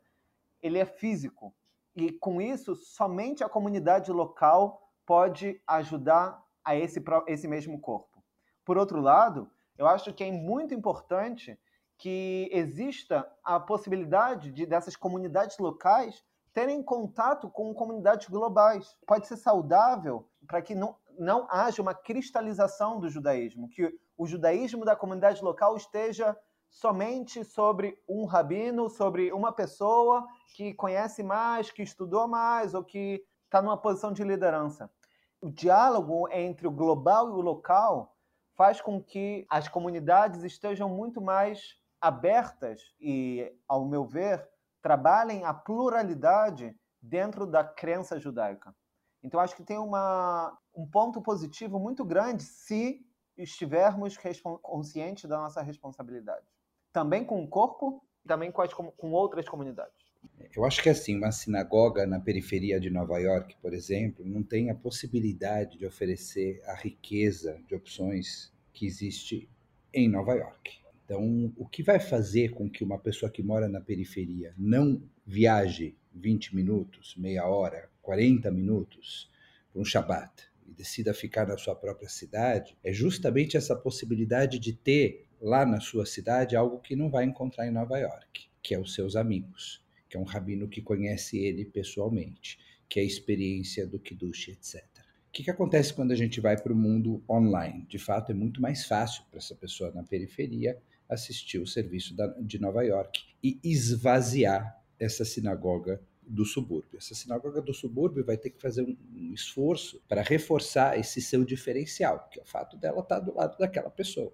ele 0.61 0.79
é 0.79 0.85
físico. 0.85 1.55
E 1.95 2.11
com 2.11 2.41
isso, 2.41 2.75
somente 2.75 3.43
a 3.43 3.49
comunidade 3.49 4.11
local 4.11 4.81
pode 5.05 5.61
ajudar 5.67 6.43
a 6.63 6.75
esse, 6.75 7.03
esse 7.27 7.47
mesmo 7.47 7.79
corpo. 7.79 8.23
Por 8.65 8.77
outro 8.77 8.99
lado, 8.99 9.49
eu 9.77 9.87
acho 9.87 10.13
que 10.13 10.23
é 10.23 10.31
muito 10.31 10.73
importante 10.73 11.57
que 11.97 12.49
exista 12.51 13.31
a 13.43 13.59
possibilidade 13.59 14.51
de 14.51 14.65
dessas 14.65 14.95
comunidades 14.95 15.57
locais 15.59 16.23
terem 16.59 16.83
contato 16.83 17.49
com 17.49 17.73
comunidades 17.73 18.27
globais. 18.27 18.93
Pode 19.07 19.27
ser 19.27 19.37
saudável 19.37 20.27
para 20.45 20.61
que 20.61 20.75
não, 20.75 20.93
não 21.17 21.47
haja 21.49 21.81
uma 21.81 21.93
cristalização 21.93 22.99
do 22.99 23.09
judaísmo, 23.09 23.69
que 23.69 23.97
o 24.17 24.27
judaísmo 24.27 24.83
da 24.83 24.93
comunidade 24.93 25.41
local 25.41 25.77
esteja 25.77 26.37
somente 26.69 27.45
sobre 27.45 27.97
um 28.09 28.25
rabino, 28.25 28.89
sobre 28.89 29.31
uma 29.31 29.53
pessoa 29.53 30.27
que 30.53 30.73
conhece 30.73 31.23
mais, 31.23 31.71
que 31.71 31.81
estudou 31.81 32.27
mais 32.27 32.73
ou 32.73 32.83
que 32.83 33.23
está 33.45 33.61
numa 33.61 33.77
posição 33.77 34.11
de 34.11 34.25
liderança. 34.25 34.91
O 35.39 35.49
diálogo 35.49 36.27
entre 36.29 36.67
o 36.67 36.71
global 36.71 37.29
e 37.29 37.31
o 37.31 37.41
local 37.41 38.17
faz 38.57 38.81
com 38.81 39.01
que 39.01 39.47
as 39.49 39.69
comunidades 39.69 40.43
estejam 40.43 40.89
muito 40.89 41.21
mais 41.21 41.77
abertas 42.01 42.81
e, 42.99 43.49
ao 43.65 43.85
meu 43.85 44.03
ver, 44.03 44.45
trabalhem 44.81 45.43
a 45.43 45.53
pluralidade 45.53 46.75
dentro 47.01 47.45
da 47.45 47.63
crença 47.63 48.19
judaica. 48.19 48.75
Então, 49.23 49.39
acho 49.39 49.55
que 49.55 49.63
tem 49.63 49.77
uma, 49.77 50.57
um 50.73 50.87
ponto 50.87 51.21
positivo 51.21 51.79
muito 51.79 52.05
grande 52.05 52.43
se 52.43 53.05
estivermos 53.37 54.17
conscientes 54.61 55.29
da 55.29 55.37
nossa 55.37 55.61
responsabilidade. 55.61 56.45
Também 56.91 57.25
com 57.25 57.43
o 57.43 57.47
corpo, 57.47 58.03
também 58.27 58.51
com, 58.51 58.61
as, 58.61 58.73
com 58.73 59.11
outras 59.11 59.47
comunidades. 59.47 60.09
Eu 60.55 60.65
acho 60.65 60.81
que 60.81 60.89
assim, 60.89 61.15
uma 61.17 61.31
sinagoga 61.31 62.05
na 62.05 62.19
periferia 62.19 62.79
de 62.79 62.89
Nova 62.89 63.17
York, 63.19 63.55
por 63.61 63.73
exemplo, 63.73 64.25
não 64.25 64.43
tem 64.43 64.69
a 64.69 64.75
possibilidade 64.75 65.77
de 65.77 65.85
oferecer 65.85 66.61
a 66.65 66.75
riqueza 66.75 67.61
de 67.67 67.75
opções 67.75 68.51
que 68.73 68.85
existe 68.85 69.49
em 69.93 70.09
Nova 70.09 70.33
York. 70.33 70.79
Então, 71.09 71.51
o 71.57 71.65
que 71.65 71.81
vai 71.81 71.99
fazer 71.99 72.51
com 72.51 72.69
que 72.69 72.83
uma 72.83 72.99
pessoa 72.99 73.31
que 73.31 73.41
mora 73.41 73.67
na 73.67 73.81
periferia 73.81 74.53
não 74.55 75.01
viaje 75.25 75.97
20 76.13 76.55
minutos, 76.55 77.15
meia 77.17 77.47
hora, 77.47 77.89
40 78.03 78.51
minutos 78.51 79.27
para 79.73 79.81
um 79.81 79.83
Shabat 79.83 80.31
e 80.67 80.71
decida 80.71 81.11
ficar 81.11 81.47
na 81.47 81.57
sua 81.57 81.73
própria 81.73 82.07
cidade 82.07 82.77
é 82.83 82.93
justamente 82.93 83.57
essa 83.57 83.75
possibilidade 83.75 84.59
de 84.59 84.71
ter 84.71 85.25
lá 85.41 85.65
na 85.65 85.79
sua 85.79 86.05
cidade 86.05 86.55
algo 86.55 86.77
que 86.77 86.95
não 86.95 87.09
vai 87.09 87.25
encontrar 87.25 87.65
em 87.65 87.71
Nova 87.71 87.97
York, 87.97 88.47
que 88.61 88.75
é 88.75 88.79
os 88.79 88.93
seus 88.93 89.15
amigos, 89.15 89.83
que 90.07 90.15
é 90.15 90.19
um 90.19 90.25
rabino 90.25 90.69
que 90.69 90.79
conhece 90.79 91.39
ele 91.39 91.65
pessoalmente, 91.65 92.59
que 92.87 92.99
é 92.99 93.01
a 93.01 93.07
experiência 93.07 93.87
do 93.87 93.97
Kiddush, 93.97 94.49
etc. 94.49 94.85
O 95.27 95.31
que, 95.31 95.43
que 95.43 95.49
acontece 95.49 95.91
quando 95.91 96.11
a 96.11 96.15
gente 96.15 96.39
vai 96.39 96.55
para 96.55 96.71
o 96.71 96.75
mundo 96.75 97.23
online? 97.27 97.83
De 97.89 97.97
fato, 97.97 98.31
é 98.31 98.35
muito 98.35 98.61
mais 98.61 98.85
fácil 98.85 99.23
para 99.31 99.39
essa 99.39 99.55
pessoa 99.55 99.91
na 99.91 100.03
periferia 100.03 100.79
assistir 101.09 101.59
o 101.59 101.67
serviço 101.67 102.15
da, 102.15 102.27
de 102.39 102.59
Nova 102.59 102.83
York 102.83 103.21
e 103.43 103.59
esvaziar 103.63 104.79
essa 104.99 105.25
sinagoga 105.25 106.01
do 106.21 106.45
subúrbio. 106.45 106.97
Essa 106.97 107.15
sinagoga 107.15 107.61
do 107.61 107.73
subúrbio 107.73 108.23
vai 108.23 108.37
ter 108.37 108.51
que 108.51 108.61
fazer 108.61 108.83
um, 108.83 108.95
um 109.15 109.33
esforço 109.33 110.01
para 110.07 110.21
reforçar 110.21 110.99
esse 110.99 111.19
seu 111.21 111.43
diferencial, 111.43 112.29
que 112.31 112.39
é 112.39 112.43
o 112.43 112.45
fato 112.45 112.77
dela 112.77 113.01
estar 113.01 113.19
do 113.19 113.33
lado 113.33 113.57
daquela 113.57 113.89
pessoa 113.89 114.31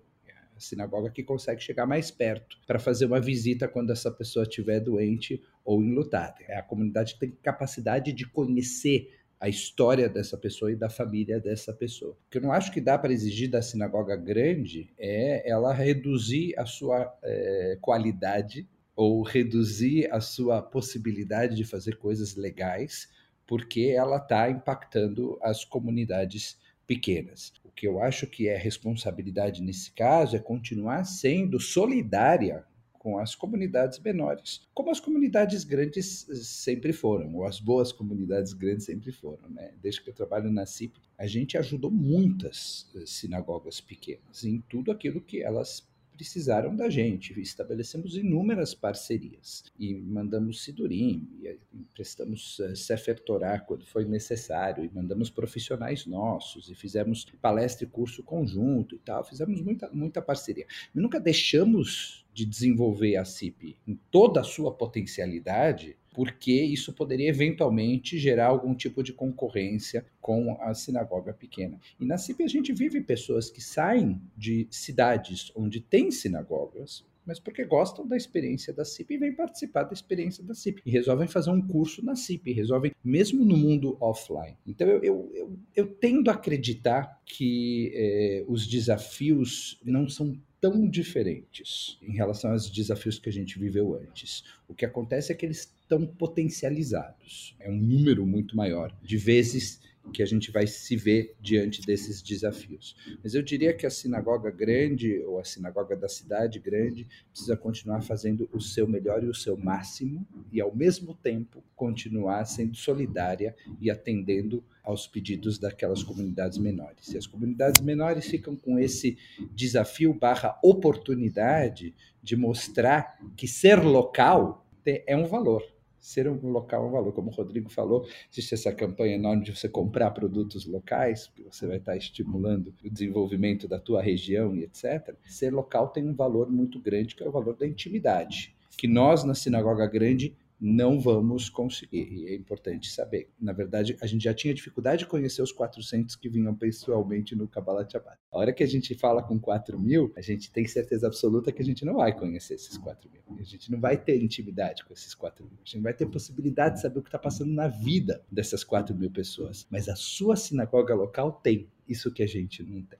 a 0.55 0.59
sinagoga 0.59 1.11
que 1.11 1.23
consegue 1.23 1.61
chegar 1.61 1.85
mais 1.85 2.09
perto 2.09 2.57
para 2.65 2.79
fazer 2.79 3.05
uma 3.05 3.19
visita 3.19 3.67
quando 3.67 3.91
essa 3.91 4.09
pessoa 4.09 4.43
estiver 4.43 4.79
doente 4.79 5.43
ou 5.63 5.83
enlutada. 5.83 6.37
É 6.47 6.57
a 6.57 6.63
comunidade 6.63 7.13
que 7.13 7.19
tem 7.19 7.31
capacidade 7.43 8.13
de 8.13 8.25
conhecer 8.25 9.09
a 9.45 9.49
história 9.49 10.09
dessa 10.09 10.35
pessoa 10.35 10.71
e 10.71 10.75
da 10.75 10.89
família 10.89 11.39
dessa 11.39 11.71
pessoa. 11.71 12.13
O 12.13 12.31
que 12.31 12.39
eu 12.39 12.41
não 12.41 12.51
acho 12.51 12.71
que 12.71 12.81
dá 12.81 12.97
para 12.97 13.13
exigir 13.13 13.47
da 13.47 13.61
sinagoga 13.61 14.15
grande 14.15 14.89
é 14.97 15.47
ela 15.47 15.71
reduzir 15.71 16.57
a 16.57 16.65
sua 16.65 17.15
é, 17.23 17.77
qualidade 17.79 18.67
ou 18.95 19.21
reduzir 19.21 20.11
a 20.11 20.19
sua 20.19 20.63
possibilidade 20.63 21.55
de 21.55 21.63
fazer 21.63 21.97
coisas 21.97 22.35
legais, 22.35 23.07
porque 23.45 23.93
ela 23.95 24.17
está 24.17 24.49
impactando 24.49 25.37
as 25.43 25.63
comunidades 25.63 26.57
pequenas. 26.87 27.53
O 27.63 27.69
que 27.69 27.85
eu 27.87 28.01
acho 28.01 28.25
que 28.25 28.47
é 28.47 28.57
responsabilidade 28.57 29.61
nesse 29.61 29.91
caso 29.91 30.35
é 30.35 30.39
continuar 30.39 31.03
sendo 31.03 31.59
solidária 31.59 32.65
com 33.05 33.19
as 33.19 33.35
comunidades 33.35 33.99
menores, 33.99 34.67
como 34.73 34.89
as 34.89 34.99
comunidades 34.99 35.63
grandes 35.63 36.25
sempre 36.41 36.91
foram, 36.91 37.35
ou 37.35 37.45
as 37.45 37.59
boas 37.59 37.91
comunidades 37.91 38.51
grandes 38.51 38.87
sempre 38.87 39.11
foram. 39.11 39.47
Né? 39.47 39.75
Desde 39.79 40.01
que 40.01 40.09
eu 40.09 40.13
trabalho 40.15 40.51
na 40.51 40.65
CIP, 40.65 40.99
a 41.15 41.27
gente 41.27 41.55
ajudou 41.55 41.91
muitas 41.91 42.89
eh, 42.95 43.03
sinagogas 43.05 43.79
pequenas 43.79 44.43
em 44.43 44.59
tudo 44.67 44.91
aquilo 44.91 45.21
que 45.21 45.39
elas 45.39 45.87
precisaram 46.15 46.75
da 46.75 46.89
gente. 46.89 47.39
Estabelecemos 47.39 48.15
inúmeras 48.15 48.73
parcerias 48.73 49.63
e 49.77 49.93
mandamos 49.93 50.63
Sidurim, 50.63 51.27
e 51.41 51.57
prestamos 51.93 52.59
uh, 52.59 52.75
Sefer 52.75 53.19
Torah 53.19 53.59
quando 53.59 53.85
foi 53.85 54.05
necessário, 54.05 54.83
e 54.83 54.89
mandamos 54.93 55.29
profissionais 55.29 56.05
nossos, 56.05 56.69
e 56.69 56.75
fizemos 56.75 57.25
palestra 57.41 57.85
e 57.85 57.89
curso 57.89 58.23
conjunto 58.23 58.95
e 58.95 58.99
tal. 58.99 59.23
Fizemos 59.23 59.61
muita, 59.61 59.89
muita 59.91 60.21
parceria. 60.21 60.65
E 60.93 60.99
nunca 60.99 61.19
deixamos 61.19 62.25
de 62.33 62.45
desenvolver 62.45 63.15
a 63.15 63.25
CIP 63.25 63.77
em 63.87 63.99
toda 64.11 64.41
a 64.41 64.43
sua 64.43 64.73
potencialidade 64.73 65.97
porque 66.15 66.53
isso 66.53 66.93
poderia 66.93 67.27
eventualmente 67.27 68.17
gerar 68.17 68.47
algum 68.47 68.73
tipo 68.73 69.03
de 69.03 69.11
concorrência 69.11 70.05
com 70.21 70.57
a 70.61 70.73
sinagoga 70.73 71.33
pequena. 71.33 71.77
E 71.99 72.05
na 72.05 72.17
CIP 72.17 72.41
a 72.41 72.47
gente 72.47 72.71
vive 72.71 73.01
pessoas 73.01 73.49
que 73.49 73.61
saem 73.61 74.21
de 74.35 74.65
cidades 74.71 75.51
onde 75.53 75.81
tem 75.81 76.09
sinagogas, 76.09 77.03
mas 77.25 77.39
porque 77.39 77.65
gostam 77.65 78.07
da 78.07 78.15
experiência 78.15 78.71
da 78.71 78.85
CIP 78.85 79.15
e 79.15 79.17
vêm 79.17 79.33
participar 79.33 79.83
da 79.83 79.93
experiência 79.93 80.43
da 80.43 80.53
CIP. 80.53 80.81
E 80.85 80.91
resolvem 80.91 81.27
fazer 81.27 81.49
um 81.49 81.61
curso 81.61 82.05
na 82.05 82.15
CIP, 82.15 82.53
resolvem, 82.53 82.93
mesmo 83.03 83.43
no 83.43 83.57
mundo 83.57 83.97
offline. 83.99 84.55
Então 84.65 84.87
eu, 84.87 85.03
eu, 85.03 85.31
eu, 85.33 85.59
eu 85.75 85.87
tendo 85.87 86.29
a 86.29 86.33
acreditar 86.33 87.21
que 87.25 87.91
eh, 87.93 88.45
os 88.47 88.67
desafios 88.67 89.81
não 89.83 90.07
são 90.07 90.37
tão 90.65 90.89
diferentes 90.89 91.99
em 92.01 92.13
relação 92.13 92.51
aos 92.51 92.71
desafios 92.71 93.19
que 93.19 93.29
a 93.29 93.31
gente 93.31 93.59
viveu 93.59 93.93
antes. 93.93 94.43
O 94.67 94.73
que 94.73 94.83
acontece 94.83 95.31
é 95.31 95.35
que 95.35 95.45
eles 95.45 95.71
estão 95.79 96.07
potencializados. 96.07 97.55
É 97.59 97.69
um 97.69 97.77
número 97.77 98.25
muito 98.25 98.57
maior 98.57 98.91
de 99.03 99.15
vezes 99.15 99.79
que 100.13 100.23
a 100.23 100.25
gente 100.25 100.51
vai 100.51 100.67
se 100.67 100.95
ver 100.95 101.35
diante 101.41 101.81
desses 101.81 102.21
desafios. 102.21 102.95
Mas 103.23 103.33
eu 103.33 103.41
diria 103.41 103.73
que 103.73 103.85
a 103.85 103.89
sinagoga 103.89 104.49
grande 104.49 105.19
ou 105.25 105.39
a 105.39 105.43
sinagoga 105.43 105.95
da 105.95 106.07
cidade 106.07 106.59
grande 106.59 107.07
precisa 107.31 107.57
continuar 107.57 108.01
fazendo 108.01 108.49
o 108.53 108.61
seu 108.61 108.87
melhor 108.87 109.23
e 109.23 109.27
o 109.27 109.33
seu 109.33 109.57
máximo 109.57 110.25
e 110.51 110.61
ao 110.61 110.75
mesmo 110.75 111.13
tempo 111.13 111.63
continuar 111.75 112.45
sendo 112.45 112.75
solidária 112.75 113.55
e 113.81 113.91
atendendo 113.91 114.63
aos 114.83 115.07
pedidos 115.07 115.57
daquelas 115.57 116.03
comunidades 116.03 116.57
menores. 116.57 117.09
E 117.09 117.17
as 117.17 117.25
comunidades 117.25 117.81
menores 117.81 118.27
ficam 118.27 118.55
com 118.55 118.77
esse 118.79 119.17
desafio 119.51 120.13
barra 120.13 120.59
oportunidade 120.63 121.93
de 122.21 122.35
mostrar 122.35 123.19
que 123.35 123.47
ser 123.47 123.83
local 123.83 124.65
é 124.85 125.15
um 125.17 125.25
valor 125.25 125.74
ser 126.05 126.29
um 126.29 126.49
local 126.49 126.87
um 126.87 126.91
valor. 126.91 127.11
Como 127.13 127.29
o 127.29 127.33
Rodrigo 127.33 127.69
falou, 127.69 128.05
existe 128.31 128.53
essa 128.53 128.71
campanha 128.71 129.15
enorme 129.15 129.43
de 129.43 129.55
você 129.55 129.67
comprar 129.67 130.11
produtos 130.11 130.65
locais, 130.65 131.27
que 131.35 131.43
você 131.43 131.65
vai 131.65 131.77
estar 131.77 131.97
estimulando 131.97 132.73
o 132.83 132.89
desenvolvimento 132.89 133.67
da 133.67 133.79
tua 133.79 134.01
região 134.01 134.55
e 134.55 134.63
etc. 134.63 135.15
Ser 135.25 135.51
local 135.51 135.89
tem 135.89 136.07
um 136.07 136.13
valor 136.13 136.49
muito 136.49 136.79
grande, 136.79 137.15
que 137.15 137.23
é 137.23 137.27
o 137.27 137.31
valor 137.31 137.55
da 137.55 137.65
intimidade, 137.65 138.55
que 138.77 138.87
nós 138.87 139.23
na 139.23 139.33
Sinagoga 139.33 139.87
Grande 139.87 140.35
não 140.59 140.99
vamos 140.99 141.49
conseguir. 141.49 142.07
E 142.11 142.27
é 142.29 142.35
importante 142.35 142.89
saber. 142.91 143.29
Na 143.39 143.53
verdade, 143.53 143.97
a 144.01 144.07
gente 144.07 144.23
já 144.23 144.33
tinha 144.33 144.53
dificuldade 144.53 144.99
de 144.99 145.07
conhecer 145.07 145.41
os 145.41 145.51
400 145.51 146.15
que 146.15 146.29
vinham 146.29 146.55
pessoalmente 146.55 147.35
no 147.35 147.47
Kabbalah 147.47 147.87
Shabbat. 147.87 148.17
A 148.31 148.37
hora 148.37 148.53
que 148.53 148.63
a 148.63 148.67
gente 148.67 148.95
fala 148.95 149.21
com 149.21 149.39
4 149.39 149.79
mil, 149.79 150.11
a 150.15 150.21
gente 150.21 150.51
tem 150.51 150.65
certeza 150.65 151.07
absoluta 151.07 151.51
que 151.51 151.61
a 151.61 151.65
gente 151.65 151.85
não 151.85 151.95
vai 151.95 152.17
conhecer 152.17 152.55
esses 152.55 152.77
4 152.77 153.09
mil. 153.09 153.21
A 153.39 153.43
gente 153.43 153.71
não 153.71 153.79
vai 153.79 153.97
ter 153.97 154.21
intimidade 154.21 154.83
com 154.85 154.93
esses 154.93 155.13
4 155.13 155.45
mil. 155.45 155.53
A 155.55 155.65
gente 155.65 155.75
não 155.77 155.83
vai 155.83 155.93
ter 155.93 156.05
possibilidade 156.05 156.75
de 156.75 156.81
saber 156.81 156.99
o 156.99 157.01
que 157.01 157.09
está 157.09 157.19
passando 157.19 157.51
na 157.51 157.67
vida 157.67 158.23
dessas 158.31 158.63
4 158.63 158.95
mil 158.95 159.11
pessoas. 159.11 159.67
Mas 159.69 159.89
a 159.89 159.95
sua 159.95 160.35
sinagoga 160.35 160.93
local 160.93 161.31
tem 161.31 161.69
isso 161.87 162.11
que 162.11 162.23
a 162.23 162.27
gente 162.27 162.63
não 162.63 162.81
tem. 162.81 162.99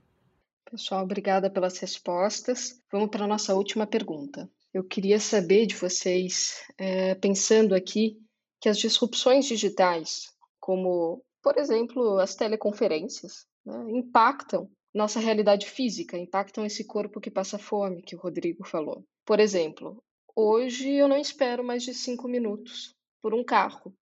Pessoal, 0.70 1.04
obrigada 1.04 1.48
pelas 1.48 1.78
respostas. 1.78 2.82
Vamos 2.90 3.08
para 3.08 3.24
a 3.24 3.28
nossa 3.28 3.54
última 3.54 3.86
pergunta. 3.86 4.50
Eu 4.76 4.84
queria 4.84 5.18
saber 5.18 5.64
de 5.64 5.74
vocês, 5.74 6.62
é, 6.76 7.14
pensando 7.14 7.74
aqui, 7.74 8.18
que 8.60 8.68
as 8.68 8.76
disrupções 8.76 9.46
digitais, 9.46 10.26
como, 10.60 11.24
por 11.42 11.56
exemplo, 11.56 12.18
as 12.18 12.34
teleconferências, 12.34 13.46
né, 13.64 13.74
impactam 13.88 14.70
nossa 14.94 15.18
realidade 15.18 15.64
física, 15.64 16.18
impactam 16.18 16.66
esse 16.66 16.84
corpo 16.84 17.22
que 17.22 17.30
passa 17.30 17.58
fome, 17.58 18.02
que 18.02 18.14
o 18.14 18.18
Rodrigo 18.18 18.66
falou. 18.66 19.02
Por 19.24 19.40
exemplo, 19.40 20.04
hoje 20.36 20.90
eu 20.90 21.08
não 21.08 21.16
espero 21.16 21.64
mais 21.64 21.82
de 21.82 21.94
cinco 21.94 22.28
minutos 22.28 22.94
por 23.22 23.32
um 23.32 23.42
carro, 23.42 23.94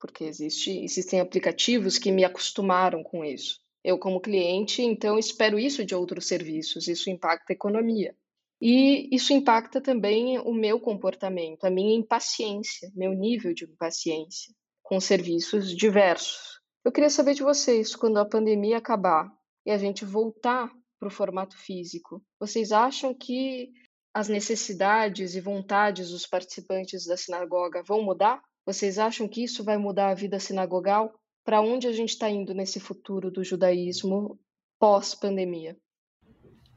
porque 0.00 0.24
existe, 0.24 0.82
existem 0.82 1.20
aplicativos 1.20 1.98
que 1.98 2.10
me 2.10 2.24
acostumaram 2.24 3.02
com 3.02 3.22
isso. 3.22 3.60
Eu, 3.84 3.98
como 3.98 4.18
cliente, 4.18 4.80
então 4.80 5.18
espero 5.18 5.58
isso 5.58 5.84
de 5.84 5.94
outros 5.94 6.26
serviços, 6.26 6.88
isso 6.88 7.10
impacta 7.10 7.52
a 7.52 7.54
economia. 7.54 8.16
E 8.64 9.08
isso 9.12 9.32
impacta 9.32 9.80
também 9.80 10.38
o 10.38 10.54
meu 10.54 10.78
comportamento, 10.78 11.64
a 11.64 11.70
minha 11.70 11.98
impaciência, 11.98 12.92
meu 12.94 13.12
nível 13.12 13.52
de 13.52 13.64
impaciência 13.64 14.54
com 14.84 15.00
serviços 15.00 15.76
diversos. 15.76 16.60
Eu 16.84 16.92
queria 16.92 17.10
saber 17.10 17.34
de 17.34 17.42
vocês, 17.42 17.96
quando 17.96 18.18
a 18.18 18.24
pandemia 18.24 18.78
acabar 18.78 19.28
e 19.66 19.72
a 19.72 19.76
gente 19.76 20.04
voltar 20.04 20.70
para 20.96 21.08
o 21.08 21.10
formato 21.10 21.58
físico, 21.58 22.22
vocês 22.38 22.70
acham 22.70 23.12
que 23.12 23.72
as 24.14 24.28
necessidades 24.28 25.34
e 25.34 25.40
vontades 25.40 26.10
dos 26.10 26.24
participantes 26.24 27.04
da 27.04 27.16
sinagoga 27.16 27.82
vão 27.82 28.00
mudar? 28.00 28.40
Vocês 28.64 28.96
acham 28.96 29.26
que 29.26 29.42
isso 29.42 29.64
vai 29.64 29.76
mudar 29.76 30.10
a 30.10 30.14
vida 30.14 30.38
sinagogal? 30.38 31.12
Para 31.44 31.60
onde 31.60 31.88
a 31.88 31.92
gente 31.92 32.10
está 32.10 32.30
indo 32.30 32.54
nesse 32.54 32.78
futuro 32.78 33.28
do 33.28 33.42
judaísmo 33.42 34.38
pós-pandemia? 34.78 35.76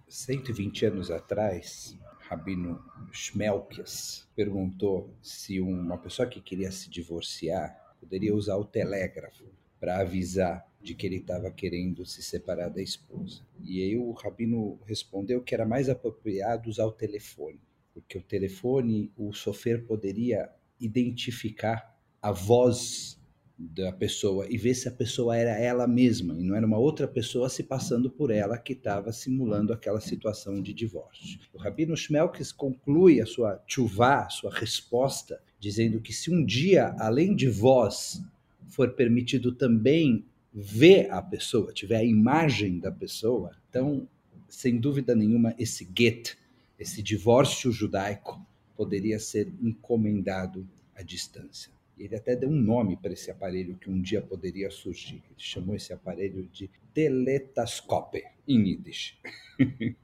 120 0.07 0.85
anos 0.85 1.11
atrás, 1.11 1.97
Rabino 2.19 2.83
Schmelkes 3.11 4.27
perguntou 4.35 5.13
se 5.21 5.59
uma 5.59 5.97
pessoa 5.97 6.27
que 6.27 6.41
queria 6.41 6.71
se 6.71 6.89
divorciar 6.89 7.95
poderia 7.99 8.35
usar 8.35 8.55
o 8.57 8.65
telégrafo 8.65 9.45
para 9.79 9.99
avisar 9.99 10.65
de 10.81 10.93
que 10.93 11.05
ele 11.07 11.17
estava 11.17 11.49
querendo 11.49 12.05
se 12.05 12.21
separar 12.21 12.69
da 12.69 12.81
esposa. 12.81 13.41
E 13.63 13.81
aí 13.81 13.97
o 13.97 14.11
Rabino 14.11 14.79
respondeu 14.85 15.41
que 15.41 15.55
era 15.55 15.65
mais 15.65 15.89
apropriado 15.89 16.69
usar 16.69 16.85
o 16.85 16.91
telefone, 16.91 17.59
porque 17.93 18.17
o 18.17 18.23
telefone, 18.23 19.11
o 19.17 19.33
sofer 19.33 19.83
poderia 19.85 20.49
identificar 20.79 21.97
a 22.21 22.31
voz 22.31 23.19
da 23.57 23.91
pessoa 23.91 24.45
e 24.49 24.57
ver 24.57 24.73
se 24.73 24.87
a 24.87 24.91
pessoa 24.91 25.35
era 25.35 25.57
ela 25.57 25.87
mesma 25.87 26.37
e 26.37 26.43
não 26.43 26.55
era 26.55 26.65
uma 26.65 26.77
outra 26.77 27.07
pessoa 27.07 27.49
se 27.49 27.63
passando 27.63 28.09
por 28.09 28.29
ela 28.29 28.57
que 28.57 28.73
estava 28.73 29.13
simulando 29.13 29.71
aquela 29.71 30.01
situação 30.01 30.61
de 30.61 30.73
divórcio. 30.73 31.39
O 31.53 31.57
Rabino 31.57 31.95
Schmelkes 31.95 32.51
conclui 32.51 33.21
a 33.21 33.25
sua 33.25 33.63
chuvá, 33.65 34.25
a 34.25 34.29
sua 34.29 34.51
resposta, 34.51 35.41
dizendo 35.57 36.01
que 36.01 36.11
se 36.11 36.29
um 36.29 36.43
dia, 36.43 36.95
além 36.99 37.33
de 37.33 37.47
voz, 37.47 38.21
for 38.67 38.93
permitido 38.93 39.53
também 39.53 40.25
ver 40.53 41.09
a 41.11 41.21
pessoa, 41.21 41.73
tiver 41.73 41.97
a 41.97 42.03
imagem 42.03 42.79
da 42.79 42.91
pessoa, 42.91 43.51
então, 43.69 44.07
sem 44.49 44.79
dúvida 44.79 45.15
nenhuma, 45.15 45.55
esse 45.57 45.89
get, 45.97 46.35
esse 46.77 47.01
divórcio 47.01 47.71
judaico, 47.71 48.45
poderia 48.75 49.19
ser 49.19 49.53
encomendado 49.61 50.67
à 50.93 51.01
distância. 51.01 51.74
Ele 51.97 52.15
até 52.15 52.35
deu 52.35 52.49
um 52.49 52.55
nome 52.55 52.97
para 52.97 53.13
esse 53.13 53.31
aparelho 53.31 53.77
que 53.77 53.89
um 53.89 54.01
dia 54.01 54.21
poderia 54.21 54.69
surgir. 54.69 55.23
Ele 55.25 55.35
chamou 55.37 55.75
esse 55.75 55.93
aparelho 55.93 56.47
de 56.47 56.69
teletascope, 56.93 58.23
em 58.47 58.69
Yiddish. 58.69 59.17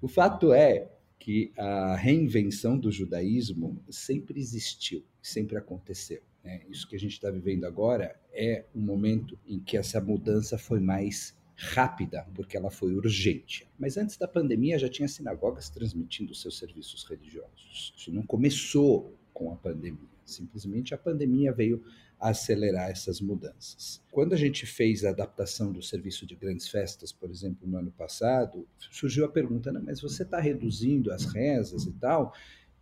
o 0.00 0.08
fato 0.08 0.52
é 0.52 0.90
que 1.18 1.52
a 1.56 1.96
reinvenção 1.96 2.78
do 2.78 2.90
judaísmo 2.90 3.82
sempre 3.90 4.40
existiu, 4.40 5.04
sempre 5.20 5.56
aconteceu. 5.56 6.22
Né? 6.42 6.62
Isso 6.70 6.88
que 6.88 6.96
a 6.96 6.98
gente 6.98 7.12
está 7.12 7.30
vivendo 7.30 7.64
agora 7.64 8.18
é 8.32 8.64
um 8.74 8.80
momento 8.80 9.38
em 9.46 9.58
que 9.58 9.76
essa 9.76 10.00
mudança 10.00 10.56
foi 10.56 10.80
mais 10.80 11.36
rápida, 11.54 12.26
porque 12.34 12.56
ela 12.56 12.70
foi 12.70 12.94
urgente. 12.94 13.68
Mas 13.78 13.96
antes 13.96 14.16
da 14.16 14.28
pandemia 14.28 14.78
já 14.78 14.88
tinha 14.88 15.08
sinagogas 15.08 15.68
transmitindo 15.68 16.34
seus 16.34 16.56
serviços 16.56 17.04
religiosos. 17.04 17.92
Isso 17.96 18.12
não 18.12 18.22
começou 18.22 19.12
com 19.34 19.52
a 19.52 19.56
pandemia. 19.56 20.17
Simplesmente 20.30 20.94
a 20.94 20.98
pandemia 20.98 21.52
veio 21.52 21.82
acelerar 22.20 22.90
essas 22.90 23.20
mudanças. 23.20 24.02
Quando 24.10 24.32
a 24.32 24.36
gente 24.36 24.66
fez 24.66 25.04
a 25.04 25.10
adaptação 25.10 25.72
do 25.72 25.82
serviço 25.82 26.26
de 26.26 26.34
grandes 26.34 26.68
festas, 26.68 27.12
por 27.12 27.30
exemplo, 27.30 27.68
no 27.68 27.78
ano 27.78 27.92
passado, 27.92 28.66
surgiu 28.90 29.24
a 29.24 29.28
pergunta: 29.28 29.72
mas 29.72 30.00
você 30.00 30.22
está 30.22 30.40
reduzindo 30.40 31.12
as 31.12 31.24
rezas 31.26 31.84
e 31.84 31.92
tal? 31.92 32.32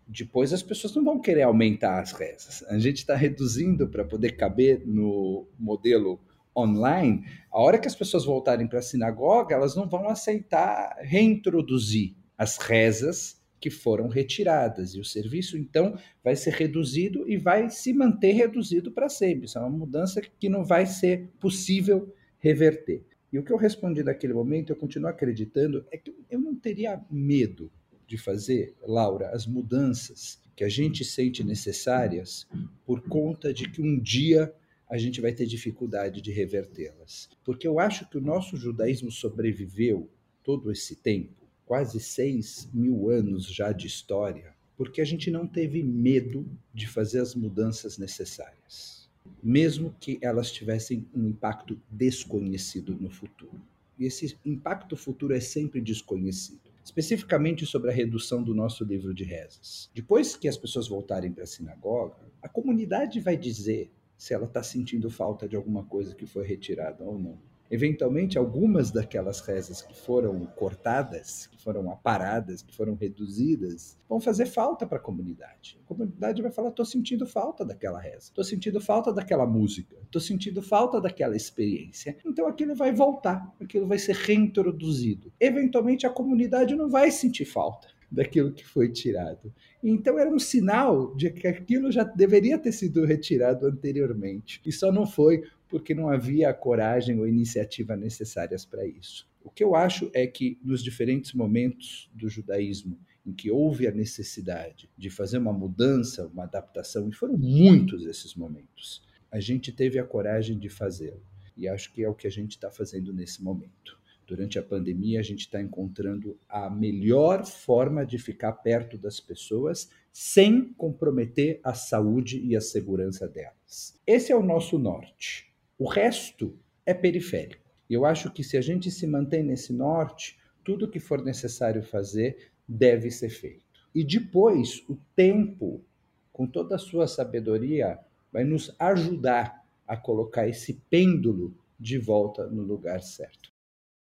Depois 0.09 0.53
as 0.53 0.63
pessoas 0.63 0.95
não 0.95 1.05
vão 1.05 1.21
querer 1.21 1.43
aumentar 1.43 2.01
as 2.01 2.13
rezas. 2.13 2.63
A 2.69 2.79
gente 2.79 2.99
está 2.99 3.17
reduzindo 3.17 3.89
para 3.89 4.05
poder 4.05 4.37
caber 4.37 4.87
no 4.87 5.49
modelo 5.59 6.21
online. 6.57 7.25
A 7.51 7.61
hora 7.61 7.79
que 7.79 7.89
as 7.89 7.95
pessoas 7.95 8.25
voltarem 8.25 8.67
para 8.67 8.79
a 8.79 8.83
sinagoga, 8.83 9.55
elas 9.55 9.75
não 9.75 9.89
vão 9.89 10.09
aceitar 10.09 10.97
reintroduzir 11.01 12.15
as 12.39 12.57
rezas 12.57 13.43
que 13.67 13.71
foram 13.71 14.07
retiradas. 14.07 14.95
E 14.95 15.01
o 15.01 15.05
serviço, 15.05 15.59
então, 15.59 15.99
vai 16.23 16.37
ser 16.37 16.53
reduzido 16.53 17.29
e 17.29 17.37
vai 17.37 17.69
se 17.69 17.93
manter 17.93 18.31
reduzido 18.31 18.93
para 18.93 19.09
sempre. 19.09 19.47
Isso 19.47 19.59
é 19.59 19.61
uma 19.61 19.77
mudança 19.77 20.21
que 20.21 20.49
não 20.49 20.65
vai 20.65 20.87
ser 20.87 21.31
possível 21.41 22.15
reverter. 22.39 23.05
E 23.33 23.41
o 23.41 23.43
que 23.43 23.53
eu 23.53 23.57
respondi 23.57 24.05
naquele 24.05 24.33
momento, 24.33 24.71
eu 24.71 24.77
continuo 24.77 25.11
acreditando, 25.11 25.85
é 25.91 25.99
que 25.99 26.15
eu 26.31 26.39
não 26.39 26.55
teria 26.55 27.05
medo 27.11 27.73
de 28.07 28.17
fazer, 28.17 28.77
Laura, 28.87 29.31
as 29.31 29.49
mudanças 29.49 30.41
que 30.55 30.63
a 30.63 30.69
gente 30.69 31.05
sente 31.05 31.43
necessárias 31.43 32.47
por 32.85 33.01
conta 33.01 33.53
de 33.53 33.69
que 33.69 33.83
um 33.83 33.99
dia 33.99 34.55
a 34.89 34.97
gente 34.97 35.21
vai 35.21 35.33
ter 35.33 35.45
dificuldade 35.45 36.23
de 36.23 36.31
revertê-las. 36.31 37.29
Porque 37.45 37.67
eu 37.67 37.81
acho 37.81 38.09
que 38.09 38.17
o 38.17 38.21
nosso 38.21 38.57
judaísmo 38.57 39.11
sobreviveu 39.11 40.09
todo 40.45 40.71
esse 40.71 40.95
tempo, 40.95 41.46
quase 41.67 42.01
seis 42.01 42.69
mil 42.73 43.11
anos 43.11 43.45
já 43.45 43.73
de 43.73 43.87
história, 43.87 44.55
porque 44.77 45.01
a 45.01 45.05
gente 45.05 45.31
não 45.31 45.47
teve 45.47 45.83
medo 45.83 46.47
de 46.73 46.87
fazer 46.87 47.21
as 47.21 47.35
mudanças 47.35 47.99
necessárias, 47.99 49.11
mesmo 49.43 49.95
que 50.01 50.19
elas 50.23 50.51
tivessem 50.51 51.07
um 51.15 51.29
impacto 51.29 51.79
desconhecido 51.91 52.97
no 52.99 53.11
futuro. 53.11 53.61
E 53.99 54.07
esse 54.07 54.39
impacto 54.45 54.97
futuro 54.97 55.35
é 55.35 55.41
sempre 55.41 55.81
desconhecido 55.81 56.67
especificamente 56.87 57.67
sobre 57.67 57.91
a 57.91 57.93
redução 57.93 58.41
do 58.41 58.55
nosso 58.55 58.85
livro 58.85 59.13
de 59.13 59.25
rezas. 59.25 59.91
Depois 59.93 60.37
que 60.37 60.47
as 60.47 60.57
pessoas 60.57 60.87
voltarem 60.87 61.33
para 61.33 61.43
a 61.43 61.47
sinagoga, 61.47 62.15
a 62.41 62.49
comunidade 62.49 63.19
vai 63.19 63.37
dizer 63.37 63.91
se 64.17 64.33
ela 64.33 64.45
está 64.45 64.63
sentindo 64.63 65.11
falta 65.11 65.49
de 65.49 65.57
alguma 65.57 65.85
coisa 65.85 66.15
que 66.15 66.27
foi 66.27 66.47
retirada 66.47 67.03
ou 67.03 67.19
não. 67.19 67.37
Eventualmente, 67.71 68.39
algumas 68.39 68.91
daquelas 68.91 69.41
rezas 69.41 69.83
que 69.83 69.95
foram 69.95 70.47
cortadas, 70.57 71.47
que 71.49 71.61
foram 71.63 71.91
aparadas, 71.91 72.63
que 72.63 72.75
foram 72.75 72.95
reduzidas, 72.95 73.99
vão 74.09 74.21
fazer 74.21 74.47
falta 74.47 74.87
para 74.87 74.99
a 74.99 75.01
comunidade. 75.01 75.79
A 75.85 75.89
comunidade 75.89 76.43
vai 76.43 76.51
falar: 76.51 76.69
estou 76.69 76.85
sentindo 76.85 77.27
falta 77.27 77.65
daquela 77.65 78.01
reza, 78.01 78.27
estou 78.27 78.45
sentindo 78.45 78.81
falta 78.81 79.13
daquela 79.13 79.47
música, 79.47 79.97
estou 80.05 80.21
sentindo 80.21 80.63
falta 80.63 81.01
daquela 81.01 81.37
experiência. 81.37 82.17
Então 82.25 82.47
aquilo 82.47 82.75
vai 82.75 82.93
voltar, 82.93 83.55
aquilo 83.61 83.87
vai 83.87 83.99
ser 83.99 84.15
reintroduzido. 84.15 85.33
Eventualmente, 85.41 86.07
a 86.07 86.11
comunidade 86.11 86.77
não 86.77 86.89
vai 86.89 87.11
sentir 87.11 87.45
falta 87.45 87.89
daquilo 88.11 88.53
que 88.53 88.65
foi 88.65 88.89
tirado. 88.91 89.53
Então 89.83 90.19
era 90.19 90.31
um 90.31 90.39
sinal 90.39 91.15
de 91.15 91.31
que 91.31 91.47
aquilo 91.47 91.91
já 91.91 92.05
deveria 92.05 92.59
ter 92.59 92.73
sido 92.73 93.05
retirado 93.05 93.67
anteriormente. 93.67 94.61
E 94.65 94.73
só 94.73 94.93
não 94.93 95.07
foi 95.07 95.43
porque 95.69 95.95
não 95.95 96.09
havia 96.09 96.51
a 96.51 96.55
coragem 96.55 97.19
ou 97.19 97.27
iniciativa 97.27 97.97
necessárias 97.97 98.65
para 98.65 98.87
isso. 98.87 99.29
O 99.43 99.51
que 99.51 99.63
eu 99.63 99.75
acho 99.75 100.11
é 100.13 100.27
que 100.27 100.59
nos 100.63 100.83
diferentes 100.83 101.33
momentos 101.33 102.11
do 102.13 102.29
judaísmo 102.29 102.99
em 103.25 103.33
que 103.33 103.51
houve 103.51 103.87
a 103.87 103.93
necessidade 103.93 104.89
de 104.97 105.11
fazer 105.11 105.39
uma 105.39 105.53
mudança, 105.53 106.27
uma 106.27 106.45
adaptação, 106.45 107.09
e 107.09 107.13
foram 107.13 107.37
muitos 107.37 108.07
esses 108.07 108.35
momentos, 108.35 109.03
a 109.31 109.41
gente 109.41 109.73
teve 109.73 109.99
a 109.99 110.05
coragem 110.05 110.59
de 110.59 110.69
fazê-lo. 110.69 111.23
E 111.57 111.67
acho 111.67 111.93
que 111.93 112.05
é 112.05 112.09
o 112.09 112.15
que 112.15 112.27
a 112.27 112.31
gente 112.31 112.53
está 112.53 112.71
fazendo 112.71 113.13
nesse 113.13 113.43
momento. 113.43 113.99
Durante 114.27 114.59
a 114.59 114.63
pandemia, 114.63 115.21
a 115.21 115.23
gente 115.23 115.41
está 115.41 115.61
encontrando 115.61 116.39
a 116.49 116.69
melhor 116.69 117.47
forma 117.47 118.05
de 118.05 118.19
ficar 118.19 118.53
perto 118.53 118.99
das 118.99 119.21
pessoas 119.21 119.89
sem 120.13 120.73
comprometer 120.75 121.61
a 121.63 121.75
saúde 121.75 122.41
e 122.45 122.57
a 122.57 122.61
segurança 122.61 123.29
delas. 123.29 124.01
Esse 124.07 124.33
é 124.33 124.37
o 124.37 124.43
nosso 124.43 124.79
norte. 124.79 125.46
O 125.79 125.89
resto 125.89 126.59
é 126.85 126.95
periférico. 126.95 127.71
E 127.89 127.95
eu 127.95 128.05
acho 128.05 128.33
que 128.33 128.43
se 128.43 128.57
a 128.57 128.61
gente 128.61 128.91
se 128.91 129.07
mantém 129.07 129.43
nesse 129.43 129.73
norte, 129.73 130.39
tudo 130.65 130.91
que 130.91 130.99
for 130.99 131.23
necessário 131.23 131.83
fazer 131.83 132.51
deve 132.67 133.11
ser 133.11 133.29
feito. 133.29 133.65
E 133.95 134.03
depois, 134.03 134.85
o 134.89 134.97
tempo, 135.15 135.85
com 136.33 136.47
toda 136.47 136.77
a 136.77 136.79
sua 136.79 137.07
sabedoria, 137.07 137.99
vai 138.33 138.45
nos 138.45 138.75
ajudar 138.79 139.65
a 139.87 139.97
colocar 139.97 140.49
esse 140.49 140.75
pêndulo 140.91 141.57
de 141.79 141.99
volta 141.99 142.47
no 142.47 142.63
lugar 142.63 143.01
certo. 143.03 143.53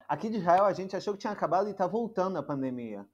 Aqui 0.08 0.30
de 0.30 0.38
Israel, 0.38 0.66
a 0.66 0.74
gente 0.74 0.96
achou 0.96 1.14
que 1.14 1.22
tinha 1.22 1.34
acabado 1.34 1.68
e 1.68 1.72
está 1.72 1.88
voltando 1.88 2.38
a 2.38 2.44
pandemia. 2.44 3.06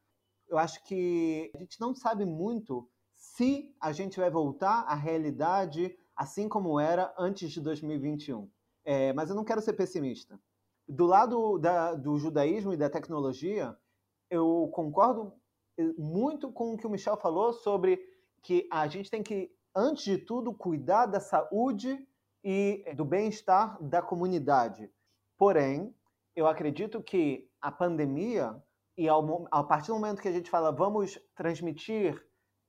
Eu 0.49 0.57
acho 0.57 0.83
que 0.83 1.51
a 1.55 1.59
gente 1.59 1.79
não 1.79 1.93
sabe 1.93 2.25
muito 2.25 2.89
se 3.15 3.73
a 3.79 3.91
gente 3.91 4.19
vai 4.19 4.29
voltar 4.29 4.81
à 4.87 4.95
realidade 4.95 5.97
assim 6.17 6.49
como 6.49 6.79
era 6.79 7.13
antes 7.17 7.51
de 7.51 7.61
2021. 7.61 8.49
É, 8.83 9.13
mas 9.13 9.29
eu 9.29 9.35
não 9.35 9.43
quero 9.43 9.61
ser 9.61 9.73
pessimista. 9.73 10.39
Do 10.87 11.05
lado 11.05 11.59
da, 11.59 11.93
do 11.93 12.17
judaísmo 12.17 12.73
e 12.73 12.77
da 12.77 12.89
tecnologia, 12.89 13.77
eu 14.29 14.69
concordo 14.73 15.33
eh, 15.77 15.93
muito 15.97 16.51
com 16.51 16.73
o 16.73 16.77
que 16.77 16.87
o 16.87 16.89
Michel 16.89 17.17
falou 17.17 17.53
sobre 17.53 17.99
que 18.41 18.67
a 18.71 18.87
gente 18.87 19.11
tem 19.11 19.21
que, 19.21 19.51
antes 19.75 20.05
de 20.05 20.17
tudo, 20.17 20.53
cuidar 20.53 21.05
da 21.05 21.19
saúde 21.19 22.07
e 22.43 22.83
do 22.95 23.03
bem-estar 23.03 23.81
da 23.83 24.01
comunidade. 24.01 24.89
Porém, 25.37 25.93
eu 26.35 26.47
acredito 26.47 27.03
que 27.03 27.49
a 27.61 27.71
pandemia, 27.71 28.55
e 28.97 29.07
ao, 29.09 29.47
a 29.51 29.63
partir 29.63 29.87
do 29.87 29.95
momento 29.95 30.21
que 30.21 30.27
a 30.27 30.31
gente 30.31 30.49
fala 30.49 30.71
vamos 30.71 31.19
transmitir 31.35 32.25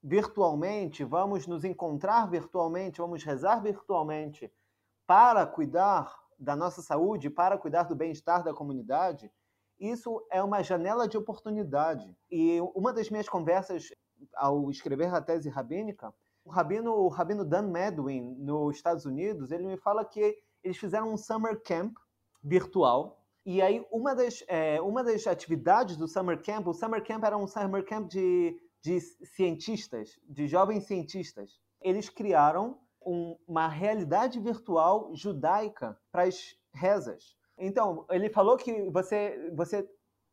virtualmente, 0.08 1.04
vamos 1.04 1.46
nos 1.46 1.64
encontrar 1.64 2.30
virtualmente, 2.30 2.98
vamos 2.98 3.22
rezar 3.22 3.62
virtualmente 3.62 4.50
para 5.06 5.46
cuidar 5.46 6.18
da 6.38 6.56
nossa 6.56 6.80
saúde, 6.80 7.28
para 7.28 7.58
cuidar 7.58 7.82
do 7.82 7.94
bem-estar 7.94 8.42
da 8.42 8.54
comunidade, 8.54 9.30
isso 9.78 10.26
é 10.30 10.42
uma 10.42 10.62
janela 10.62 11.06
de 11.06 11.18
oportunidade. 11.18 12.16
E 12.30 12.58
uma 12.74 12.92
das 12.92 13.10
minhas 13.10 13.28
conversas 13.28 13.92
ao 14.34 14.70
escrever 14.70 15.14
a 15.14 15.20
tese 15.20 15.50
rabínica, 15.50 16.12
o 16.42 16.50
rabino, 16.50 16.92
o 16.92 17.08
rabino 17.08 17.44
Dan 17.44 17.68
Medwin, 17.68 18.34
nos 18.38 18.76
Estados 18.76 19.04
Unidos, 19.04 19.52
ele 19.52 19.66
me 19.66 19.76
fala 19.76 20.04
que 20.04 20.36
eles 20.64 20.78
fizeram 20.78 21.12
um 21.12 21.16
summer 21.18 21.62
camp 21.62 21.94
virtual 22.42 23.18
e 23.50 23.62
aí, 23.62 23.82
uma 23.90 24.14
das, 24.14 24.44
é, 24.46 24.78
uma 24.82 25.02
das 25.02 25.26
atividades 25.26 25.96
do 25.96 26.06
Summer 26.06 26.38
Camp, 26.42 26.66
o 26.66 26.74
Summer 26.74 27.02
Camp 27.02 27.24
era 27.24 27.34
um 27.34 27.46
Summer 27.46 27.82
Camp 27.82 28.06
de, 28.06 28.54
de 28.82 29.00
cientistas, 29.00 30.18
de 30.24 30.46
jovens 30.46 30.86
cientistas. 30.86 31.60
Eles 31.80 32.08
criaram 32.08 32.80
um, 33.04 33.36
uma 33.46 33.68
realidade 33.68 34.38
virtual 34.40 35.14
judaica 35.14 35.98
para 36.10 36.24
as 36.24 36.56
rezas. 36.72 37.36
Então, 37.56 38.06
ele 38.10 38.30
falou 38.30 38.56
que 38.56 38.88
você, 38.90 39.52
você 39.54 39.88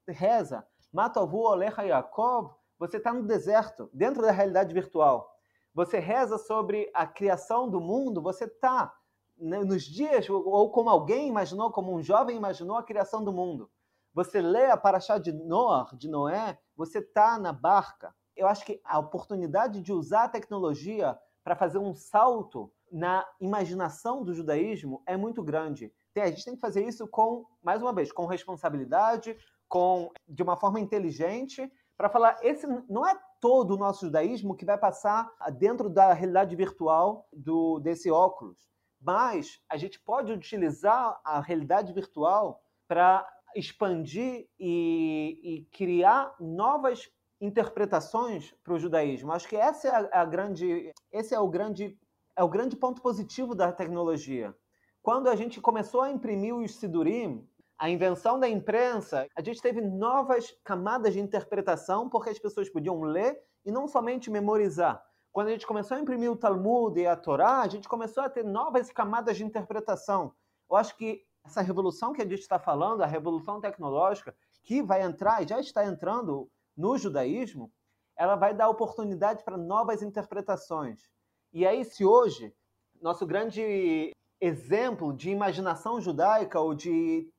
reza, 0.07 0.65
Matovu 0.91 1.39
Olecha 1.39 1.83
Yaakov, 1.83 2.53
você 2.77 2.97
está 2.97 3.13
no 3.13 3.23
deserto, 3.23 3.89
dentro 3.93 4.21
da 4.21 4.31
realidade 4.31 4.73
virtual. 4.73 5.29
Você 5.73 5.99
reza 5.99 6.37
sobre 6.37 6.89
a 6.93 7.05
criação 7.05 7.69
do 7.69 7.81
mundo, 7.81 8.21
você 8.21 8.45
está 8.45 8.93
né, 9.37 9.59
nos 9.63 9.83
dias, 9.83 10.29
ou 10.29 10.71
como 10.71 10.89
alguém 10.89 11.27
imaginou, 11.27 11.71
como 11.71 11.93
um 11.93 12.01
jovem 12.01 12.37
imaginou 12.37 12.77
a 12.77 12.83
criação 12.83 13.23
do 13.23 13.33
mundo. 13.33 13.69
Você 14.13 14.41
lê 14.41 14.67
a 14.67 14.77
Paraxá 14.77 15.17
de 15.17 15.33
Noé, 15.33 15.85
de 15.97 16.07
Noé, 16.07 16.57
você 16.75 16.99
está 16.99 17.37
na 17.37 17.51
barca. 17.51 18.15
Eu 18.35 18.47
acho 18.47 18.65
que 18.65 18.81
a 18.83 18.99
oportunidade 18.99 19.81
de 19.81 19.93
usar 19.93 20.25
a 20.25 20.29
tecnologia 20.29 21.17
para 21.43 21.55
fazer 21.55 21.77
um 21.77 21.93
salto 21.93 22.71
na 22.91 23.25
imaginação 23.39 24.23
do 24.23 24.33
judaísmo 24.33 25.01
é 25.05 25.15
muito 25.15 25.43
grande. 25.43 25.91
A 26.15 26.27
gente 26.27 26.45
tem 26.45 26.55
que 26.55 26.61
fazer 26.61 26.85
isso 26.85 27.07
com, 27.07 27.45
mais 27.61 27.81
uma 27.81 27.93
vez, 27.93 28.11
com 28.11 28.25
responsabilidade, 28.25 29.37
com 29.67 30.11
de 30.27 30.41
uma 30.43 30.55
forma 30.55 30.79
inteligente, 30.79 31.71
para 31.97 32.09
falar, 32.09 32.37
esse 32.41 32.65
não 32.89 33.05
é 33.05 33.17
todo 33.41 33.71
o 33.71 33.77
nosso 33.77 34.05
judaísmo 34.05 34.55
que 34.55 34.65
vai 34.65 34.77
passar 34.77 35.29
dentro 35.57 35.89
da 35.89 36.13
realidade 36.13 36.55
virtual 36.55 37.27
do, 37.33 37.79
desse 37.79 38.09
óculos 38.09 38.65
mas 39.05 39.61
a 39.69 39.77
gente 39.77 39.99
pode 39.99 40.31
utilizar 40.33 41.19
a 41.23 41.39
realidade 41.39 41.93
virtual 41.93 42.59
para 42.87 43.27
expandir 43.55 44.47
e, 44.59 45.39
e, 45.43 45.65
criar 45.71 46.35
novas 46.39 47.09
interpretações 47.39 48.53
para 48.63 48.73
o 48.73 48.79
judaísmo. 48.79 49.31
Acho 49.31 49.47
que 49.47 49.55
essa 49.55 49.87
é 49.87 49.91
a, 49.91 50.21
a, 50.21 50.25
grande, 50.25 50.91
esse 51.11 51.33
é 51.33 51.39
o 51.39 51.47
grande 51.47 51.97
é 52.37 52.43
o 52.43 52.49
grande 52.49 52.75
ponto 52.75 53.01
positivo 53.01 53.55
da 53.55 53.71
tecnologia. 53.71 54.53
Quando 55.01 55.29
a 55.29 55.35
gente 55.35 55.61
começou 55.61 56.01
a 56.01 56.11
imprimir 56.11 56.53
os 56.53 56.75
Sidurim, 56.75 57.47
a 57.77 57.89
invenção 57.89 58.39
da 58.39 58.47
imprensa, 58.49 59.27
a 59.35 59.41
gente 59.41 59.61
teve 59.61 59.81
novas 59.81 60.53
camadas 60.63 61.13
de 61.13 61.19
interpretação, 61.19 62.09
porque 62.09 62.29
as 62.29 62.39
pessoas 62.39 62.69
podiam 62.69 63.01
ler 63.01 63.41
e 63.65 63.71
não 63.71 63.87
somente 63.87 64.29
memorizar. 64.29 65.03
Quando 65.31 65.47
a 65.47 65.51
gente 65.51 65.67
começou 65.67 65.97
a 65.97 65.99
imprimir 65.99 66.31
o 66.31 66.35
Talmud 66.35 66.99
e 66.99 67.07
a 67.07 67.15
Torá, 67.15 67.61
a 67.61 67.67
gente 67.67 67.87
começou 67.87 68.23
a 68.23 68.29
ter 68.29 68.43
novas 68.43 68.91
camadas 68.91 69.37
de 69.37 69.43
interpretação. 69.43 70.33
Eu 70.69 70.77
acho 70.77 70.95
que 70.97 71.23
essa 71.45 71.61
revolução 71.61 72.13
que 72.13 72.21
a 72.21 72.25
gente 72.25 72.39
está 72.39 72.57
falando, 72.57 73.01
a 73.01 73.05
revolução 73.05 73.61
tecnológica, 73.61 74.35
que 74.63 74.81
vai 74.81 75.03
entrar 75.03 75.43
e 75.43 75.47
já 75.47 75.59
está 75.59 75.85
entrando 75.85 76.49
no 76.75 76.97
judaísmo, 76.97 77.71
ela 78.15 78.35
vai 78.35 78.53
dar 78.53 78.69
oportunidade 78.69 79.43
para 79.43 79.57
novas 79.57 80.01
interpretações. 80.01 81.09
E 81.53 81.65
aí, 81.65 81.83
se 81.83 82.05
hoje, 82.05 82.53
nosso 83.01 83.25
grande 83.25 84.11
exemplo 84.39 85.13
de 85.13 85.29
imaginação 85.29 86.01
judaica 86.01 86.59
ou 86.59 86.73
de 86.73 87.29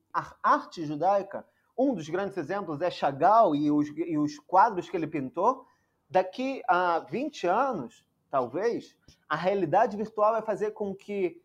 arte 0.41 0.85
judaica, 0.85 1.45
um 1.77 1.93
dos 1.93 2.09
grandes 2.09 2.37
exemplos 2.37 2.81
é 2.81 2.89
Chagall 2.89 3.55
e 3.55 3.69
os, 3.69 3.87
e 3.89 4.17
os 4.17 4.39
quadros 4.39 4.89
que 4.89 4.97
ele 4.97 5.07
pintou, 5.07 5.65
daqui 6.09 6.61
a 6.67 6.99
20 6.99 7.47
anos, 7.47 8.03
talvez, 8.31 8.95
a 9.29 9.35
realidade 9.35 9.95
virtual 9.95 10.31
vai 10.31 10.41
fazer 10.41 10.71
com 10.71 10.95
que 10.95 11.39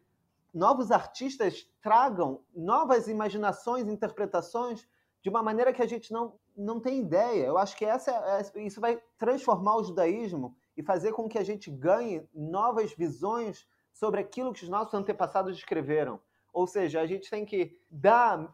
novos 0.55 0.91
artistas 0.91 1.69
tragam 1.83 2.41
novas 2.55 3.09
imaginações, 3.09 3.89
interpretações 3.89 4.87
de 5.23 5.31
uma 5.31 5.43
maneira 5.43 5.73
que 5.73 5.81
a 5.81 5.87
gente 5.87 6.13
não, 6.13 6.35
não 6.57 6.81
tem 6.81 7.01
ideia. 7.01 7.47
Eu 7.47 7.57
acho 7.57 7.77
que 7.77 7.85
essa, 7.85 8.11
é, 8.11 8.63
isso 8.65 8.81
vai 8.81 9.01
transformar 9.17 9.77
o 9.77 9.85
judaísmo 9.85 10.55
e 10.77 10.83
fazer 10.83 11.13
com 11.13 11.29
que 11.29 11.39
a 11.39 11.45
gente 11.45 11.71
ganhe 11.71 12.29
novas 12.35 12.93
visões 12.93 13.67
sobre 13.93 14.21
aquilo 14.21 14.53
que 14.53 14.65
os 14.65 14.69
nossos 14.69 14.95
antepassados 14.95 15.57
escreveram. 15.57 16.21
Ou 16.53 16.67
seja, 16.67 17.01
a 17.01 17.07
gente 17.07 17.31
tem 17.31 17.47
que 17.47 17.79
dar 17.91 18.53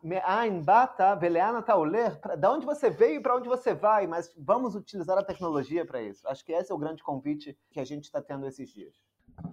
bata 0.62 1.16
veleana 1.16 1.60
tauler, 1.60 2.20
da 2.38 2.52
onde 2.52 2.64
você 2.64 2.88
veio 2.88 3.20
para 3.20 3.34
onde 3.34 3.48
você 3.48 3.74
vai, 3.74 4.06
mas 4.06 4.32
vamos 4.38 4.76
utilizar 4.76 5.18
a 5.18 5.24
tecnologia 5.24 5.84
para 5.84 6.00
isso. 6.00 6.26
Acho 6.28 6.44
que 6.44 6.52
esse 6.52 6.70
é 6.70 6.74
o 6.74 6.78
grande 6.78 7.02
convite 7.02 7.58
que 7.72 7.80
a 7.80 7.84
gente 7.84 8.04
está 8.04 8.22
tendo 8.22 8.46
esses 8.46 8.72
dias. 8.72 8.94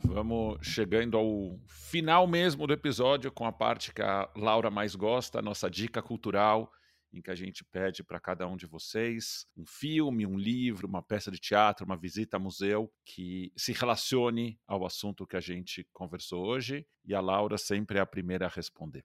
Vamos 0.04 0.60
chegando 0.62 1.18
ao 1.18 1.60
final 1.68 2.28
mesmo 2.28 2.68
do 2.68 2.74
episódio 2.74 3.32
com 3.32 3.46
a 3.46 3.52
parte 3.52 3.94
que 3.94 4.02
a 4.02 4.30
Laura 4.36 4.70
mais 4.70 4.96
gosta, 4.96 5.40
a 5.40 5.42
nossa 5.42 5.70
dica 5.70 6.02
cultural, 6.02 6.72
em 7.16 7.22
que 7.22 7.32
a 7.32 7.36
gente 7.36 7.64
pede 7.64 8.04
para 8.04 8.20
cada 8.20 8.48
um 8.48 8.58
de 8.58 8.66
vocês 8.66 9.46
um 9.58 9.66
filme, 9.66 10.26
um 10.26 10.38
livro, 10.38 10.88
uma 10.88 11.02
peça 11.02 11.32
de 11.32 11.40
teatro, 11.40 11.86
uma 11.86 11.98
visita 11.98 12.38
a 12.38 12.40
museu 12.40 12.92
que 13.06 13.52
se 13.56 13.72
relacione 13.72 14.60
ao 14.68 14.86
assunto 14.86 15.26
que 15.26 15.38
a 15.38 15.42
gente 15.42 15.88
conversou 15.94 16.46
hoje. 16.46 16.86
E 17.06 17.16
a 17.16 17.22
Laura 17.22 17.58
sempre 17.58 17.98
é 17.98 18.02
a 18.02 18.06
primeira 18.06 18.46
a 18.46 18.50
responder. 18.50 19.04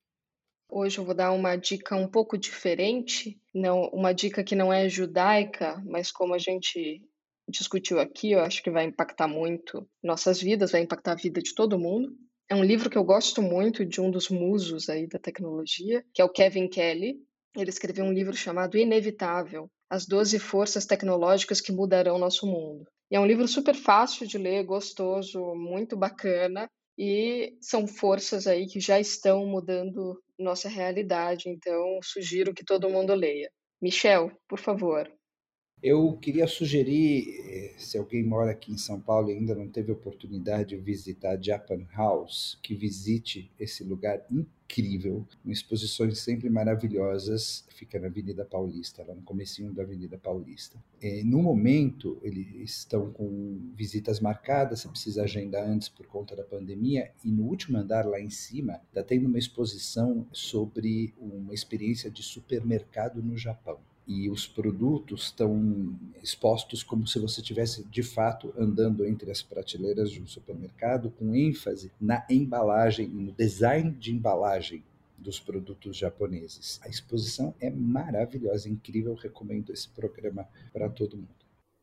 Hoje 0.69 0.99
eu 0.99 1.05
vou 1.05 1.15
dar 1.15 1.33
uma 1.33 1.57
dica 1.57 1.97
um 1.97 2.09
pouco 2.09 2.39
diferente, 2.39 3.41
não 3.53 3.89
uma 3.89 4.13
dica 4.13 4.45
que 4.45 4.55
não 4.55 4.73
é 4.73 4.89
judaica, 4.89 5.83
mas 5.85 6.13
como 6.13 6.33
a 6.33 6.39
gente 6.39 7.03
discutiu 7.49 7.99
aqui, 7.99 8.33
eu 8.33 8.41
acho 8.41 8.63
que 8.63 8.71
vai 8.71 8.85
impactar 8.85 9.27
muito 9.27 9.89
nossas 10.03 10.41
vidas, 10.41 10.71
vai 10.71 10.83
impactar 10.83 11.13
a 11.13 11.17
vida 11.17 11.43
de 11.43 11.55
todo 11.55 11.79
mundo. 11.79 12.17
É 12.49 12.55
um 12.55 12.65
livro 12.65 12.89
que 12.89 12.99
eu 12.99 13.05
gosto 13.05 13.43
muito 13.43 13.85
de 13.85 14.01
um 14.01 14.11
dos 14.11 14.29
musos 14.29 14.89
aí 14.89 15.07
da 15.07 15.19
tecnologia, 15.19 16.05
que 16.13 16.23
é 16.23 16.25
o 16.25 16.29
Kevin 16.29 16.69
Kelly. 16.69 17.17
Ele 17.57 17.71
escreveu 17.71 18.05
um 18.05 18.13
livro 18.13 18.37
chamado 18.37 18.77
Inevitável: 18.77 19.69
As 19.89 20.07
12 20.07 20.39
Forças 20.39 20.87
Tecnológicas 20.87 21.61
que 21.61 21.73
Mudarão 21.73 22.19
Nosso 22.19 22.47
Mundo. 22.47 22.85
E 23.11 23.17
é 23.17 23.21
um 23.21 23.27
livro 23.27 23.49
super 23.49 23.75
fácil 23.75 24.27
de 24.27 24.39
ler, 24.39 24.65
gostoso, 24.65 25.55
muito 25.55 25.97
bacana. 25.97 26.69
E 26.97 27.57
são 27.61 27.87
forças 27.87 28.47
aí 28.47 28.67
que 28.67 28.79
já 28.79 29.01
estão 29.01 29.47
mudando 29.47 30.23
nossa 30.39 30.69
realidade, 30.69 31.49
então 31.49 31.99
sugiro 32.03 32.55
que 32.55 32.65
todo 32.65 32.91
mundo 32.91 33.15
leia. 33.15 33.51
Michel, 33.81 34.31
por 34.47 34.59
favor. 34.59 35.11
Eu 35.83 36.13
queria 36.19 36.47
sugerir, 36.47 37.41
eh, 37.49 37.75
se 37.79 37.97
alguém 37.97 38.23
mora 38.23 38.51
aqui 38.51 38.71
em 38.71 38.77
São 38.77 39.01
Paulo 39.01 39.31
e 39.31 39.33
ainda 39.33 39.55
não 39.55 39.67
teve 39.67 39.91
oportunidade 39.91 40.77
de 40.77 40.77
visitar 40.77 41.43
Japan 41.43 41.87
House, 41.97 42.59
que 42.63 42.75
visite 42.75 43.51
esse 43.59 43.83
lugar 43.83 44.23
incrível, 44.31 45.27
com 45.43 45.51
exposições 45.51 46.19
sempre 46.19 46.51
maravilhosas, 46.51 47.65
fica 47.75 47.99
na 47.99 48.09
Avenida 48.09 48.45
Paulista, 48.45 49.03
lá 49.09 49.15
no 49.15 49.23
comecinho 49.23 49.73
da 49.73 49.83
Avenida 49.83 50.19
Paulista. 50.19 50.79
E, 51.01 51.25
no 51.25 51.43
momento, 51.43 52.19
eles 52.23 52.71
estão 52.77 53.11
com 53.11 53.73
visitas 53.75 54.21
marcadas, 54.21 54.81
você 54.81 54.89
precisa 54.89 55.23
agendar 55.23 55.67
antes 55.67 55.89
por 55.89 56.07
conta 56.07 56.37
da 56.37 56.45
pandemia, 56.45 57.11
e 57.25 57.31
no 57.31 57.45
último 57.45 57.79
andar, 57.79 58.05
lá 58.05 58.21
em 58.21 58.29
cima, 58.29 58.83
está 58.89 59.03
tendo 59.03 59.27
uma 59.27 59.39
exposição 59.39 60.27
sobre 60.31 61.15
uma 61.19 61.55
experiência 61.55 62.11
de 62.11 62.23
supermercado 62.23 63.23
no 63.23 63.35
Japão 63.35 63.81
e 64.11 64.29
os 64.29 64.45
produtos 64.45 65.27
estão 65.27 65.97
expostos 66.21 66.83
como 66.83 67.07
se 67.07 67.17
você 67.21 67.41
tivesse 67.41 67.85
de 67.85 68.03
fato 68.03 68.53
andando 68.59 69.07
entre 69.07 69.31
as 69.31 69.41
prateleiras 69.41 70.11
de 70.11 70.21
um 70.21 70.27
supermercado, 70.27 71.13
com 71.13 71.33
ênfase 71.33 71.93
na 72.01 72.27
embalagem 72.29 73.07
e 73.07 73.15
no 73.15 73.31
design 73.31 73.93
de 73.93 74.13
embalagem 74.13 74.83
dos 75.17 75.39
produtos 75.39 75.97
japoneses. 75.97 76.81
A 76.83 76.89
exposição 76.89 77.55
é 77.61 77.71
maravilhosa, 77.71 78.69
incrível, 78.69 79.15
recomendo 79.15 79.71
esse 79.73 79.89
programa 79.89 80.45
para 80.73 80.91
todo 80.91 81.17
mundo. 81.17 81.29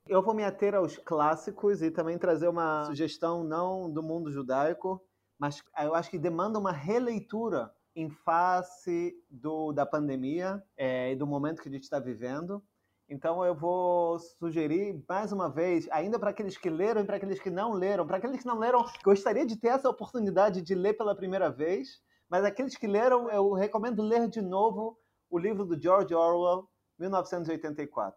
Eu 0.05 0.21
vou 0.21 0.33
me 0.33 0.43
ater 0.43 0.75
aos 0.75 0.97
clássicos 0.97 1.81
e 1.81 1.89
também 1.89 2.17
trazer 2.17 2.49
uma 2.49 2.83
sugestão 2.87 3.41
não 3.41 3.89
do 3.89 4.03
mundo 4.03 4.33
judaico, 4.33 5.01
mas 5.39 5.63
eu 5.81 5.95
acho 5.95 6.09
que 6.09 6.19
demanda 6.19 6.59
uma 6.59 6.73
releitura 6.73 7.71
em 7.97 8.11
face 8.11 9.19
do, 9.27 9.73
da 9.73 9.83
pandemia 9.83 10.63
é, 10.77 11.11
e 11.11 11.15
do 11.15 11.25
momento 11.25 11.63
que 11.63 11.67
a 11.67 11.71
gente 11.71 11.81
está 11.81 11.97
vivendo. 11.97 12.63
Então 13.09 13.43
eu 13.43 13.55
vou 13.55 14.19
sugerir 14.19 15.03
mais 15.09 15.31
uma 15.31 15.49
vez, 15.49 15.89
ainda 15.89 16.19
para 16.19 16.29
aqueles 16.29 16.55
que 16.55 16.69
leram 16.69 17.01
e 17.01 17.05
para 17.05 17.15
aqueles 17.15 17.39
que 17.39 17.49
não 17.49 17.73
leram, 17.73 18.05
para 18.05 18.17
aqueles 18.17 18.39
que 18.39 18.45
não 18.45 18.59
leram, 18.59 18.85
gostaria 19.03 19.47
de 19.47 19.55
ter 19.55 19.69
essa 19.69 19.89
oportunidade 19.89 20.61
de 20.61 20.75
ler 20.75 20.93
pela 20.93 21.15
primeira 21.15 21.49
vez, 21.49 21.99
mas 22.29 22.45
aqueles 22.45 22.77
que 22.77 22.85
leram, 22.85 23.31
eu 23.31 23.51
recomendo 23.53 24.03
ler 24.03 24.27
de 24.27 24.41
novo 24.41 24.95
o 25.27 25.39
livro 25.39 25.65
do 25.65 25.81
George 25.81 26.13
Orwell, 26.13 26.69
1984. 26.99 28.15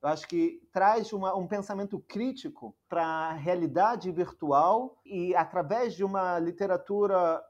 Eu 0.00 0.08
acho 0.08 0.26
que 0.26 0.60
traz 0.72 1.12
uma, 1.12 1.36
um 1.36 1.46
pensamento 1.46 1.98
crítico 2.08 2.74
para 2.88 3.04
a 3.04 3.32
realidade 3.32 4.10
virtual 4.10 4.96
e 5.04 5.34
através 5.34 5.92
de 5.94 6.02
uma 6.02 6.38
literatura 6.38 7.42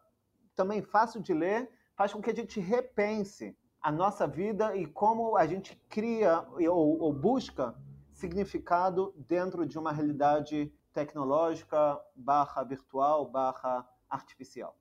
também 0.59 0.83
fácil 0.83 1.23
de 1.23 1.33
ler, 1.33 1.71
faz 1.97 2.13
com 2.13 2.21
que 2.21 2.31
a 2.31 2.35
gente 2.35 2.59
repense 2.59 3.57
a 3.81 3.93
nossa 3.93 4.27
vida 4.27 4.77
e 4.77 4.87
como 4.87 5.37
a 5.37 5.47
gente 5.47 5.81
cria 5.89 6.45
ou, 6.69 7.01
ou 7.01 7.13
busca 7.13 7.77
significado 8.11 9.15
dentro 9.17 9.65
de 9.65 9.79
uma 9.79 9.93
realidade 9.93 10.73
tecnológica 10.93 11.97
barra 12.17 12.65
virtual 12.65 13.31
barra 13.31 13.89
artificial. 14.11 14.77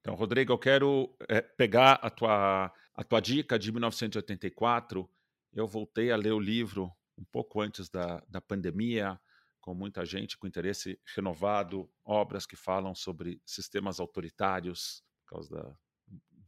Então, 0.00 0.14
Rodrigo, 0.14 0.52
eu 0.52 0.58
quero 0.58 1.12
é, 1.28 1.40
pegar 1.40 1.94
a 1.94 2.08
tua, 2.08 2.72
a 2.94 3.02
tua 3.02 3.20
dica 3.20 3.58
de 3.58 3.72
1984. 3.72 5.10
Eu 5.52 5.66
voltei 5.66 6.12
a 6.12 6.16
ler 6.16 6.32
o 6.32 6.38
livro 6.38 6.92
um 7.18 7.24
pouco 7.24 7.60
antes 7.60 7.90
da, 7.90 8.22
da 8.28 8.40
pandemia, 8.40 9.20
com 9.60 9.74
muita 9.74 10.06
gente 10.06 10.38
com 10.38 10.46
interesse 10.46 10.96
renovado, 11.16 11.90
obras 12.04 12.46
que 12.46 12.54
falam 12.54 12.94
sobre 12.94 13.42
sistemas 13.44 13.98
autoritários, 13.98 15.02
causa 15.28 15.54
da, 15.54 15.76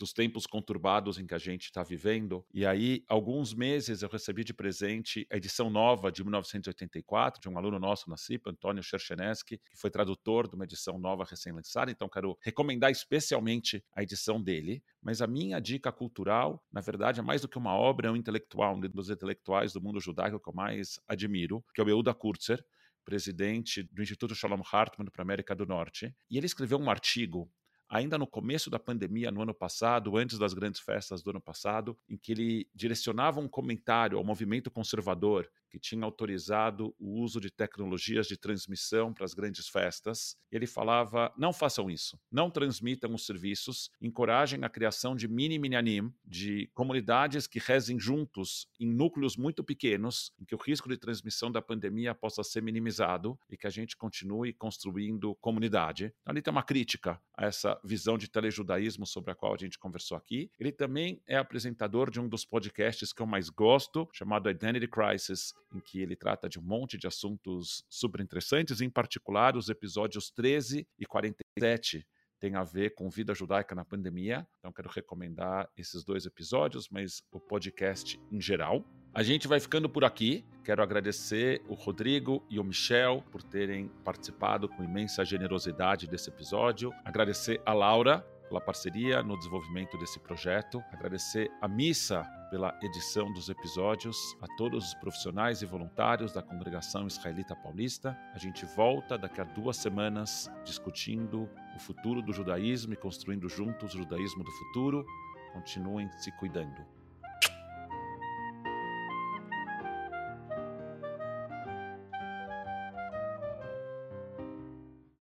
dos 0.00 0.14
tempos 0.14 0.46
conturbados 0.46 1.18
em 1.18 1.26
que 1.26 1.34
a 1.34 1.38
gente 1.38 1.64
está 1.64 1.82
vivendo. 1.82 2.42
E 2.54 2.64
aí, 2.64 3.04
alguns 3.06 3.52
meses 3.52 4.00
eu 4.00 4.08
recebi 4.08 4.42
de 4.42 4.54
presente 4.54 5.26
a 5.30 5.36
edição 5.36 5.68
nova 5.68 6.10
de 6.10 6.24
1984, 6.24 7.38
de 7.38 7.48
um 7.50 7.58
aluno 7.58 7.78
nosso 7.78 8.08
na 8.08 8.16
CIP, 8.16 8.48
Antônio 8.48 8.82
Chercheneski, 8.82 9.58
que 9.58 9.76
foi 9.76 9.90
tradutor 9.90 10.48
de 10.48 10.54
uma 10.54 10.64
edição 10.64 10.98
nova 10.98 11.24
recém-lançada. 11.24 11.90
Então, 11.90 12.08
quero 12.08 12.36
recomendar 12.40 12.90
especialmente 12.90 13.84
a 13.94 14.02
edição 14.02 14.42
dele. 14.42 14.82
Mas 15.02 15.20
a 15.20 15.26
minha 15.26 15.60
dica 15.60 15.92
cultural, 15.92 16.64
na 16.72 16.80
verdade, 16.80 17.20
é 17.20 17.22
mais 17.22 17.42
do 17.42 17.48
que 17.48 17.58
uma 17.58 17.74
obra, 17.74 18.08
é 18.08 18.10
um 18.10 18.16
intelectual, 18.16 18.76
um 18.76 18.80
dos 18.80 19.10
intelectuais 19.10 19.74
do 19.74 19.82
mundo 19.82 20.00
judaico 20.00 20.40
que 20.40 20.48
eu 20.48 20.54
mais 20.54 20.98
admiro, 21.06 21.62
que 21.74 21.80
é 21.80 21.84
o 21.84 21.88
Euda 21.90 22.14
Kurzer, 22.14 22.64
presidente 23.04 23.82
do 23.82 24.02
Instituto 24.02 24.34
Shalom 24.34 24.62
Hartman 24.72 25.10
para 25.10 25.20
a 25.20 25.24
América 25.24 25.54
do 25.54 25.66
Norte. 25.66 26.14
E 26.30 26.38
ele 26.38 26.46
escreveu 26.46 26.78
um 26.78 26.88
artigo 26.88 27.50
ainda 27.90 28.16
no 28.16 28.26
começo 28.26 28.70
da 28.70 28.78
pandemia, 28.78 29.32
no 29.32 29.42
ano 29.42 29.52
passado, 29.52 30.16
antes 30.16 30.38
das 30.38 30.54
grandes 30.54 30.80
festas 30.80 31.22
do 31.22 31.30
ano 31.30 31.40
passado, 31.40 31.98
em 32.08 32.16
que 32.16 32.30
ele 32.30 32.68
direcionava 32.72 33.40
um 33.40 33.48
comentário 33.48 34.16
ao 34.16 34.24
movimento 34.24 34.70
conservador 34.70 35.50
que 35.70 35.78
tinha 35.78 36.04
autorizado 36.04 36.94
o 36.98 37.20
uso 37.20 37.40
de 37.40 37.50
tecnologias 37.50 38.26
de 38.26 38.36
transmissão 38.36 39.14
para 39.14 39.24
as 39.24 39.32
grandes 39.32 39.68
festas. 39.68 40.36
Ele 40.50 40.66
falava: 40.66 41.32
não 41.38 41.52
façam 41.52 41.88
isso, 41.88 42.18
não 42.30 42.50
transmitam 42.50 43.14
os 43.14 43.24
serviços, 43.24 43.90
encorajem 44.00 44.64
a 44.64 44.68
criação 44.68 45.14
de 45.14 45.28
mini 45.28 45.58
minyanim, 45.58 46.12
de 46.24 46.68
comunidades 46.74 47.46
que 47.46 47.60
rezem 47.60 47.98
juntos 47.98 48.66
em 48.78 48.86
núcleos 48.86 49.36
muito 49.36 49.62
pequenos, 49.62 50.32
em 50.38 50.44
que 50.44 50.54
o 50.54 50.58
risco 50.58 50.88
de 50.88 50.96
transmissão 50.96 51.50
da 51.50 51.62
pandemia 51.62 52.14
possa 52.14 52.42
ser 52.42 52.62
minimizado 52.62 53.38
e 53.48 53.56
que 53.56 53.66
a 53.66 53.70
gente 53.70 53.96
continue 53.96 54.52
construindo 54.52 55.36
comunidade. 55.36 56.12
Ali 56.26 56.42
tem 56.42 56.50
uma 56.50 56.62
crítica 56.62 57.20
a 57.36 57.46
essa 57.46 57.79
visão 57.84 58.16
de 58.16 58.28
telejudaísmo 58.28 59.06
sobre 59.06 59.30
a 59.30 59.34
qual 59.34 59.54
a 59.54 59.56
gente 59.56 59.78
conversou 59.78 60.16
aqui. 60.16 60.50
Ele 60.58 60.72
também 60.72 61.22
é 61.26 61.36
apresentador 61.36 62.10
de 62.10 62.20
um 62.20 62.28
dos 62.28 62.44
podcasts 62.44 63.12
que 63.12 63.22
eu 63.22 63.26
mais 63.26 63.48
gosto, 63.48 64.08
chamado 64.12 64.50
Identity 64.50 64.88
Crisis, 64.88 65.52
em 65.74 65.80
que 65.80 66.00
ele 66.00 66.16
trata 66.16 66.48
de 66.48 66.58
um 66.58 66.62
monte 66.62 66.98
de 66.98 67.06
assuntos 67.06 67.84
super 67.88 68.20
interessantes, 68.20 68.80
em 68.80 68.90
particular 68.90 69.56
os 69.56 69.68
episódios 69.68 70.30
13 70.30 70.86
e 70.98 71.06
47 71.06 72.06
tem 72.40 72.54
a 72.54 72.64
ver 72.64 72.94
com 72.94 73.10
vida 73.10 73.34
judaica 73.34 73.74
na 73.74 73.84
pandemia. 73.84 74.48
Então, 74.58 74.72
quero 74.72 74.88
recomendar 74.88 75.68
esses 75.76 76.02
dois 76.02 76.24
episódios, 76.24 76.88
mas 76.88 77.22
o 77.30 77.38
podcast 77.38 78.18
em 78.32 78.40
geral. 78.40 78.82
A 79.12 79.24
gente 79.24 79.48
vai 79.48 79.58
ficando 79.58 79.88
por 79.88 80.04
aqui. 80.04 80.44
Quero 80.64 80.82
agradecer 80.82 81.62
o 81.68 81.74
Rodrigo 81.74 82.44
e 82.48 82.60
o 82.60 82.64
Michel 82.64 83.24
por 83.32 83.42
terem 83.42 83.88
participado 84.04 84.68
com 84.68 84.84
imensa 84.84 85.24
generosidade 85.24 86.06
desse 86.06 86.30
episódio. 86.30 86.92
Agradecer 87.04 87.60
a 87.66 87.72
Laura 87.72 88.24
pela 88.48 88.60
parceria 88.60 89.20
no 89.20 89.36
desenvolvimento 89.36 89.98
desse 89.98 90.20
projeto. 90.20 90.80
Agradecer 90.92 91.50
a 91.60 91.66
Missa 91.66 92.22
pela 92.52 92.78
edição 92.80 93.32
dos 93.32 93.48
episódios, 93.48 94.16
a 94.40 94.46
todos 94.56 94.86
os 94.86 94.94
profissionais 94.94 95.60
e 95.60 95.66
voluntários 95.66 96.32
da 96.32 96.42
Congregação 96.42 97.08
Israelita 97.08 97.56
Paulista. 97.56 98.16
A 98.32 98.38
gente 98.38 98.64
volta 98.76 99.18
daqui 99.18 99.40
a 99.40 99.44
duas 99.44 99.76
semanas 99.76 100.48
discutindo 100.64 101.48
o 101.74 101.80
futuro 101.80 102.22
do 102.22 102.32
judaísmo 102.32 102.92
e 102.92 102.96
construindo 102.96 103.48
juntos 103.48 103.92
o 103.92 103.98
judaísmo 103.98 104.44
do 104.44 104.52
futuro. 104.52 105.04
Continuem 105.52 106.08
se 106.18 106.30
cuidando. 106.38 106.99